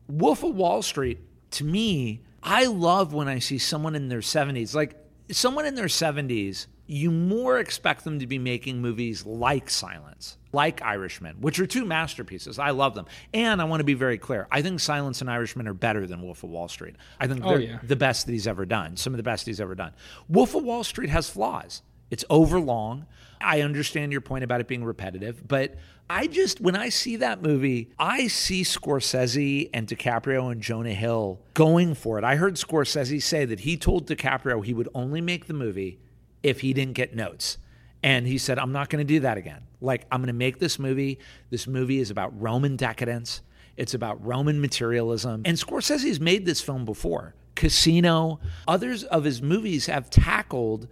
Wolf 0.09 0.43
of 0.43 0.55
Wall 0.55 0.83
Street, 0.83 1.19
to 1.53 1.65
me, 1.65 2.23
I 2.43 2.67
love 2.67 3.15
when 3.15 3.29
I 3.29 3.39
see 3.39 3.59
someone 3.59 3.95
in 3.95 4.09
their 4.09 4.21
70s. 4.21 4.75
Like 4.75 4.97
someone 5.33 5.67
in 5.67 5.75
their 5.75 5.87
70s, 5.87 6.67
you 6.87 7.11
more 7.11 7.59
expect 7.59 8.05
them 8.05 8.19
to 8.19 8.27
be 8.27 8.39
making 8.39 8.81
movies 8.83 9.25
like 9.25 9.71
Silence, 9.71 10.37
like 10.53 10.83
Irishman, 10.83 11.37
which 11.41 11.59
are 11.59 11.67
two 11.67 11.85
masterpieces. 11.85 12.59
I 12.59 12.71
love 12.71 12.95
them. 12.95 13.07
And 13.33 13.61
I 13.61 13.65
want 13.65 13.81
to 13.81 13.85
be 13.85 13.95
very 13.95 14.19
clear. 14.19 14.47
I 14.51 14.63
think 14.63 14.81
Silence 14.81 15.21
and 15.21 15.31
Irishman 15.31 15.67
are 15.69 15.75
better 15.75 16.07
than 16.07 16.23
Wolf 16.23 16.43
of 16.43 16.51
Wall 16.51 16.69
Street. 16.69 16.97
I 17.19 17.27
think 17.29 17.43
Oh, 17.45 17.51
they're 17.51 17.61
yeah. 17.61 17.79
the 17.83 17.97
best 17.97 18.27
that 18.27 18.33
he's 18.33 18.47
ever 18.47 18.67
done, 18.67 18.97
some 18.97 19.13
of 19.13 19.17
the 19.17 19.23
best 19.23 19.47
he's 19.47 19.61
ever 19.61 19.75
done. 19.75 19.93
Wolf 20.29 20.55
of 20.55 20.65
Wall 20.65 20.85
Street 20.85 21.11
has 21.11 21.31
flaws. 21.31 21.83
It's 22.11 22.25
overlong. 22.29 23.07
I 23.43 23.61
understand 23.63 24.13
your 24.13 24.21
point 24.21 24.45
about 24.45 24.61
it 24.61 24.69
being 24.69 24.85
repetitive, 24.85 25.47
but 25.47 25.77
I 26.09 26.27
just, 26.27 26.61
when 26.61 26.77
I 26.77 26.89
see 26.89 27.17
that 27.17 27.43
movie, 27.43 27.91
I 27.99 28.27
see 28.27 28.63
Scorsese 28.63 29.71
and 29.73 29.87
DiCaprio 29.87 30.53
and 30.53 30.61
Jonah 30.61 30.93
Hill 30.93 31.41
going 31.55 31.95
for 31.95 32.19
it. 32.19 32.25
I 32.25 32.37
heard 32.37 32.57
Scorsese 32.57 33.23
say 33.23 33.45
that 33.45 33.61
he 33.61 33.77
told 33.77 34.07
DiCaprio 34.07 34.65
he 34.65 34.75
would 34.75 34.89
only 34.95 35.21
make 35.21 35.47
the 35.47 35.55
movie 35.55 35.99
if 36.43 36.61
he 36.61 36.73
didn't 36.73 36.95
get 36.95 37.15
notes. 37.15 37.59
And 38.03 38.27
he 38.27 38.37
said, 38.37 38.59
I'm 38.59 38.73
not 38.73 38.91
going 38.91 38.99
to 38.99 39.09
do 39.09 39.21
that 39.21 39.39
again. 39.39 39.63
Like, 39.81 40.07
I'm 40.11 40.21
going 40.21 40.27
to 40.27 40.33
make 40.33 40.59
this 40.59 40.79
movie. 40.79 41.19
This 41.51 41.67
movie 41.67 42.01
is 42.01 42.11
about 42.11 42.39
Roman 42.41 42.77
decadence, 42.77 43.43
it's 43.77 43.95
about 43.95 44.25
Roman 44.25 44.61
materialism. 44.61 45.43
And 45.45 45.57
Scorsese's 45.57 46.21
made 46.21 46.45
this 46.45 46.61
film 46.61 46.85
before. 46.85 47.35
Casino, 47.55 48.41
others 48.67 49.05
of 49.05 49.25
his 49.25 49.41
movies 49.41 49.87
have 49.87 50.11
tackled 50.11 50.89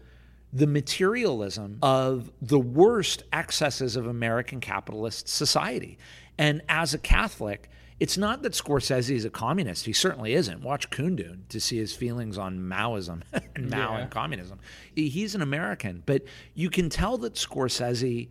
the 0.53 0.67
materialism 0.67 1.79
of 1.83 2.31
the 2.43 2.59
worst 2.59 3.23
excesses 3.33 3.97
of 3.97 4.07
American 4.07 4.61
capitalist 4.61 5.29
society. 5.29 5.99
And 6.39 6.63
as 6.69 6.93
a 6.95 6.99
Catholic, 6.99 7.71
it's 8.01 8.17
not 8.17 8.43
that 8.43 8.53
Scorsese 8.53 9.15
is 9.15 9.25
a 9.25 9.31
communist. 9.31 9.85
He 9.85 9.93
certainly 9.93 10.33
isn't. 10.35 10.63
Watch 10.63 10.91
Kundun 10.91 11.47
to 11.51 11.61
see 11.61 11.77
his 11.77 11.95
feelings 11.95 12.39
on 12.39 12.59
Maoism 12.59 13.23
and 13.55 13.71
Mao 13.71 13.95
Yeah. 13.97 14.01
and 14.03 14.11
communism. 14.11 14.59
He's 14.95 15.35
an 15.35 15.43
American, 15.43 16.03
but 16.07 16.23
you 16.55 16.71
can 16.71 16.89
tell 16.89 17.19
that 17.19 17.35
Scorsese, 17.35 18.29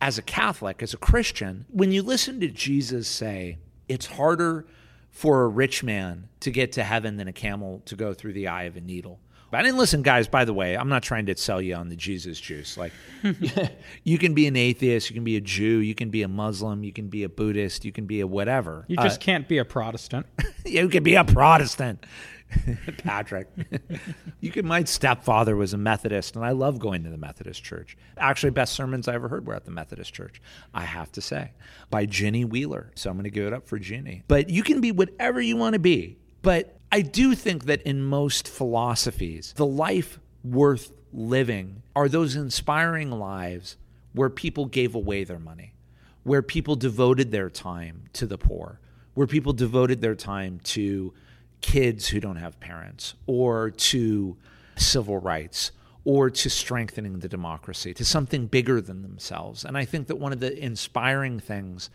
as 0.00 0.18
a 0.18 0.22
Catholic, 0.22 0.82
as 0.82 0.94
a 0.94 0.98
Christian, 0.98 1.66
when 1.70 1.92
you 1.92 2.02
listen 2.02 2.40
to 2.40 2.48
Jesus 2.48 3.08
say, 3.08 3.58
it's 3.88 4.06
harder 4.06 4.66
for 5.10 5.42
a 5.42 5.48
rich 5.48 5.82
man 5.84 6.28
to 6.40 6.50
get 6.50 6.72
to 6.72 6.82
heaven 6.84 7.16
than 7.18 7.28
a 7.28 7.32
camel 7.32 7.82
to 7.84 7.94
go 7.96 8.14
through 8.14 8.32
the 8.32 8.48
eye 8.48 8.62
of 8.64 8.76
a 8.76 8.80
needle. 8.80 9.20
But 9.52 9.58
I 9.58 9.64
didn't 9.64 9.76
listen, 9.76 10.00
guys, 10.00 10.28
by 10.28 10.46
the 10.46 10.54
way. 10.54 10.78
I'm 10.78 10.88
not 10.88 11.02
trying 11.02 11.26
to 11.26 11.36
sell 11.36 11.60
you 11.60 11.74
on 11.74 11.90
the 11.90 11.94
Jesus 11.94 12.40
juice. 12.40 12.78
Like, 12.78 12.94
you 14.02 14.16
can 14.16 14.32
be 14.32 14.46
an 14.46 14.56
atheist, 14.56 15.10
you 15.10 15.14
can 15.14 15.24
be 15.24 15.36
a 15.36 15.42
Jew, 15.42 15.80
you 15.80 15.94
can 15.94 16.08
be 16.08 16.22
a 16.22 16.28
Muslim, 16.28 16.82
you 16.82 16.90
can 16.90 17.08
be 17.08 17.22
a 17.22 17.28
Buddhist, 17.28 17.84
you 17.84 17.92
can 17.92 18.06
be 18.06 18.20
a 18.20 18.26
whatever. 18.26 18.86
You 18.88 18.96
just 18.96 19.20
uh, 19.20 19.24
can't 19.24 19.46
be 19.46 19.58
a 19.58 19.64
Protestant. 19.66 20.24
you 20.64 20.88
could 20.88 21.02
be 21.02 21.16
a 21.16 21.24
Protestant. 21.24 22.06
Patrick. 22.98 23.48
you 24.40 24.50
could 24.50 24.64
my 24.64 24.84
stepfather 24.84 25.54
was 25.54 25.74
a 25.74 25.78
Methodist 25.78 26.34
and 26.34 26.44
I 26.44 26.52
love 26.52 26.78
going 26.78 27.04
to 27.04 27.10
the 27.10 27.18
Methodist 27.18 27.62
church. 27.62 27.98
Actually, 28.16 28.50
best 28.50 28.72
sermons 28.72 29.06
I 29.06 29.14
ever 29.14 29.28
heard 29.28 29.46
were 29.46 29.54
at 29.54 29.66
the 29.66 29.70
Methodist 29.70 30.14
church, 30.14 30.40
I 30.72 30.84
have 30.84 31.12
to 31.12 31.20
say. 31.20 31.52
By 31.90 32.06
Ginny 32.06 32.46
Wheeler. 32.46 32.90
So 32.94 33.10
I'm 33.10 33.16
gonna 33.16 33.28
give 33.28 33.46
it 33.46 33.52
up 33.52 33.68
for 33.68 33.78
Ginny. 33.78 34.22
But 34.28 34.48
you 34.48 34.62
can 34.62 34.80
be 34.80 34.92
whatever 34.92 35.42
you 35.42 35.58
want 35.58 35.74
to 35.74 35.78
be. 35.78 36.16
But 36.40 36.78
I 36.92 37.00
do 37.00 37.34
think 37.34 37.64
that 37.64 37.80
in 37.82 38.04
most 38.04 38.46
philosophies, 38.46 39.54
the 39.56 39.64
life 39.64 40.20
worth 40.44 40.92
living 41.10 41.82
are 41.96 42.06
those 42.06 42.36
inspiring 42.36 43.10
lives 43.10 43.78
where 44.12 44.28
people 44.28 44.66
gave 44.66 44.94
away 44.94 45.24
their 45.24 45.38
money, 45.38 45.72
where 46.22 46.42
people 46.42 46.76
devoted 46.76 47.30
their 47.30 47.48
time 47.48 48.04
to 48.12 48.26
the 48.26 48.36
poor, 48.36 48.78
where 49.14 49.26
people 49.26 49.54
devoted 49.54 50.02
their 50.02 50.14
time 50.14 50.60
to 50.64 51.14
kids 51.62 52.08
who 52.08 52.20
don't 52.20 52.36
have 52.36 52.60
parents, 52.60 53.14
or 53.26 53.70
to 53.70 54.36
civil 54.76 55.16
rights, 55.16 55.72
or 56.04 56.28
to 56.28 56.50
strengthening 56.50 57.20
the 57.20 57.28
democracy, 57.28 57.94
to 57.94 58.04
something 58.04 58.46
bigger 58.46 58.82
than 58.82 59.00
themselves. 59.00 59.64
And 59.64 59.78
I 59.78 59.86
think 59.86 60.08
that 60.08 60.16
one 60.16 60.32
of 60.32 60.40
the 60.40 60.62
inspiring 60.62 61.40
things 61.40 61.88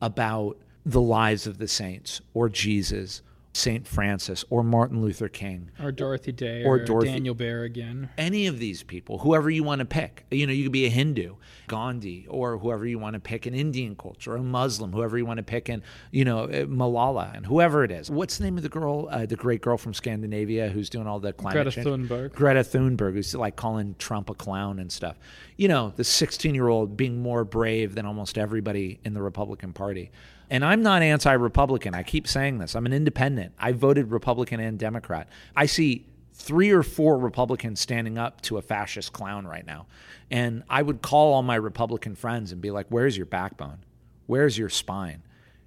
about 0.00 0.58
the 0.86 1.00
lives 1.00 1.48
of 1.48 1.58
the 1.58 1.66
saints, 1.66 2.20
or 2.34 2.48
Jesus, 2.48 3.22
St. 3.56 3.86
Francis, 3.86 4.44
or 4.50 4.64
Martin 4.64 5.00
Luther 5.00 5.28
King, 5.28 5.70
Or 5.80 5.92
Dorothy 5.92 6.32
Day, 6.32 6.64
Or 6.64 6.74
or, 6.74 6.84
Dorothy- 6.84 7.10
Daniel 7.12 7.36
Berrigan. 7.36 8.08
any 8.18 8.48
of 8.48 8.58
these 8.58 8.82
people, 8.82 9.18
whoever 9.18 9.48
you 9.48 9.62
want 9.62 9.78
to 9.78 9.84
pick. 9.84 10.24
You 10.32 10.46
know, 10.48 10.52
you 10.52 10.64
could 10.64 10.72
be 10.72 10.86
a 10.86 10.90
Hindu, 10.90 11.36
Gandhi, 11.68 12.26
or 12.28 12.58
whoever 12.58 12.84
you 12.84 12.98
want 12.98 13.14
to 13.14 13.20
pick 13.20 13.46
in 13.46 13.54
Indian 13.54 13.94
culture, 13.94 14.34
a 14.34 14.42
Muslim, 14.42 14.92
whoever 14.92 15.16
you 15.16 15.24
want 15.24 15.38
to 15.38 15.44
pick 15.44 15.68
in, 15.68 15.82
you 16.10 16.24
know, 16.24 16.40
uh, 16.44 16.64
Malala, 16.66 17.34
and 17.36 17.46
whoever 17.46 17.84
it 17.84 17.92
is. 17.92 18.10
What's 18.10 18.38
the 18.38 18.44
name 18.44 18.56
of 18.56 18.64
the 18.64 18.68
girl, 18.68 19.08
uh, 19.10 19.24
the 19.24 19.36
great 19.36 19.60
girl 19.62 19.78
from 19.78 19.94
Scandinavia 19.94 20.68
who's 20.70 20.90
doing 20.90 21.06
all 21.06 21.20
the 21.20 21.32
climate 21.32 21.54
Greta 21.64 21.70
change? 21.70 21.86
Thunberg. 21.86 22.32
Greta 22.32 22.60
Thunberg, 22.60 23.12
who's 23.14 23.34
like 23.36 23.54
calling 23.54 23.94
Trump 24.00 24.30
a 24.30 24.34
clown 24.34 24.80
and 24.80 24.90
stuff. 24.90 25.16
You 25.56 25.68
know, 25.68 25.92
the 25.94 26.02
16 26.04 26.56
year 26.56 26.66
old 26.66 26.96
being 26.96 27.22
more 27.22 27.44
brave 27.44 27.94
than 27.94 28.04
almost 28.04 28.36
everybody 28.36 28.98
in 29.04 29.14
the 29.14 29.22
Republican 29.22 29.72
Party. 29.72 30.10
And 30.50 30.64
I'm 30.64 30.82
not 30.82 31.02
anti 31.02 31.32
Republican. 31.32 31.94
I 31.94 32.02
keep 32.02 32.28
saying 32.28 32.58
this. 32.58 32.74
I'm 32.74 32.86
an 32.86 32.92
independent. 32.92 33.54
I 33.58 33.72
voted 33.72 34.10
Republican 34.10 34.60
and 34.60 34.78
Democrat. 34.78 35.28
I 35.56 35.66
see 35.66 36.06
three 36.34 36.70
or 36.70 36.82
four 36.82 37.16
Republicans 37.16 37.80
standing 37.80 38.18
up 38.18 38.40
to 38.42 38.58
a 38.58 38.62
fascist 38.62 39.12
clown 39.12 39.46
right 39.46 39.66
now. 39.66 39.86
And 40.30 40.64
I 40.68 40.82
would 40.82 41.00
call 41.00 41.34
all 41.34 41.42
my 41.42 41.54
Republican 41.54 42.16
friends 42.16 42.52
and 42.52 42.60
be 42.60 42.70
like, 42.70 42.86
where's 42.88 43.16
your 43.16 43.26
backbone? 43.26 43.78
Where's 44.26 44.58
your 44.58 44.68
spine? 44.68 45.22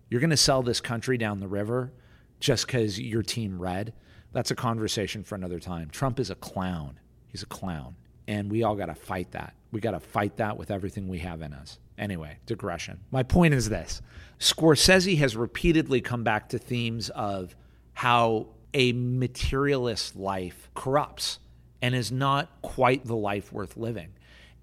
You're 0.10 0.22
going 0.22 0.30
to 0.30 0.38
sell 0.38 0.62
this 0.62 0.82
country 0.82 1.18
down 1.18 1.40
the 1.40 1.48
river 1.48 1.94
just 2.40 2.68
because 2.68 3.00
your 3.00 3.24
team 3.24 3.62
red? 3.62 3.94
That's 4.34 4.52
a 4.52 4.56
conversation 4.56 5.24
for 5.24 5.36
another 5.36 5.60
time. 5.60 5.90
Trump 5.90 6.20
is 6.20 6.30
a 6.30 6.36
clown. 6.36 7.00
He's 7.28 7.44
a 7.44 7.48
clown. 7.48 7.96
And 8.28 8.52
we 8.52 8.64
all 8.64 8.76
got 8.76 8.88
to 8.88 8.96
fight 8.96 9.32
that. 9.32 9.54
We 9.72 9.80
got 9.80 9.92
to 9.92 10.00
fight 10.00 10.38
that 10.38 10.58
with 10.58 10.70
everything 10.70 11.08
we 11.08 11.20
have 11.20 11.42
in 11.42 11.54
us. 11.54 11.80
Anyway, 11.98 12.38
digression. 12.46 13.00
My 13.12 13.24
point 13.24 13.54
is 13.54 13.70
this 13.70 14.02
Scorsese 14.40 15.18
has 15.18 15.36
repeatedly 15.36 16.02
come 16.02 16.24
back 16.24 16.50
to 16.50 16.60
themes 16.60 17.10
of 17.10 17.56
how 17.94 18.48
a 18.74 18.92
materialist 18.94 20.16
life 20.16 20.70
corrupts 20.76 21.40
and 21.82 21.96
is 21.96 22.12
not 22.12 22.62
quite 22.62 23.06
the 23.06 23.16
life 23.16 23.52
worth 23.52 23.78
living. 23.78 24.10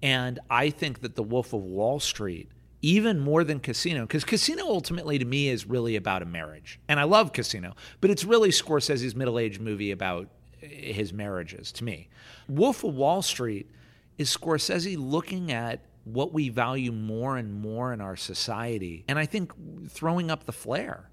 And 0.01 0.39
I 0.49 0.69
think 0.69 1.01
that 1.01 1.15
The 1.15 1.23
Wolf 1.23 1.53
of 1.53 1.61
Wall 1.61 1.99
Street, 1.99 2.49
even 2.81 3.19
more 3.19 3.43
than 3.43 3.59
Casino, 3.59 4.01
because 4.01 4.23
Casino 4.23 4.65
ultimately 4.65 5.17
to 5.17 5.25
me 5.25 5.49
is 5.49 5.65
really 5.65 5.95
about 5.95 6.21
a 6.21 6.25
marriage. 6.25 6.79
And 6.87 6.99
I 6.99 7.03
love 7.03 7.33
Casino, 7.33 7.75
but 8.01 8.11
it's 8.11 8.23
really 8.23 8.49
Scorsese's 8.49 9.15
middle 9.15 9.39
aged 9.39 9.59
movie 9.59 9.91
about 9.91 10.29
eh, 10.61 10.93
his 10.93 11.11
marriages 11.11 11.71
to 11.73 11.83
me. 11.83 12.09
Wolf 12.47 12.83
of 12.83 12.93
Wall 12.93 13.21
Street 13.21 13.69
is 14.17 14.35
Scorsese 14.35 14.95
looking 14.97 15.51
at 15.51 15.81
what 16.05 16.31
we 16.31 16.49
value 16.49 16.91
more 16.91 17.35
and 17.35 17.53
more 17.53 17.91
in 17.91 17.99
our 17.99 18.15
society. 18.15 19.03
And 19.07 19.19
I 19.19 19.25
think 19.25 19.51
throwing 19.89 20.31
up 20.31 20.45
the 20.45 20.53
flare 20.53 21.09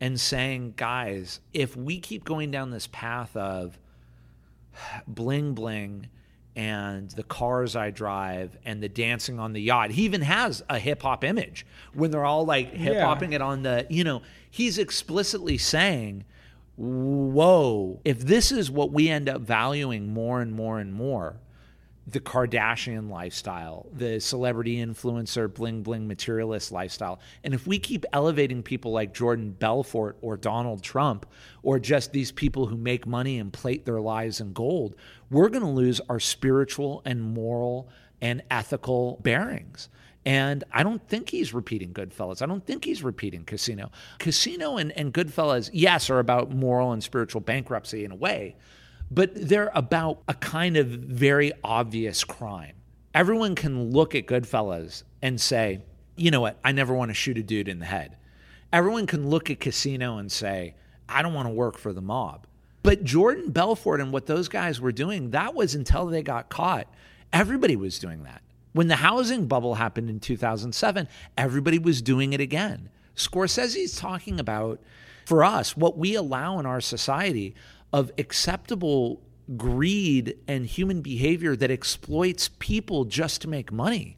and 0.00 0.20
saying, 0.20 0.74
guys, 0.76 1.40
if 1.52 1.76
we 1.76 1.98
keep 1.98 2.24
going 2.24 2.50
down 2.50 2.70
this 2.70 2.86
path 2.86 3.36
of 3.36 3.78
bling 5.06 5.54
bling 5.54 6.08
and 6.54 7.10
the 7.10 7.22
cars 7.22 7.76
I 7.76 7.90
drive 7.90 8.56
and 8.64 8.82
the 8.82 8.88
dancing 8.88 9.38
on 9.38 9.52
the 9.52 9.60
yacht. 9.60 9.90
He 9.90 10.02
even 10.02 10.22
has 10.22 10.62
a 10.70 10.78
hip 10.78 11.02
hop 11.02 11.22
image 11.22 11.66
when 11.92 12.10
they're 12.10 12.24
all 12.24 12.46
like 12.46 12.72
hip 12.72 12.98
hopping 12.98 13.34
it 13.34 13.42
on 13.42 13.62
the, 13.62 13.86
you 13.90 14.04
know, 14.04 14.22
he's 14.50 14.78
explicitly 14.78 15.58
saying, 15.58 16.24
whoa, 16.76 18.00
if 18.04 18.20
this 18.20 18.52
is 18.52 18.70
what 18.70 18.90
we 18.90 19.10
end 19.10 19.28
up 19.28 19.42
valuing 19.42 20.12
more 20.12 20.40
and 20.40 20.52
more 20.52 20.78
and 20.78 20.94
more, 20.94 21.36
the 22.08 22.20
Kardashian 22.20 23.10
lifestyle, 23.10 23.86
the 23.92 24.20
celebrity 24.20 24.76
influencer, 24.76 25.52
bling 25.52 25.82
bling 25.82 26.06
materialist 26.06 26.70
lifestyle. 26.70 27.18
And 27.42 27.52
if 27.52 27.66
we 27.66 27.78
keep 27.78 28.04
elevating 28.12 28.62
people 28.62 28.92
like 28.92 29.12
Jordan 29.12 29.50
Belfort 29.50 30.16
or 30.20 30.36
Donald 30.36 30.82
Trump, 30.82 31.26
or 31.62 31.80
just 31.80 32.12
these 32.12 32.30
people 32.30 32.66
who 32.66 32.76
make 32.76 33.06
money 33.06 33.38
and 33.38 33.52
plate 33.52 33.84
their 33.84 34.00
lives 34.00 34.40
in 34.40 34.52
gold, 34.52 34.94
we're 35.30 35.48
going 35.48 35.64
to 35.64 35.68
lose 35.68 36.00
our 36.08 36.20
spiritual 36.20 37.02
and 37.04 37.20
moral 37.20 37.88
and 38.20 38.42
ethical 38.50 39.18
bearings. 39.22 39.88
And 40.24 40.64
I 40.72 40.82
don't 40.82 41.06
think 41.08 41.30
he's 41.30 41.54
repeating 41.54 41.92
Goodfellas. 41.92 42.42
I 42.42 42.46
don't 42.46 42.64
think 42.66 42.84
he's 42.84 43.02
repeating 43.02 43.44
Casino. 43.44 43.92
Casino 44.18 44.76
and, 44.76 44.90
and 44.92 45.14
Goodfellas, 45.14 45.70
yes, 45.72 46.10
are 46.10 46.18
about 46.18 46.50
moral 46.50 46.92
and 46.92 47.02
spiritual 47.02 47.40
bankruptcy 47.40 48.04
in 48.04 48.10
a 48.10 48.16
way, 48.16 48.56
but 49.10 49.30
they're 49.34 49.70
about 49.74 50.22
a 50.28 50.34
kind 50.34 50.76
of 50.76 50.86
very 50.86 51.52
obvious 51.62 52.24
crime. 52.24 52.74
Everyone 53.14 53.54
can 53.54 53.90
look 53.90 54.14
at 54.14 54.26
Goodfellas 54.26 55.02
and 55.22 55.40
say, 55.40 55.80
you 56.16 56.30
know 56.30 56.40
what, 56.40 56.58
I 56.64 56.72
never 56.72 56.94
want 56.94 57.10
to 57.10 57.14
shoot 57.14 57.38
a 57.38 57.42
dude 57.42 57.68
in 57.68 57.78
the 57.78 57.86
head. 57.86 58.16
Everyone 58.72 59.06
can 59.06 59.30
look 59.30 59.50
at 59.50 59.60
Casino 59.60 60.18
and 60.18 60.30
say, 60.30 60.74
I 61.08 61.22
don't 61.22 61.34
want 61.34 61.46
to 61.48 61.54
work 61.54 61.78
for 61.78 61.92
the 61.92 62.02
mob. 62.02 62.46
But 62.82 63.04
Jordan 63.04 63.50
Belfort 63.50 64.00
and 64.00 64.12
what 64.12 64.26
those 64.26 64.48
guys 64.48 64.80
were 64.80 64.92
doing, 64.92 65.30
that 65.30 65.54
was 65.54 65.74
until 65.74 66.06
they 66.06 66.22
got 66.22 66.48
caught. 66.48 66.88
Everybody 67.32 67.76
was 67.76 67.98
doing 67.98 68.22
that. 68.24 68.42
When 68.72 68.88
the 68.88 68.96
housing 68.96 69.46
bubble 69.46 69.74
happened 69.74 70.10
in 70.10 70.20
2007, 70.20 71.08
everybody 71.38 71.78
was 71.78 72.02
doing 72.02 72.32
it 72.32 72.40
again. 72.40 72.90
Scorsese's 73.16 73.96
talking 73.96 74.38
about, 74.38 74.80
for 75.24 75.42
us, 75.42 75.76
what 75.76 75.96
we 75.96 76.14
allow 76.14 76.58
in 76.58 76.66
our 76.66 76.80
society 76.80 77.54
of 77.92 78.10
acceptable 78.18 79.22
greed 79.56 80.36
and 80.48 80.66
human 80.66 81.02
behavior 81.02 81.54
that 81.56 81.70
exploits 81.70 82.50
people 82.58 83.04
just 83.04 83.42
to 83.42 83.48
make 83.48 83.70
money. 83.70 84.16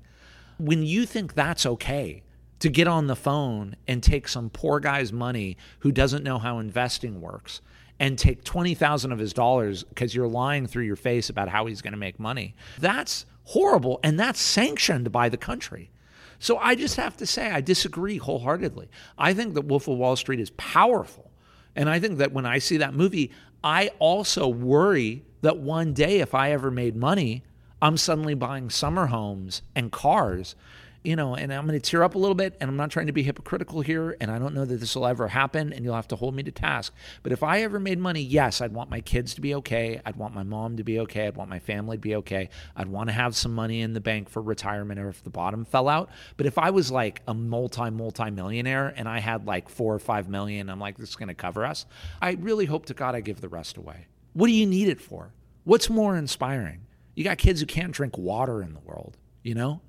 When 0.59 0.83
you 0.83 1.07
think 1.07 1.35
that's 1.35 1.67
okay 1.67 2.23
to 2.61 2.69
get 2.69 2.89
on 2.89 3.07
the 3.07 3.17
phone 3.17 3.77
and 3.87 4.03
take 4.03 4.27
some 4.27 4.51
poor 4.51 4.81
guy's 4.81 5.13
money 5.13 5.57
who 5.81 5.93
doesn't 5.93 6.25
know 6.25 6.39
how 6.39 6.59
investing 6.59 7.21
works 7.21 7.61
and 8.01 8.19
take 8.19 8.45
20,000 8.45 9.13
of 9.13 9.19
his 9.19 9.33
dollars 9.33 9.85
because 9.85 10.15
you're 10.15 10.29
lying 10.29 10.67
through 10.67 10.85
your 10.85 10.97
face 10.97 11.29
about 11.31 11.49
how 11.49 11.67
he's 11.67 11.83
going 11.83 11.93
to 11.93 11.99
make 11.99 12.19
money. 12.19 12.55
That's 12.79 13.27
horrible, 13.45 14.01
and 14.03 14.19
that's 14.19 14.41
sanctioned 14.41 15.11
by 15.11 15.29
the 15.29 15.37
country. 15.37 15.91
So 16.39 16.59
I 16.59 16.75
just 16.75 16.97
have 16.97 17.17
to 17.17 17.27
say, 17.27 17.51
I 17.51 17.61
disagree 17.61 18.19
wholeheartedly. 18.19 18.89
I 19.17 19.35
think 19.35 19.55
that 19.55 19.65
Wolf 19.65 19.89
of 19.89 19.99
Wall 19.99 20.17
Street 20.17 20.41
is 20.41 20.51
powerful. 20.51 21.33
And 21.75 21.89
I 21.89 21.99
think 22.01 22.19
that 22.19 22.33
when 22.33 22.47
I 22.47 22.59
see 22.59 22.77
that 22.79 22.95
movie, 22.95 23.33
I 23.63 23.91
also 23.99 24.49
worry 24.49 25.23
that 25.43 25.59
one 25.59 25.93
day, 25.93 26.21
if 26.21 26.35
I 26.35 26.53
ever 26.53 26.71
made 26.71 26.97
money, 26.97 27.43
I'm 27.81 27.97
suddenly 27.97 28.35
buying 28.35 28.71
summer 28.71 29.07
homes 29.07 29.63
and 29.75 29.93
cars 29.93 30.55
you 31.05 31.17
know, 31.17 31.37
and 31.37 31.53
I'm 31.53 31.67
going 31.67 31.79
to 31.81 31.91
tear 31.91 32.03
up 32.03 32.15
a 32.15 32.19
little 32.19 32.35
bit, 32.35 32.57
and 32.61 32.69
I'm 32.69 32.77
not 32.77 32.91
trying 32.91 33.07
to 33.07 33.13
be 33.13 33.23
hypocritical 33.23 33.81
here, 33.81 34.17
and 34.21 34.31
I 34.31 34.39
don't 34.39 34.55
know 34.55 34.65
that 34.65 34.77
this 34.77 34.95
will 34.95 35.07
ever 35.07 35.29
happen, 35.29 35.73
and 35.73 35.85
you'll 35.85 35.95
have 35.95 36.09
to 36.09 36.17
hold 36.17 36.35
me 36.35 36.43
to 36.43 36.51
task. 36.51 36.93
But 37.23 37.33
if 37.33 37.43
I 37.43 37.63
ever 37.63 37.79
made 37.79 37.99
money, 37.99 38.21
yes, 38.21 38.61
I'd 38.61 38.73
want 38.73 38.91
my 38.91 39.01
kids 39.01 39.35
to 39.35 39.41
be 39.41 39.55
okay. 39.57 40.01
I'd 40.05 40.17
want 40.17 40.35
my 40.35 40.43
mom 40.43 40.77
to 40.77 40.85
be 40.85 41.01
okay. 41.01 41.27
I'd 41.27 41.37
want 41.37 41.51
my 41.51 41.61
family 41.61 41.97
to 41.97 42.01
be 42.01 42.17
okay. 42.17 42.51
I'd 42.77 42.89
want 42.89 43.09
to 43.09 43.13
have 43.13 43.37
some 43.37 43.55
money 43.55 43.81
in 43.81 43.93
the 43.93 44.01
bank 44.01 44.29
for 44.29 44.43
retirement 44.43 44.99
or 44.99 45.09
if 45.09 45.23
the 45.23 45.31
bottom 45.31 45.65
fell 45.65 45.89
out. 45.89 46.11
But 46.37 46.47
if 46.47 46.59
I 46.59 46.71
was 46.71 46.91
like 46.91 47.23
a 47.29 47.35
multi, 47.35 47.91
multi 47.91 48.31
millionaire 48.31 48.93
and 48.97 49.09
I 49.09 49.21
had 49.21 49.47
like 49.47 49.69
four 49.69 49.95
or 49.95 49.99
five 49.99 50.29
million, 50.29 50.69
I'm 50.69 50.81
like, 50.81 50.99
this 50.99 51.11
is 51.11 51.17
going 51.17 51.29
to 51.29 51.35
cover 51.35 51.65
us. 51.65 51.87
I 52.21 52.33
really 52.33 52.67
hope 52.67 52.87
to 52.87 52.95
God 52.95 53.15
I 53.15 53.21
give 53.21 53.41
the 53.41 53.49
rest 53.49 53.77
away. 53.77 54.07
What 54.33 54.49
do 54.49 54.53
you 54.53 54.67
need 54.67 54.89
it 54.89 55.01
for? 55.01 55.33
What's 55.65 55.91
more 55.91 56.17
inspiring? 56.17 56.87
You 57.15 57.25
got 57.25 57.39
kids 57.39 57.61
who 57.61 57.67
can't 57.67 57.93
drink 57.93 58.17
water 58.17 58.63
in 58.63 58.75
the 58.75 58.81
world, 58.81 59.17
you 59.43 59.55
know? 59.55 59.81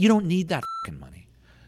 You 0.00 0.08
don't 0.08 0.24
need 0.24 0.48
that 0.48 0.64
fucking 0.82 0.98
money. 0.98 1.26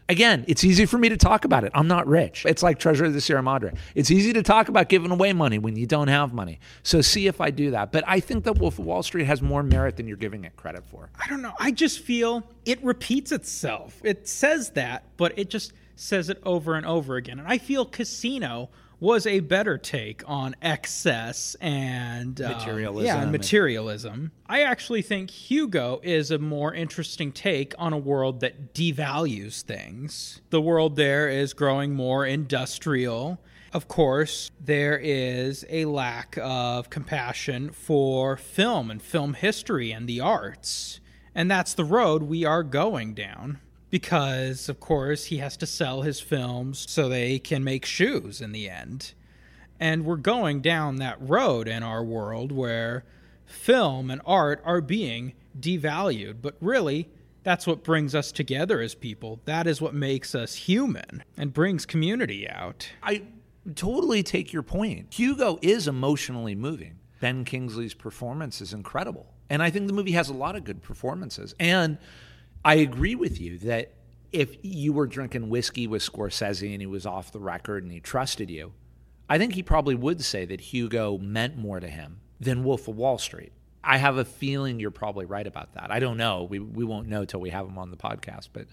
Again, 0.09 0.43
it's 0.47 0.63
easy 0.63 0.87
for 0.87 0.97
me 0.97 1.07
to 1.09 1.17
talk 1.17 1.45
about 1.45 1.63
it. 1.63 1.71
I'm 1.75 1.87
not 1.87 2.07
rich. 2.07 2.45
It's 2.47 2.63
like 2.63 2.79
Treasure 2.79 3.05
of 3.05 3.13
the 3.13 3.21
Sierra 3.21 3.43
Madre. 3.43 3.73
It's 3.93 4.09
easy 4.09 4.33
to 4.33 4.41
talk 4.41 4.67
about 4.69 4.89
giving 4.89 5.11
away 5.11 5.33
money 5.33 5.59
when 5.59 5.75
you 5.75 5.85
don't 5.85 6.07
have 6.07 6.33
money. 6.33 6.59
So 6.81 7.01
see 7.01 7.27
if 7.27 7.39
I 7.39 7.51
do 7.51 7.71
that. 7.71 7.91
But 7.91 8.03
I 8.07 8.19
think 8.19 8.43
that 8.45 8.57
Wolf 8.57 8.79
of 8.79 8.85
Wall 8.85 9.03
Street 9.03 9.25
has 9.25 9.41
more 9.41 9.61
merit 9.61 9.95
than 9.95 10.07
you're 10.07 10.17
giving 10.17 10.45
it 10.45 10.55
credit 10.55 10.83
for. 10.83 11.09
I 11.23 11.29
don't 11.29 11.43
know. 11.43 11.53
I 11.59 11.69
just 11.69 11.99
feel 11.99 12.43
it 12.65 12.83
repeats 12.83 13.31
itself. 13.31 14.01
It 14.03 14.27
says 14.27 14.71
that, 14.71 15.03
but 15.15 15.37
it 15.37 15.51
just 15.51 15.71
says 15.95 16.29
it 16.29 16.41
over 16.43 16.73
and 16.73 16.87
over 16.87 17.15
again. 17.15 17.37
And 17.37 17.47
I 17.47 17.59
feel 17.59 17.85
Casino 17.85 18.69
was 18.99 19.27
a 19.27 19.39
better 19.41 19.77
take 19.77 20.23
on 20.27 20.55
excess 20.61 21.55
and 21.61 22.41
um, 22.41 22.51
materialism. 22.53 23.05
Yeah, 23.05 23.25
materialism. 23.25 24.31
I 24.47 24.61
actually 24.61 25.01
think 25.01 25.29
Hugo 25.29 25.99
is 26.03 26.31
a 26.31 26.39
more 26.39 26.73
interesting 26.73 27.31
take 27.31 27.73
on 27.77 27.93
a 27.93 27.97
world 27.97 28.39
that 28.41 28.73
devalues 28.73 29.61
things. 29.61 30.41
The 30.49 30.61
world 30.61 30.95
there 30.95 31.29
is 31.29 31.53
growing 31.53 31.93
more 31.93 32.25
industrial. 32.25 33.39
Of 33.73 33.87
course, 33.87 34.51
there 34.63 34.99
is 34.99 35.65
a 35.69 35.85
lack 35.85 36.37
of 36.39 36.89
compassion 36.89 37.71
for 37.71 38.37
film 38.37 38.91
and 38.91 39.01
film 39.01 39.33
history 39.33 39.91
and 39.91 40.07
the 40.07 40.19
arts. 40.19 40.99
And 41.35 41.49
that's 41.49 41.73
the 41.73 41.83
road 41.83 42.23
we 42.23 42.45
are 42.45 42.61
going 42.61 43.15
down 43.15 43.59
because, 43.93 44.69
of 44.69 44.79
course, 44.79 45.25
he 45.25 45.37
has 45.37 45.55
to 45.55 45.67
sell 45.67 46.01
his 46.01 46.19
films 46.19 46.83
so 46.89 47.07
they 47.07 47.37
can 47.37 47.63
make 47.63 47.85
shoes 47.85 48.41
in 48.41 48.51
the 48.51 48.67
end. 48.67 49.13
And 49.79 50.03
we're 50.03 50.15
going 50.15 50.61
down 50.61 50.95
that 50.95 51.17
road 51.21 51.67
in 51.67 51.83
our 51.83 52.03
world 52.03 52.51
where 52.51 53.05
film 53.45 54.09
and 54.09 54.19
art 54.25 54.63
are 54.65 54.81
being 54.81 55.33
devalued. 55.59 56.37
But 56.41 56.55
really, 56.59 57.07
that's 57.43 57.67
what 57.67 57.83
brings 57.83 58.15
us 58.15 58.31
together 58.31 58.81
as 58.81 58.95
people. 58.95 59.39
That 59.45 59.67
is 59.67 59.79
what 59.79 59.93
makes 59.93 60.33
us 60.33 60.55
human 60.55 61.23
and 61.37 61.53
brings 61.53 61.85
community 61.85 62.49
out. 62.49 62.89
I 63.03 63.21
totally 63.75 64.23
take 64.23 64.51
your 64.51 64.63
point. 64.63 65.13
Hugo 65.13 65.59
is 65.61 65.87
emotionally 65.87 66.55
moving. 66.55 66.97
Ben 67.19 67.45
Kingsley's 67.45 67.93
performance 67.93 68.59
is 68.59 68.73
incredible. 68.73 69.27
And 69.51 69.61
I 69.61 69.69
think 69.69 69.85
the 69.85 69.93
movie 69.93 70.13
has 70.13 70.29
a 70.29 70.33
lot 70.33 70.55
of 70.55 70.63
good 70.63 70.81
performances. 70.81 71.53
And 71.59 71.99
I 72.65 72.75
agree 72.75 73.15
with 73.15 73.39
you 73.41 73.57
that 73.59 73.93
if 74.31 74.55
you 74.63 74.93
were 74.93 75.07
drinking 75.07 75.49
whiskey 75.49 75.85
with 75.85 76.01
Scorsese 76.01 76.71
and 76.71 76.81
he 76.81 76.87
was 76.87 77.05
off 77.05 77.31
the 77.31 77.39
record 77.39 77.83
and 77.83 77.91
he 77.91 77.99
trusted 77.99 78.49
you, 78.49 78.73
I 79.29 79.37
think 79.37 79.53
he 79.53 79.63
probably 79.63 79.95
would 79.95 80.23
say 80.23 80.45
that 80.45 80.61
Hugo 80.61 81.17
meant 81.17 81.57
more 81.57 81.79
to 81.79 81.87
him 81.87 82.19
than 82.39 82.63
Wolf 82.63 82.87
of 82.87 82.95
Wall 82.95 83.17
Street. 83.17 83.51
I 83.83 83.97
have 83.97 84.17
a 84.17 84.25
feeling 84.25 84.79
you're 84.79 84.91
probably 84.91 85.25
right 85.25 85.45
about 85.45 85.73
that. 85.73 85.91
I 85.91 85.99
don't 85.99 86.17
know. 86.17 86.43
We, 86.43 86.59
we 86.59 86.85
won't 86.85 87.07
know 87.07 87.25
till 87.25 87.41
we 87.41 87.49
have 87.49 87.65
him 87.65 87.77
on 87.77 87.91
the 87.91 87.97
podcast. 87.97 88.49
But 88.53 88.67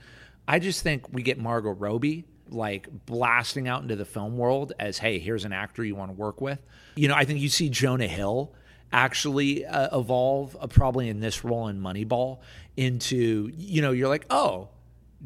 I 0.46 0.58
just 0.58 0.82
think 0.82 1.12
we 1.12 1.22
get 1.22 1.38
Margot 1.38 1.70
Robbie 1.70 2.24
like 2.48 2.88
blasting 3.06 3.68
out 3.68 3.82
into 3.82 3.96
the 3.96 4.04
film 4.04 4.36
world 4.36 4.72
as, 4.78 4.98
hey, 4.98 5.18
here's 5.18 5.44
an 5.44 5.52
actor 5.52 5.84
you 5.84 5.94
want 5.94 6.10
to 6.10 6.16
work 6.16 6.40
with. 6.40 6.58
You 6.96 7.08
know, 7.08 7.14
I 7.14 7.24
think 7.24 7.40
you 7.40 7.48
see 7.48 7.68
Jonah 7.68 8.06
Hill 8.06 8.52
actually 8.92 9.64
uh, 9.64 9.96
evolve, 9.96 10.56
uh, 10.60 10.66
probably 10.66 11.08
in 11.08 11.20
this 11.20 11.44
role 11.44 11.68
in 11.68 11.80
Moneyball, 11.80 12.40
into, 12.76 13.50
you 13.56 13.82
know, 13.82 13.90
you're 13.90 14.08
like, 14.08 14.26
oh, 14.30 14.68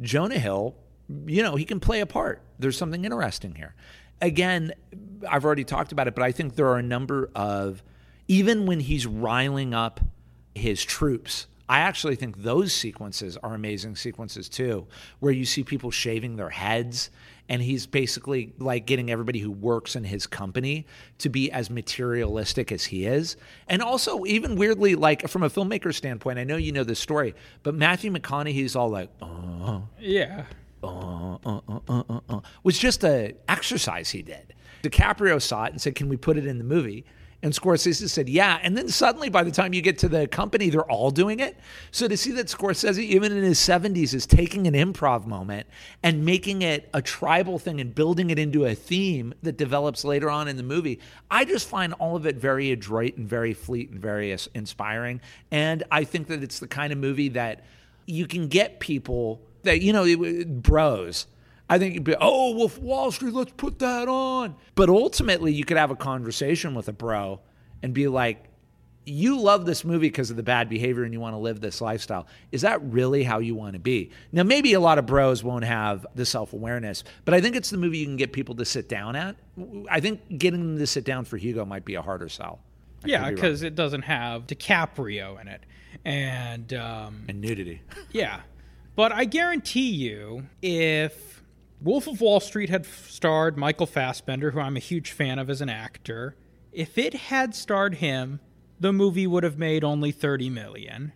Jonah 0.00 0.38
Hill, 0.38 0.74
you 1.26 1.42
know, 1.42 1.56
he 1.56 1.64
can 1.64 1.80
play 1.80 2.00
a 2.00 2.06
part. 2.06 2.42
There's 2.58 2.76
something 2.76 3.04
interesting 3.04 3.54
here. 3.54 3.74
Again, 4.20 4.72
I've 5.28 5.44
already 5.44 5.64
talked 5.64 5.92
about 5.92 6.08
it, 6.08 6.14
but 6.14 6.22
I 6.22 6.32
think 6.32 6.56
there 6.56 6.68
are 6.68 6.78
a 6.78 6.82
number 6.82 7.30
of, 7.34 7.82
even 8.26 8.66
when 8.66 8.80
he's 8.80 9.06
riling 9.06 9.74
up 9.74 10.00
his 10.54 10.82
troops, 10.84 11.46
I 11.74 11.80
actually 11.80 12.14
think 12.14 12.40
those 12.40 12.72
sequences 12.72 13.36
are 13.38 13.52
amazing 13.52 13.96
sequences 13.96 14.48
too, 14.48 14.86
where 15.18 15.32
you 15.32 15.44
see 15.44 15.64
people 15.64 15.90
shaving 15.90 16.36
their 16.36 16.48
heads 16.48 17.10
and 17.48 17.60
he's 17.60 17.84
basically 17.84 18.52
like 18.60 18.86
getting 18.86 19.10
everybody 19.10 19.40
who 19.40 19.50
works 19.50 19.96
in 19.96 20.04
his 20.04 20.24
company 20.28 20.86
to 21.18 21.28
be 21.28 21.50
as 21.50 21.70
materialistic 21.70 22.70
as 22.70 22.84
he 22.84 23.06
is. 23.06 23.36
And 23.66 23.82
also, 23.82 24.24
even 24.24 24.54
weirdly, 24.54 24.94
like 24.94 25.26
from 25.26 25.42
a 25.42 25.50
filmmaker 25.50 25.92
standpoint, 25.92 26.38
I 26.38 26.44
know 26.44 26.56
you 26.56 26.70
know 26.70 26.84
this 26.84 27.00
story, 27.00 27.34
but 27.64 27.74
Matthew 27.74 28.12
McConaughey's 28.12 28.76
all 28.76 28.88
like, 28.88 29.10
oh, 29.20 29.82
yeah, 29.98 30.44
uh, 30.80 31.38
uh, 31.44 31.60
uh, 31.66 31.80
uh, 31.88 32.02
uh, 32.08 32.20
uh 32.28 32.40
was 32.62 32.78
just 32.78 33.02
a 33.02 33.34
exercise 33.48 34.10
he 34.10 34.22
did. 34.22 34.54
DiCaprio 34.84 35.42
saw 35.42 35.64
it 35.64 35.72
and 35.72 35.80
said, 35.80 35.96
"Can 35.96 36.08
we 36.08 36.16
put 36.16 36.38
it 36.38 36.46
in 36.46 36.58
the 36.58 36.64
movie?" 36.64 37.04
And 37.44 37.52
Scorsese 37.52 38.08
said, 38.08 38.26
yeah. 38.26 38.58
And 38.62 38.74
then 38.74 38.88
suddenly, 38.88 39.28
by 39.28 39.42
the 39.42 39.50
time 39.50 39.74
you 39.74 39.82
get 39.82 39.98
to 39.98 40.08
the 40.08 40.26
company, 40.26 40.70
they're 40.70 40.90
all 40.90 41.10
doing 41.10 41.40
it. 41.40 41.58
So 41.90 42.08
to 42.08 42.16
see 42.16 42.32
that 42.32 42.46
Scorsese, 42.46 42.98
even 42.98 43.32
in 43.32 43.44
his 43.44 43.58
70s, 43.58 44.14
is 44.14 44.24
taking 44.24 44.66
an 44.66 44.72
improv 44.72 45.26
moment 45.26 45.66
and 46.02 46.24
making 46.24 46.62
it 46.62 46.88
a 46.94 47.02
tribal 47.02 47.58
thing 47.58 47.82
and 47.82 47.94
building 47.94 48.30
it 48.30 48.38
into 48.38 48.64
a 48.64 48.74
theme 48.74 49.34
that 49.42 49.58
develops 49.58 50.06
later 50.06 50.30
on 50.30 50.48
in 50.48 50.56
the 50.56 50.62
movie, 50.62 51.00
I 51.30 51.44
just 51.44 51.68
find 51.68 51.92
all 51.92 52.16
of 52.16 52.24
it 52.24 52.36
very 52.36 52.72
adroit 52.72 53.18
and 53.18 53.28
very 53.28 53.52
fleet 53.52 53.90
and 53.90 54.00
very 54.00 54.34
inspiring. 54.54 55.20
And 55.50 55.82
I 55.90 56.04
think 56.04 56.28
that 56.28 56.42
it's 56.42 56.60
the 56.60 56.66
kind 56.66 56.94
of 56.94 56.98
movie 56.98 57.28
that 57.28 57.66
you 58.06 58.26
can 58.26 58.48
get 58.48 58.80
people 58.80 59.42
that, 59.64 59.82
you 59.82 59.92
know, 59.92 60.06
bros 60.46 61.26
I 61.68 61.78
think 61.78 61.94
you'd 61.94 62.04
be, 62.04 62.14
oh, 62.20 62.54
Wolf 62.54 62.78
Wall 62.78 63.10
Street, 63.10 63.32
let's 63.32 63.52
put 63.56 63.78
that 63.78 64.08
on. 64.08 64.54
But 64.74 64.88
ultimately, 64.90 65.52
you 65.52 65.64
could 65.64 65.76
have 65.76 65.90
a 65.90 65.96
conversation 65.96 66.74
with 66.74 66.88
a 66.88 66.92
bro 66.92 67.40
and 67.82 67.94
be 67.94 68.08
like, 68.08 68.44
you 69.06 69.38
love 69.38 69.66
this 69.66 69.84
movie 69.84 70.08
because 70.08 70.30
of 70.30 70.36
the 70.36 70.42
bad 70.42 70.68
behavior 70.68 71.04
and 71.04 71.12
you 71.12 71.20
want 71.20 71.34
to 71.34 71.38
live 71.38 71.60
this 71.60 71.80
lifestyle. 71.80 72.26
Is 72.52 72.62
that 72.62 72.82
really 72.82 73.22
how 73.22 73.38
you 73.38 73.54
want 73.54 73.74
to 73.74 73.78
be? 73.78 74.10
Now, 74.32 74.42
maybe 74.42 74.72
a 74.72 74.80
lot 74.80 74.98
of 74.98 75.06
bros 75.06 75.44
won't 75.44 75.64
have 75.64 76.06
the 76.14 76.24
self 76.24 76.52
awareness, 76.52 77.04
but 77.24 77.34
I 77.34 77.40
think 77.40 77.56
it's 77.56 77.70
the 77.70 77.76
movie 77.76 77.98
you 77.98 78.06
can 78.06 78.16
get 78.16 78.32
people 78.32 78.54
to 78.56 78.64
sit 78.64 78.88
down 78.88 79.16
at. 79.16 79.36
I 79.90 80.00
think 80.00 80.38
getting 80.38 80.60
them 80.60 80.78
to 80.78 80.86
sit 80.86 81.04
down 81.04 81.24
for 81.24 81.36
Hugo 81.36 81.64
might 81.64 81.84
be 81.84 81.94
a 81.96 82.02
harder 82.02 82.28
sell. 82.28 82.60
I 83.04 83.08
yeah, 83.08 83.30
because 83.30 83.60
be 83.60 83.66
it 83.66 83.74
doesn't 83.74 84.02
have 84.02 84.46
DiCaprio 84.46 85.40
in 85.40 85.48
it 85.48 85.64
and 86.04 86.72
um, 86.72 87.24
and 87.28 87.40
nudity. 87.40 87.82
yeah, 88.12 88.40
but 88.96 89.12
I 89.12 89.26
guarantee 89.26 89.90
you, 89.90 90.46
if 90.62 91.42
Wolf 91.80 92.06
of 92.06 92.20
Wall 92.20 92.40
Street 92.40 92.70
had 92.70 92.86
starred 92.86 93.58
Michael 93.58 93.86
Fassbender, 93.86 94.52
who 94.52 94.60
I'm 94.60 94.76
a 94.76 94.80
huge 94.80 95.12
fan 95.12 95.38
of 95.38 95.50
as 95.50 95.60
an 95.60 95.68
actor. 95.68 96.36
If 96.72 96.98
it 96.98 97.14
had 97.14 97.54
starred 97.54 97.96
him, 97.96 98.40
the 98.80 98.92
movie 98.92 99.26
would 99.26 99.44
have 99.44 99.58
made 99.58 99.84
only 99.84 100.10
30 100.10 100.50
million. 100.50 101.12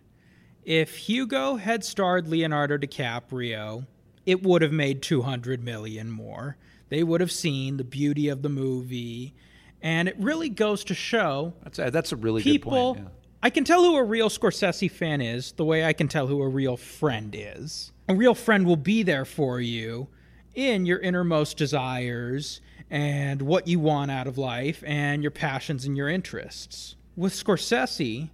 If 0.63 0.95
Hugo 0.97 1.55
had 1.55 1.83
starred 1.83 2.27
Leonardo 2.27 2.77
DiCaprio, 2.77 3.87
it 4.25 4.43
would 4.43 4.61
have 4.61 4.71
made 4.71 5.01
200 5.01 5.63
million 5.63 6.11
more. 6.11 6.57
They 6.89 7.03
would 7.03 7.21
have 7.21 7.31
seen 7.31 7.77
the 7.77 7.83
beauty 7.83 8.29
of 8.29 8.41
the 8.41 8.49
movie, 8.49 9.33
and 9.81 10.07
it 10.07 10.15
really 10.19 10.49
goes 10.49 10.83
to 10.85 10.93
show 10.93 11.53
that's 11.63 11.79
a, 11.79 11.89
that's 11.89 12.11
a 12.11 12.15
really 12.15 12.43
people, 12.43 12.71
good 12.71 12.77
point. 12.77 12.99
Yeah. 12.99 13.19
I 13.41 13.49
can 13.49 13.63
tell 13.63 13.83
who 13.83 13.95
a 13.95 14.03
real 14.03 14.29
Scorsese 14.29 14.91
fan 14.91 15.21
is 15.21 15.53
the 15.53 15.63
way 15.63 15.85
I 15.85 15.93
can 15.93 16.07
tell 16.07 16.27
who 16.27 16.41
a 16.41 16.47
real 16.47 16.77
friend 16.77 17.33
is. 17.37 17.91
A 18.07 18.15
real 18.15 18.35
friend 18.35 18.65
will 18.65 18.75
be 18.75 19.03
there 19.03 19.25
for 19.25 19.61
you 19.61 20.09
in 20.55 20.85
your 20.85 20.99
innermost 20.99 21.57
desires 21.57 22.61
and 22.89 23.41
what 23.41 23.67
you 23.67 23.79
want 23.79 24.11
out 24.11 24.27
of 24.27 24.37
life 24.37 24.83
and 24.85 25.21
your 25.21 25.31
passions 25.31 25.85
and 25.85 25.95
your 25.95 26.09
interests. 26.09 26.95
With 27.15 27.33
Scorsese, 27.33 28.29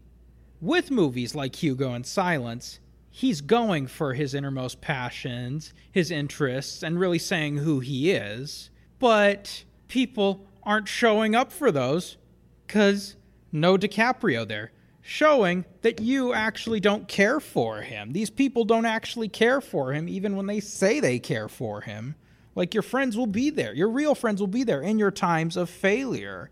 with 0.62 0.92
movies 0.92 1.36
like 1.36 1.56
Hugo 1.56 1.94
and 1.94 2.06
Silence, 2.06 2.80
he's 3.10 3.42
going 3.42 3.88
for 3.88 4.14
his 4.14 4.34
innermost 4.34 4.82
passions, 4.82 5.74
his 5.92 6.12
interests, 6.12 6.84
and 6.84 7.00
really 7.00 7.20
saying 7.20 7.58
who 7.58 7.80
he 7.80 8.12
is. 8.12 8.70
But 9.00 9.64
people 9.88 10.46
aren't 10.64 10.88
showing 10.88 11.36
up 11.36 11.52
for 11.52 11.72
those 11.72 12.18
because 12.66 13.16
no 13.52 13.78
DiCaprio 13.78 14.48
there. 14.48 14.72
Showing 15.08 15.64
that 15.84 16.02
you 16.02 16.34
actually 16.34 16.80
don't 16.80 17.08
care 17.08 17.40
for 17.40 17.82
him. 17.82 18.12
These 18.12 18.32
people 18.32 18.66
don't 18.66 18.88
actually 18.88 19.30
care 19.30 19.62
for 19.62 19.94
him, 19.94 20.10
even 20.10 20.36
when 20.36 20.48
they 20.48 20.60
say 20.60 21.00
they 21.00 21.20
care 21.20 21.48
for 21.48 21.82
him. 21.82 22.16
Like 22.56 22.74
your 22.74 22.82
friends 22.82 23.16
will 23.16 23.28
be 23.28 23.52
there, 23.52 23.72
your 23.76 23.90
real 23.90 24.16
friends 24.16 24.40
will 24.42 24.48
be 24.48 24.64
there 24.64 24.82
in 24.82 24.98
your 24.98 25.12
times 25.12 25.58
of 25.58 25.70
failure. 25.70 26.50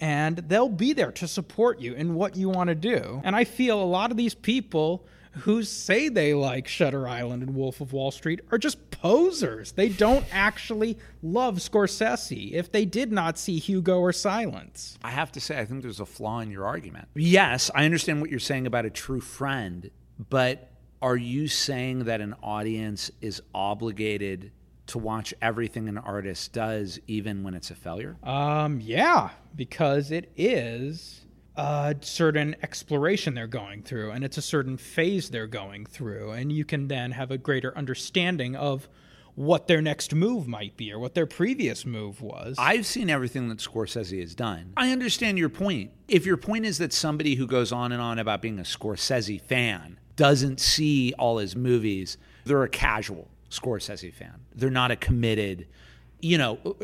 And 0.00 0.38
they'll 0.38 0.70
be 0.70 0.94
there 0.94 1.12
to 1.12 1.28
support 1.28 1.80
you 1.80 1.92
in 1.92 2.14
what 2.14 2.34
you 2.34 2.48
want 2.48 2.68
to 2.68 2.74
do. 2.74 3.20
And 3.24 3.36
I 3.36 3.44
feel 3.44 3.80
a 3.80 3.84
lot 3.84 4.10
of 4.10 4.16
these 4.16 4.34
people 4.34 5.04
who 5.32 5.62
say 5.62 6.08
they 6.08 6.32
like 6.32 6.68
Shutter 6.68 7.06
Island 7.06 7.42
and 7.42 7.54
Wolf 7.54 7.82
of 7.82 7.92
Wall 7.92 8.10
Street 8.10 8.40
are 8.50 8.58
just 8.58 8.90
posers. 9.02 9.72
They 9.72 9.88
don't 9.88 10.24
actually 10.30 10.96
love 11.24 11.56
Scorsese 11.56 12.52
if 12.52 12.70
they 12.70 12.84
did 12.84 13.10
not 13.10 13.36
see 13.36 13.58
Hugo 13.58 13.98
or 13.98 14.12
Silence. 14.12 14.96
I 15.02 15.10
have 15.10 15.32
to 15.32 15.40
say, 15.40 15.58
I 15.58 15.64
think 15.64 15.82
there's 15.82 15.98
a 15.98 16.06
flaw 16.06 16.38
in 16.38 16.52
your 16.52 16.64
argument. 16.64 17.08
Yes, 17.14 17.68
I 17.74 17.84
understand 17.84 18.20
what 18.20 18.30
you're 18.30 18.38
saying 18.38 18.68
about 18.68 18.86
a 18.86 18.90
true 18.90 19.20
friend, 19.20 19.90
but 20.30 20.70
are 21.02 21.16
you 21.16 21.48
saying 21.48 22.04
that 22.04 22.20
an 22.20 22.36
audience 22.44 23.10
is 23.20 23.42
obligated 23.52 24.52
to 24.86 24.98
watch 24.98 25.34
everything 25.42 25.88
an 25.88 25.98
artist 25.98 26.52
does, 26.52 27.00
even 27.08 27.42
when 27.42 27.54
it's 27.54 27.72
a 27.72 27.74
failure? 27.74 28.16
Um, 28.22 28.80
yeah, 28.80 29.30
because 29.56 30.12
it 30.12 30.30
is 30.36 31.21
a 31.56 31.94
certain 32.00 32.56
exploration 32.62 33.34
they're 33.34 33.46
going 33.46 33.82
through 33.82 34.10
and 34.10 34.24
it's 34.24 34.38
a 34.38 34.42
certain 34.42 34.76
phase 34.76 35.30
they're 35.30 35.46
going 35.46 35.84
through 35.84 36.30
and 36.30 36.50
you 36.50 36.64
can 36.64 36.88
then 36.88 37.10
have 37.10 37.30
a 37.30 37.36
greater 37.36 37.76
understanding 37.76 38.56
of 38.56 38.88
what 39.34 39.66
their 39.66 39.80
next 39.80 40.14
move 40.14 40.46
might 40.46 40.76
be 40.76 40.92
or 40.92 40.98
what 40.98 41.14
their 41.14 41.26
previous 41.26 41.86
move 41.86 42.20
was. 42.20 42.56
I've 42.58 42.86
seen 42.86 43.08
everything 43.08 43.48
that 43.48 43.58
Scorsese 43.58 44.20
has 44.20 44.34
done. 44.34 44.72
I 44.76 44.90
understand 44.90 45.38
your 45.38 45.48
point. 45.48 45.90
If 46.08 46.26
your 46.26 46.36
point 46.36 46.66
is 46.66 46.78
that 46.78 46.92
somebody 46.92 47.34
who 47.34 47.46
goes 47.46 47.72
on 47.72 47.92
and 47.92 48.02
on 48.02 48.18
about 48.18 48.42
being 48.42 48.58
a 48.58 48.62
Scorsese 48.62 49.40
fan 49.40 49.98
doesn't 50.16 50.60
see 50.60 51.14
all 51.18 51.38
his 51.38 51.56
movies, 51.56 52.18
they're 52.44 52.62
a 52.62 52.68
casual 52.68 53.28
Scorsese 53.50 54.12
fan. 54.12 54.40
They're 54.54 54.70
not 54.70 54.90
a 54.90 54.96
committed 54.96 55.66
you 56.22 56.38
know, 56.38 56.76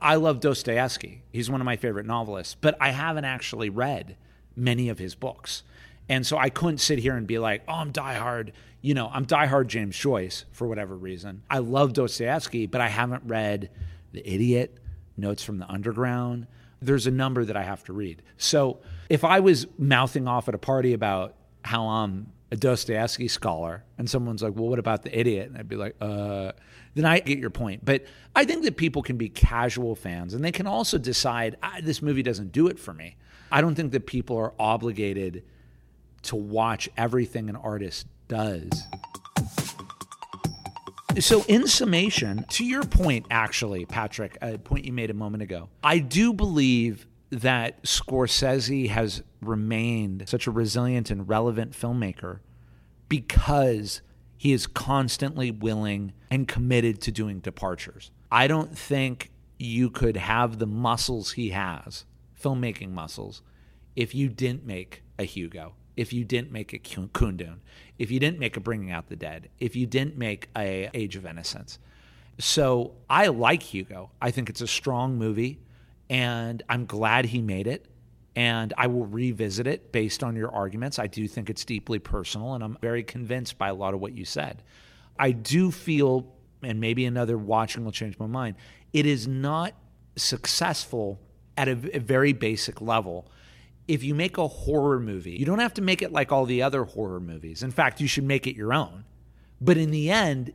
I 0.00 0.16
love 0.16 0.40
Dostoevsky. 0.40 1.22
He's 1.30 1.50
one 1.50 1.60
of 1.60 1.66
my 1.66 1.76
favorite 1.76 2.06
novelists, 2.06 2.56
but 2.58 2.76
I 2.80 2.90
haven't 2.90 3.26
actually 3.26 3.68
read 3.68 4.16
many 4.56 4.88
of 4.88 4.98
his 4.98 5.14
books. 5.14 5.62
And 6.08 6.26
so 6.26 6.38
I 6.38 6.48
couldn't 6.48 6.78
sit 6.78 6.98
here 6.98 7.14
and 7.14 7.26
be 7.26 7.38
like, 7.38 7.62
oh, 7.68 7.74
I'm 7.74 7.92
diehard. 7.92 8.52
You 8.80 8.94
know, 8.94 9.10
I'm 9.12 9.26
diehard 9.26 9.66
James 9.66 9.96
Joyce 9.96 10.46
for 10.50 10.66
whatever 10.66 10.96
reason. 10.96 11.42
I 11.50 11.58
love 11.58 11.92
Dostoevsky, 11.92 12.66
but 12.66 12.80
I 12.80 12.88
haven't 12.88 13.22
read 13.26 13.70
The 14.12 14.28
Idiot, 14.28 14.78
Notes 15.16 15.44
from 15.44 15.58
the 15.58 15.70
Underground. 15.70 16.46
There's 16.80 17.06
a 17.06 17.10
number 17.10 17.44
that 17.44 17.56
I 17.56 17.62
have 17.62 17.84
to 17.84 17.92
read. 17.92 18.22
So 18.38 18.80
if 19.10 19.24
I 19.24 19.40
was 19.40 19.66
mouthing 19.78 20.26
off 20.26 20.48
at 20.48 20.54
a 20.54 20.58
party 20.58 20.94
about 20.94 21.34
how 21.62 21.86
I'm 21.86 22.32
a 22.50 22.56
Dostoevsky 22.56 23.28
scholar 23.28 23.84
and 23.98 24.08
someone's 24.08 24.42
like, 24.42 24.54
well, 24.56 24.68
what 24.68 24.78
about 24.78 25.02
The 25.02 25.16
Idiot? 25.16 25.48
And 25.50 25.58
I'd 25.58 25.68
be 25.68 25.76
like, 25.76 25.94
uh, 26.00 26.52
then 26.94 27.04
I 27.04 27.20
get 27.20 27.38
your 27.38 27.50
point. 27.50 27.84
But 27.84 28.04
I 28.34 28.44
think 28.44 28.64
that 28.64 28.76
people 28.76 29.02
can 29.02 29.16
be 29.16 29.28
casual 29.28 29.94
fans 29.94 30.34
and 30.34 30.44
they 30.44 30.52
can 30.52 30.66
also 30.66 30.98
decide 30.98 31.56
ah, 31.62 31.78
this 31.82 32.02
movie 32.02 32.22
doesn't 32.22 32.52
do 32.52 32.66
it 32.68 32.78
for 32.78 32.92
me. 32.92 33.16
I 33.52 33.60
don't 33.60 33.74
think 33.74 33.92
that 33.92 34.06
people 34.06 34.36
are 34.36 34.52
obligated 34.58 35.44
to 36.22 36.36
watch 36.36 36.88
everything 36.96 37.48
an 37.48 37.56
artist 37.56 38.06
does. 38.28 38.70
So, 41.18 41.44
in 41.48 41.66
summation, 41.66 42.44
to 42.50 42.64
your 42.64 42.84
point, 42.84 43.26
actually, 43.30 43.84
Patrick, 43.84 44.38
a 44.40 44.58
point 44.58 44.84
you 44.84 44.92
made 44.92 45.10
a 45.10 45.14
moment 45.14 45.42
ago, 45.42 45.68
I 45.82 45.98
do 45.98 46.32
believe 46.32 47.08
that 47.30 47.82
Scorsese 47.82 48.88
has 48.90 49.22
remained 49.40 50.28
such 50.28 50.46
a 50.46 50.52
resilient 50.52 51.10
and 51.10 51.28
relevant 51.28 51.72
filmmaker 51.72 52.38
because 53.08 54.02
he 54.40 54.54
is 54.54 54.66
constantly 54.66 55.50
willing 55.50 56.14
and 56.30 56.48
committed 56.48 56.98
to 56.98 57.12
doing 57.12 57.40
departures. 57.40 58.10
I 58.32 58.46
don't 58.46 58.74
think 58.74 59.30
you 59.58 59.90
could 59.90 60.16
have 60.16 60.58
the 60.58 60.66
muscles 60.66 61.32
he 61.32 61.50
has, 61.50 62.06
filmmaking 62.42 62.90
muscles, 62.90 63.42
if 63.94 64.14
you 64.14 64.30
didn't 64.30 64.64
make 64.64 65.02
a 65.18 65.24
Hugo, 65.24 65.74
if 65.94 66.14
you 66.14 66.24
didn't 66.24 66.52
make 66.52 66.72
a 66.72 66.78
Kundun, 66.78 67.58
if 67.98 68.10
you 68.10 68.18
didn't 68.18 68.38
make 68.38 68.56
a 68.56 68.60
Bringing 68.60 68.90
Out 68.90 69.10
the 69.10 69.16
Dead, 69.16 69.50
if 69.58 69.76
you 69.76 69.84
didn't 69.84 70.16
make 70.16 70.48
a 70.56 70.88
Age 70.94 71.16
of 71.16 71.26
Innocence. 71.26 71.78
So 72.38 72.94
I 73.10 73.26
like 73.26 73.62
Hugo. 73.62 74.10
I 74.22 74.30
think 74.30 74.48
it's 74.48 74.62
a 74.62 74.66
strong 74.66 75.18
movie, 75.18 75.60
and 76.08 76.62
I'm 76.66 76.86
glad 76.86 77.26
he 77.26 77.42
made 77.42 77.66
it 77.66 77.89
and 78.40 78.72
I 78.78 78.86
will 78.86 79.04
revisit 79.04 79.66
it 79.66 79.92
based 79.92 80.24
on 80.24 80.34
your 80.34 80.50
arguments. 80.50 80.98
I 80.98 81.08
do 81.08 81.28
think 81.28 81.50
it's 81.50 81.62
deeply 81.62 81.98
personal, 81.98 82.54
and 82.54 82.64
I'm 82.64 82.78
very 82.80 83.02
convinced 83.02 83.58
by 83.58 83.68
a 83.68 83.74
lot 83.74 83.92
of 83.92 84.00
what 84.00 84.16
you 84.16 84.24
said. 84.24 84.62
I 85.18 85.32
do 85.32 85.70
feel, 85.70 86.26
and 86.62 86.80
maybe 86.80 87.04
another 87.04 87.36
watching 87.36 87.84
will 87.84 87.92
change 87.92 88.18
my 88.18 88.26
mind, 88.26 88.56
it 88.94 89.04
is 89.04 89.28
not 89.28 89.74
successful 90.16 91.20
at 91.58 91.68
a, 91.68 91.96
a 91.96 92.00
very 92.00 92.32
basic 92.32 92.80
level. 92.80 93.30
If 93.86 94.02
you 94.02 94.14
make 94.14 94.38
a 94.38 94.48
horror 94.48 95.00
movie, 95.00 95.32
you 95.32 95.44
don't 95.44 95.58
have 95.58 95.74
to 95.74 95.82
make 95.82 96.00
it 96.00 96.10
like 96.10 96.32
all 96.32 96.46
the 96.46 96.62
other 96.62 96.84
horror 96.84 97.20
movies. 97.20 97.62
In 97.62 97.70
fact, 97.70 98.00
you 98.00 98.08
should 98.08 98.24
make 98.24 98.46
it 98.46 98.56
your 98.56 98.72
own. 98.72 99.04
But 99.60 99.76
in 99.76 99.90
the 99.90 100.10
end, 100.10 100.54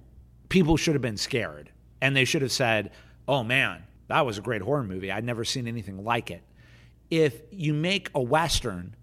people 0.49 0.75
should 0.75 0.95
have 0.95 1.03
been 1.03 1.17
scared 1.17 1.69
and 2.01 2.15
they 2.15 2.25
should 2.25 2.41
have 2.41 2.51
said, 2.51 2.89
oh 3.27 3.43
man, 3.43 3.83
that 4.07 4.25
was 4.25 4.39
a 4.39 4.41
great 4.41 4.63
horror 4.63 4.83
movie. 4.83 5.11
I'd 5.11 5.23
never 5.23 5.45
seen 5.45 5.67
anything 5.67 6.03
like 6.03 6.31
it 6.31 6.41
if 7.09 7.41
you 7.51 7.73
make 7.73 8.09
a 8.15 8.21
Western, 8.21 8.95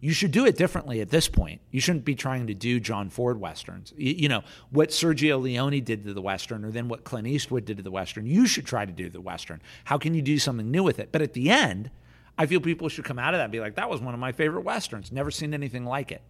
you 0.00 0.12
should 0.12 0.30
do 0.30 0.46
it 0.46 0.56
differently 0.56 1.00
at 1.00 1.10
this 1.10 1.28
point. 1.28 1.60
You 1.70 1.80
shouldn't 1.80 2.04
be 2.04 2.14
trying 2.14 2.46
to 2.46 2.54
do 2.54 2.78
John 2.78 3.10
Ford 3.10 3.40
Westerns. 3.40 3.92
You, 3.96 4.12
you, 4.12 4.28
know, 4.28 4.44
what 4.70 4.90
Sergio 4.90 5.40
Leone 5.40 5.82
did 5.82 6.04
to 6.04 6.14
the 6.14 6.22
Western 6.22 6.64
or 6.64 6.70
then 6.70 6.88
what 6.88 7.04
Clint 7.04 7.26
Eastwood 7.26 7.64
did 7.64 7.78
to 7.78 7.82
the 7.82 7.90
Western, 7.90 8.26
you 8.26 8.46
should 8.46 8.64
try 8.64 8.84
to 8.84 8.92
do 8.92 9.08
the 9.08 9.20
Western. 9.20 9.60
How 9.84 9.98
can 9.98 10.14
you 10.14 10.22
do 10.22 10.38
something 10.38 10.70
new 10.70 10.84
with 10.84 11.00
it? 11.00 11.10
But 11.10 11.22
at 11.22 11.32
the 11.32 11.50
end, 11.50 11.90
I 12.36 12.46
feel 12.46 12.60
people 12.60 12.88
should 12.88 13.04
come 13.04 13.18
out 13.18 13.34
of 13.34 13.38
that 13.38 13.44
and 13.44 13.52
be 13.52 13.60
like, 13.60 13.74
that 13.74 13.90
was 13.90 14.00
one 14.00 14.14
of 14.14 14.20
my 14.20 14.30
favorite 14.30 14.62
Westerns. 14.62 15.10
Never 15.10 15.32
seen 15.32 15.52
anything 15.52 15.84
like 15.84 16.12
it. 16.12 16.22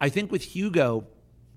I 0.00 0.08
think 0.08 0.32
with 0.32 0.42
Hugo, 0.42 1.06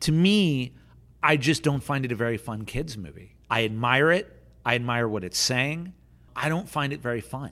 to 0.02 0.12
me, 0.12 0.76
I 1.24 1.38
just 1.38 1.64
don't 1.64 1.82
find 1.82 2.04
it 2.04 2.12
a 2.12 2.16
very 2.16 2.38
fun 2.38 2.66
kids 2.66 2.98
movie. 2.98 3.36
I 3.50 3.64
admire 3.64 4.12
it. 4.12 4.36
I 4.66 4.76
admire 4.76 5.08
what 5.08 5.24
it's 5.24 5.40
saying. 5.40 5.94
I 6.36 6.50
don't 6.50 6.68
find 6.68 6.92
it 6.92 7.02
very 7.02 7.22
fun. 7.22 7.52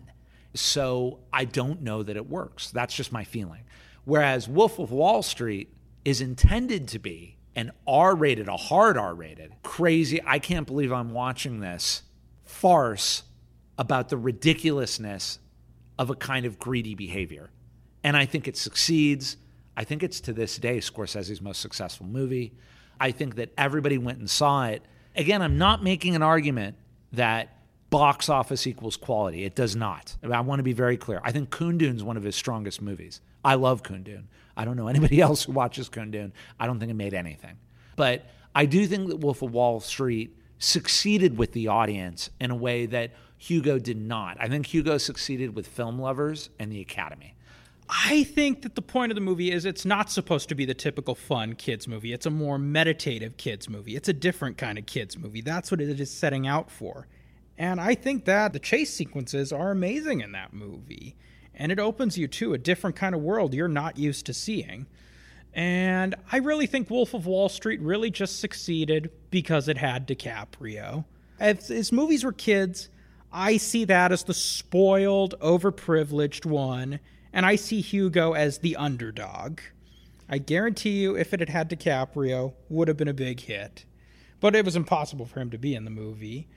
So 0.53 1.19
I 1.31 1.45
don't 1.45 1.81
know 1.81 2.03
that 2.03 2.15
it 2.15 2.29
works. 2.29 2.71
That's 2.71 2.95
just 2.95 3.11
my 3.11 3.23
feeling. 3.23 3.63
Whereas 4.05 4.47
Wolf 4.47 4.79
of 4.79 4.91
Wall 4.91 5.21
Street 5.21 5.73
is 6.03 6.21
intended 6.21 6.87
to 6.89 6.99
be 6.99 7.37
an 7.55 7.71
R 7.85 8.15
rated, 8.15 8.47
a 8.47 8.57
hard 8.57 8.97
R 8.97 9.13
rated, 9.13 9.51
crazy, 9.63 10.21
I 10.25 10.39
can't 10.39 10.65
believe 10.65 10.91
I'm 10.91 11.11
watching 11.11 11.59
this 11.59 12.03
farce 12.43 13.23
about 13.77 14.09
the 14.09 14.17
ridiculousness 14.17 15.39
of 15.97 16.09
a 16.09 16.15
kind 16.15 16.45
of 16.45 16.57
greedy 16.57 16.95
behavior. 16.95 17.49
And 18.03 18.15
I 18.15 18.25
think 18.25 18.47
it 18.47 18.55
succeeds. 18.55 19.37
I 19.75 19.83
think 19.83 20.03
it's 20.03 20.21
to 20.21 20.33
this 20.33 20.57
day 20.57 20.77
Scorsese's 20.77 21.41
most 21.41 21.61
successful 21.61 22.05
movie. 22.05 22.53
I 22.99 23.11
think 23.11 23.35
that 23.35 23.53
everybody 23.57 23.97
went 23.97 24.19
and 24.19 24.29
saw 24.29 24.65
it. 24.67 24.81
Again, 25.15 25.41
I'm 25.41 25.57
not 25.57 25.83
making 25.83 26.15
an 26.15 26.23
argument 26.23 26.77
that 27.11 27.58
box 27.89 28.29
office 28.29 28.67
equals 28.67 28.97
quality. 28.97 29.43
It 29.43 29.55
does 29.55 29.75
not. 29.75 30.15
I 30.23 30.41
want 30.41 30.59
to 30.59 30.63
be 30.63 30.73
very 30.73 30.97
clear. 30.97 31.21
I 31.23 31.31
think 31.31 31.49
Kundun's 31.49 32.03
one 32.03 32.17
of 32.17 32.23
his 32.23 32.35
strongest 32.35 32.81
movies. 32.81 33.21
I 33.43 33.55
love 33.55 33.83
Kundun. 33.83 34.25
I 34.55 34.65
don't 34.65 34.75
know 34.75 34.87
anybody 34.87 35.21
else 35.21 35.43
who 35.43 35.53
watches 35.53 35.89
Kundun. 35.89 36.31
I 36.59 36.67
don't 36.67 36.79
think 36.79 36.91
it 36.91 36.95
made 36.95 37.13
anything. 37.13 37.57
But 37.95 38.25
I 38.53 38.65
do 38.65 38.85
think 38.85 39.09
that 39.09 39.17
Wolf 39.17 39.41
of 39.41 39.51
Wall 39.51 39.79
Street 39.79 40.35
succeeded 40.59 41.37
with 41.37 41.53
the 41.53 41.67
audience 41.67 42.29
in 42.39 42.51
a 42.51 42.55
way 42.55 42.85
that 42.87 43.11
Hugo 43.37 43.79
did 43.79 43.97
not. 43.97 44.37
I 44.39 44.49
think 44.49 44.65
Hugo 44.65 44.97
succeeded 44.97 45.55
with 45.55 45.67
film 45.67 45.99
lovers 45.99 46.49
and 46.59 46.71
the 46.71 46.81
Academy. 46.81 47.35
I 47.89 48.23
think 48.23 48.61
that 48.61 48.75
the 48.75 48.83
point 48.83 49.11
of 49.11 49.15
the 49.15 49.21
movie 49.21 49.51
is 49.51 49.65
it's 49.65 49.85
not 49.85 50.11
supposed 50.11 50.47
to 50.49 50.55
be 50.55 50.65
the 50.65 50.75
typical 50.75 51.15
fun 51.15 51.55
kids 51.55 51.87
movie. 51.87 52.13
It's 52.13 52.27
a 52.27 52.29
more 52.29 52.59
meditative 52.59 53.37
kids 53.37 53.67
movie. 53.67 53.95
It's 53.95 54.09
a 54.09 54.13
different 54.13 54.57
kind 54.57 54.77
of 54.77 54.85
kids 54.85 55.17
movie. 55.17 55.41
That's 55.41 55.71
what 55.71 55.81
it 55.81 55.99
is 55.99 56.11
setting 56.11 56.45
out 56.45 56.69
for. 56.69 57.07
And 57.59 57.81
I 57.81 57.93
think 57.93 58.23
that 58.23 58.53
the 58.53 58.59
chase 58.59 58.91
sequences 58.91 59.51
are 59.51 59.69
amazing 59.69 60.21
in 60.21 60.31
that 60.31 60.53
movie. 60.53 61.17
And 61.53 61.73
it 61.73 61.79
opens 61.79 62.17
you 62.17 62.25
to 62.29 62.53
a 62.53 62.57
different 62.57 62.95
kind 62.95 63.13
of 63.13 63.21
world 63.21 63.53
you're 63.53 63.67
not 63.67 63.97
used 63.97 64.25
to 64.27 64.33
seeing. 64.33 64.87
And 65.53 66.15
I 66.31 66.37
really 66.37 66.67
think 66.67 66.89
Wolf 66.89 67.13
of 67.13 67.25
Wall 67.25 67.49
Street 67.49 67.81
really 67.81 68.11
just 68.11 68.39
succeeded 68.39 69.11
because 69.29 69.67
it 69.67 69.77
had 69.77 70.07
DiCaprio. 70.07 71.03
As, 71.37 71.69
as 71.69 71.91
movies 71.91 72.23
were 72.23 72.31
kids, 72.31 72.87
I 73.31 73.57
see 73.57 73.83
that 73.85 74.13
as 74.13 74.23
the 74.23 74.33
spoiled, 74.33 75.35
overprivileged 75.41 76.45
one, 76.45 77.01
and 77.33 77.45
I 77.45 77.57
see 77.57 77.81
Hugo 77.81 78.33
as 78.33 78.59
the 78.59 78.77
underdog. 78.77 79.59
I 80.29 80.37
guarantee 80.37 81.01
you, 81.01 81.17
if 81.17 81.33
it 81.33 81.41
had 81.41 81.49
had 81.49 81.69
DiCaprio, 81.69 82.53
would 82.69 82.87
have 82.87 82.97
been 82.97 83.07
a 83.09 83.13
big 83.13 83.41
hit. 83.41 83.83
But 84.39 84.55
it 84.55 84.63
was 84.63 84.77
impossible 84.77 85.25
for 85.25 85.41
him 85.41 85.49
to 85.49 85.57
be 85.57 85.75
in 85.75 85.83
the 85.83 85.91
movie. 85.91 86.47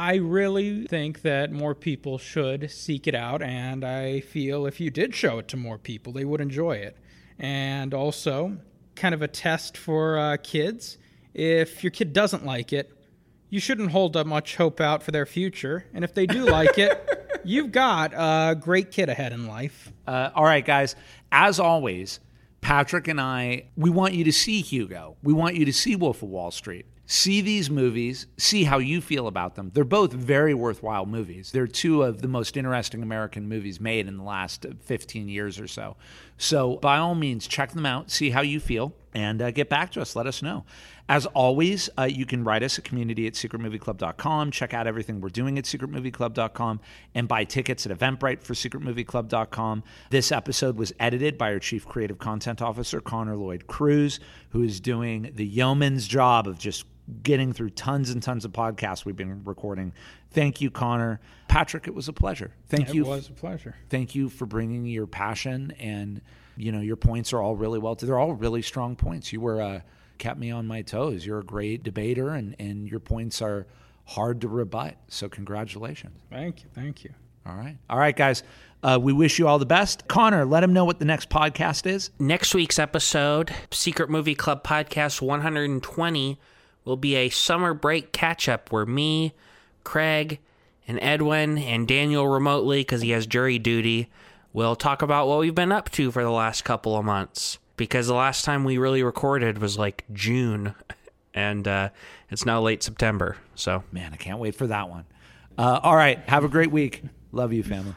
I 0.00 0.14
really 0.14 0.86
think 0.86 1.22
that 1.22 1.50
more 1.50 1.74
people 1.74 2.18
should 2.18 2.70
seek 2.70 3.08
it 3.08 3.16
out, 3.16 3.42
and 3.42 3.84
I 3.84 4.20
feel 4.20 4.64
if 4.64 4.78
you 4.78 4.90
did 4.90 5.12
show 5.12 5.40
it 5.40 5.48
to 5.48 5.56
more 5.56 5.76
people, 5.76 6.12
they 6.12 6.24
would 6.24 6.40
enjoy 6.40 6.76
it. 6.76 6.96
And 7.36 7.92
also, 7.92 8.58
kind 8.94 9.12
of 9.12 9.22
a 9.22 9.26
test 9.26 9.76
for 9.76 10.16
uh, 10.16 10.36
kids. 10.40 10.98
If 11.34 11.82
your 11.82 11.90
kid 11.90 12.12
doesn't 12.12 12.46
like 12.46 12.72
it, 12.72 12.92
you 13.50 13.58
shouldn't 13.58 13.90
hold 13.90 14.16
up 14.16 14.28
much 14.28 14.54
hope 14.54 14.80
out 14.80 15.02
for 15.02 15.10
their 15.10 15.26
future. 15.26 15.84
And 15.92 16.04
if 16.04 16.14
they 16.14 16.26
do 16.26 16.44
like 16.48 16.78
it, 16.78 17.40
you've 17.42 17.72
got 17.72 18.12
a 18.14 18.54
great 18.54 18.92
kid 18.92 19.08
ahead 19.08 19.32
in 19.32 19.48
life. 19.48 19.92
Uh, 20.06 20.30
all 20.32 20.44
right, 20.44 20.64
guys. 20.64 20.94
As 21.32 21.58
always, 21.58 22.20
Patrick 22.60 23.08
and 23.08 23.20
I, 23.20 23.64
we 23.76 23.90
want 23.90 24.14
you 24.14 24.22
to 24.22 24.32
see 24.32 24.60
Hugo. 24.60 25.16
We 25.24 25.32
want 25.32 25.56
you 25.56 25.64
to 25.64 25.72
see 25.72 25.96
Wolf 25.96 26.22
of 26.22 26.28
Wall 26.28 26.52
Street. 26.52 26.86
See 27.10 27.40
these 27.40 27.70
movies, 27.70 28.26
see 28.36 28.64
how 28.64 28.76
you 28.76 29.00
feel 29.00 29.28
about 29.28 29.54
them. 29.54 29.70
They're 29.72 29.82
both 29.82 30.12
very 30.12 30.52
worthwhile 30.52 31.06
movies. 31.06 31.52
They're 31.52 31.66
two 31.66 32.02
of 32.02 32.20
the 32.20 32.28
most 32.28 32.54
interesting 32.54 33.02
American 33.02 33.48
movies 33.48 33.80
made 33.80 34.06
in 34.06 34.18
the 34.18 34.22
last 34.22 34.66
15 34.82 35.26
years 35.26 35.58
or 35.58 35.66
so. 35.66 35.96
So, 36.36 36.76
by 36.76 36.98
all 36.98 37.14
means, 37.14 37.46
check 37.46 37.72
them 37.72 37.86
out, 37.86 38.10
see 38.10 38.28
how 38.28 38.42
you 38.42 38.60
feel, 38.60 38.92
and 39.14 39.40
uh, 39.40 39.50
get 39.52 39.70
back 39.70 39.90
to 39.92 40.02
us. 40.02 40.14
Let 40.16 40.26
us 40.26 40.42
know. 40.42 40.66
As 41.08 41.24
always, 41.24 41.88
uh, 41.98 42.02
you 42.02 42.26
can 42.26 42.44
write 42.44 42.62
us 42.62 42.78
at 42.78 42.84
community 42.84 43.26
at 43.26 43.32
secretmovieclub.com. 43.32 44.50
Check 44.50 44.74
out 44.74 44.86
everything 44.86 45.22
we're 45.22 45.30
doing 45.30 45.56
at 45.56 45.64
secretmovieclub.com 45.64 46.80
and 47.14 47.26
buy 47.26 47.44
tickets 47.44 47.86
at 47.86 47.98
Eventbrite 47.98 48.42
for 48.42 48.52
secretmovieclub.com. 48.52 49.82
This 50.10 50.30
episode 50.30 50.76
was 50.76 50.92
edited 51.00 51.38
by 51.38 51.54
our 51.54 51.58
chief 51.58 51.86
creative 51.86 52.18
content 52.18 52.60
officer, 52.60 53.00
Connor 53.00 53.34
Lloyd 53.36 53.66
Cruz, 53.66 54.20
who 54.50 54.62
is 54.62 54.78
doing 54.78 55.30
the 55.34 55.46
yeoman's 55.46 56.06
job 56.06 56.46
of 56.46 56.58
just 56.58 56.84
getting 57.22 57.52
through 57.52 57.70
tons 57.70 58.10
and 58.10 58.22
tons 58.22 58.44
of 58.44 58.52
podcasts 58.52 59.04
we've 59.04 59.16
been 59.16 59.42
recording. 59.44 59.92
Thank 60.30 60.60
you, 60.60 60.70
Connor. 60.70 61.20
Patrick, 61.48 61.86
it 61.86 61.94
was 61.94 62.08
a 62.08 62.12
pleasure. 62.12 62.52
Thank 62.68 62.90
it 62.90 62.94
you. 62.94 63.04
It 63.04 63.08
was 63.08 63.28
a 63.28 63.32
pleasure. 63.32 63.74
Thank 63.88 64.14
you 64.14 64.28
for 64.28 64.46
bringing 64.46 64.86
your 64.86 65.06
passion 65.06 65.72
and 65.78 66.20
you 66.56 66.72
know 66.72 66.80
your 66.80 66.96
points 66.96 67.32
are 67.32 67.40
all 67.40 67.56
really 67.56 67.78
well. 67.78 67.94
They're 67.94 68.18
all 68.18 68.34
really 68.34 68.62
strong 68.62 68.96
points. 68.96 69.32
You 69.32 69.40
were 69.40 69.62
uh, 69.62 69.80
kept 70.18 70.38
me 70.38 70.50
on 70.50 70.66
my 70.66 70.82
toes. 70.82 71.24
You're 71.24 71.38
a 71.38 71.44
great 71.44 71.82
debater, 71.82 72.30
and 72.30 72.56
and 72.58 72.88
your 72.88 73.00
points 73.00 73.40
are 73.40 73.66
hard 74.04 74.40
to 74.40 74.48
rebut. 74.48 74.96
So 75.08 75.28
congratulations. 75.28 76.20
Thank 76.30 76.62
you. 76.62 76.68
Thank 76.74 77.04
you. 77.04 77.14
All 77.46 77.54
right. 77.54 77.78
All 77.88 77.98
right, 77.98 78.16
guys. 78.16 78.42
Uh, 78.82 78.98
we 79.00 79.12
wish 79.12 79.38
you 79.38 79.48
all 79.48 79.58
the 79.58 79.66
best. 79.66 80.06
Connor, 80.06 80.44
let 80.44 80.60
them 80.60 80.72
know 80.72 80.84
what 80.84 80.98
the 80.98 81.04
next 81.04 81.30
podcast 81.30 81.86
is. 81.86 82.10
Next 82.18 82.54
week's 82.54 82.78
episode, 82.78 83.52
Secret 83.72 84.08
Movie 84.08 84.36
Club 84.36 84.62
Podcast 84.62 85.20
120, 85.20 86.38
will 86.88 86.96
be 86.96 87.14
a 87.14 87.28
summer 87.28 87.74
break 87.74 88.12
catch 88.12 88.48
up 88.48 88.72
where 88.72 88.86
me, 88.86 89.34
Craig, 89.84 90.40
and 90.88 90.98
Edwin, 91.02 91.58
and 91.58 91.86
Daniel 91.86 92.26
remotely, 92.26 92.80
because 92.80 93.02
he 93.02 93.10
has 93.10 93.26
jury 93.26 93.58
duty, 93.58 94.08
will 94.52 94.74
talk 94.74 95.02
about 95.02 95.28
what 95.28 95.38
we've 95.38 95.54
been 95.54 95.70
up 95.70 95.90
to 95.90 96.10
for 96.10 96.22
the 96.22 96.30
last 96.30 96.64
couple 96.64 96.96
of 96.96 97.04
months. 97.04 97.58
Because 97.76 98.06
the 98.06 98.14
last 98.14 98.44
time 98.44 98.64
we 98.64 98.78
really 98.78 99.02
recorded 99.02 99.58
was 99.58 99.78
like 99.78 100.04
June, 100.12 100.74
and 101.34 101.68
uh, 101.68 101.90
it's 102.30 102.46
now 102.46 102.60
late 102.60 102.82
September. 102.82 103.36
So, 103.54 103.84
Man, 103.92 104.12
I 104.12 104.16
can't 104.16 104.38
wait 104.38 104.54
for 104.54 104.66
that 104.66 104.88
one. 104.88 105.04
Uh, 105.56 105.80
all 105.82 105.94
right. 105.94 106.18
Have 106.28 106.44
a 106.44 106.48
great 106.48 106.70
week. 106.70 107.02
Love 107.32 107.52
you, 107.52 107.62
family. 107.62 107.92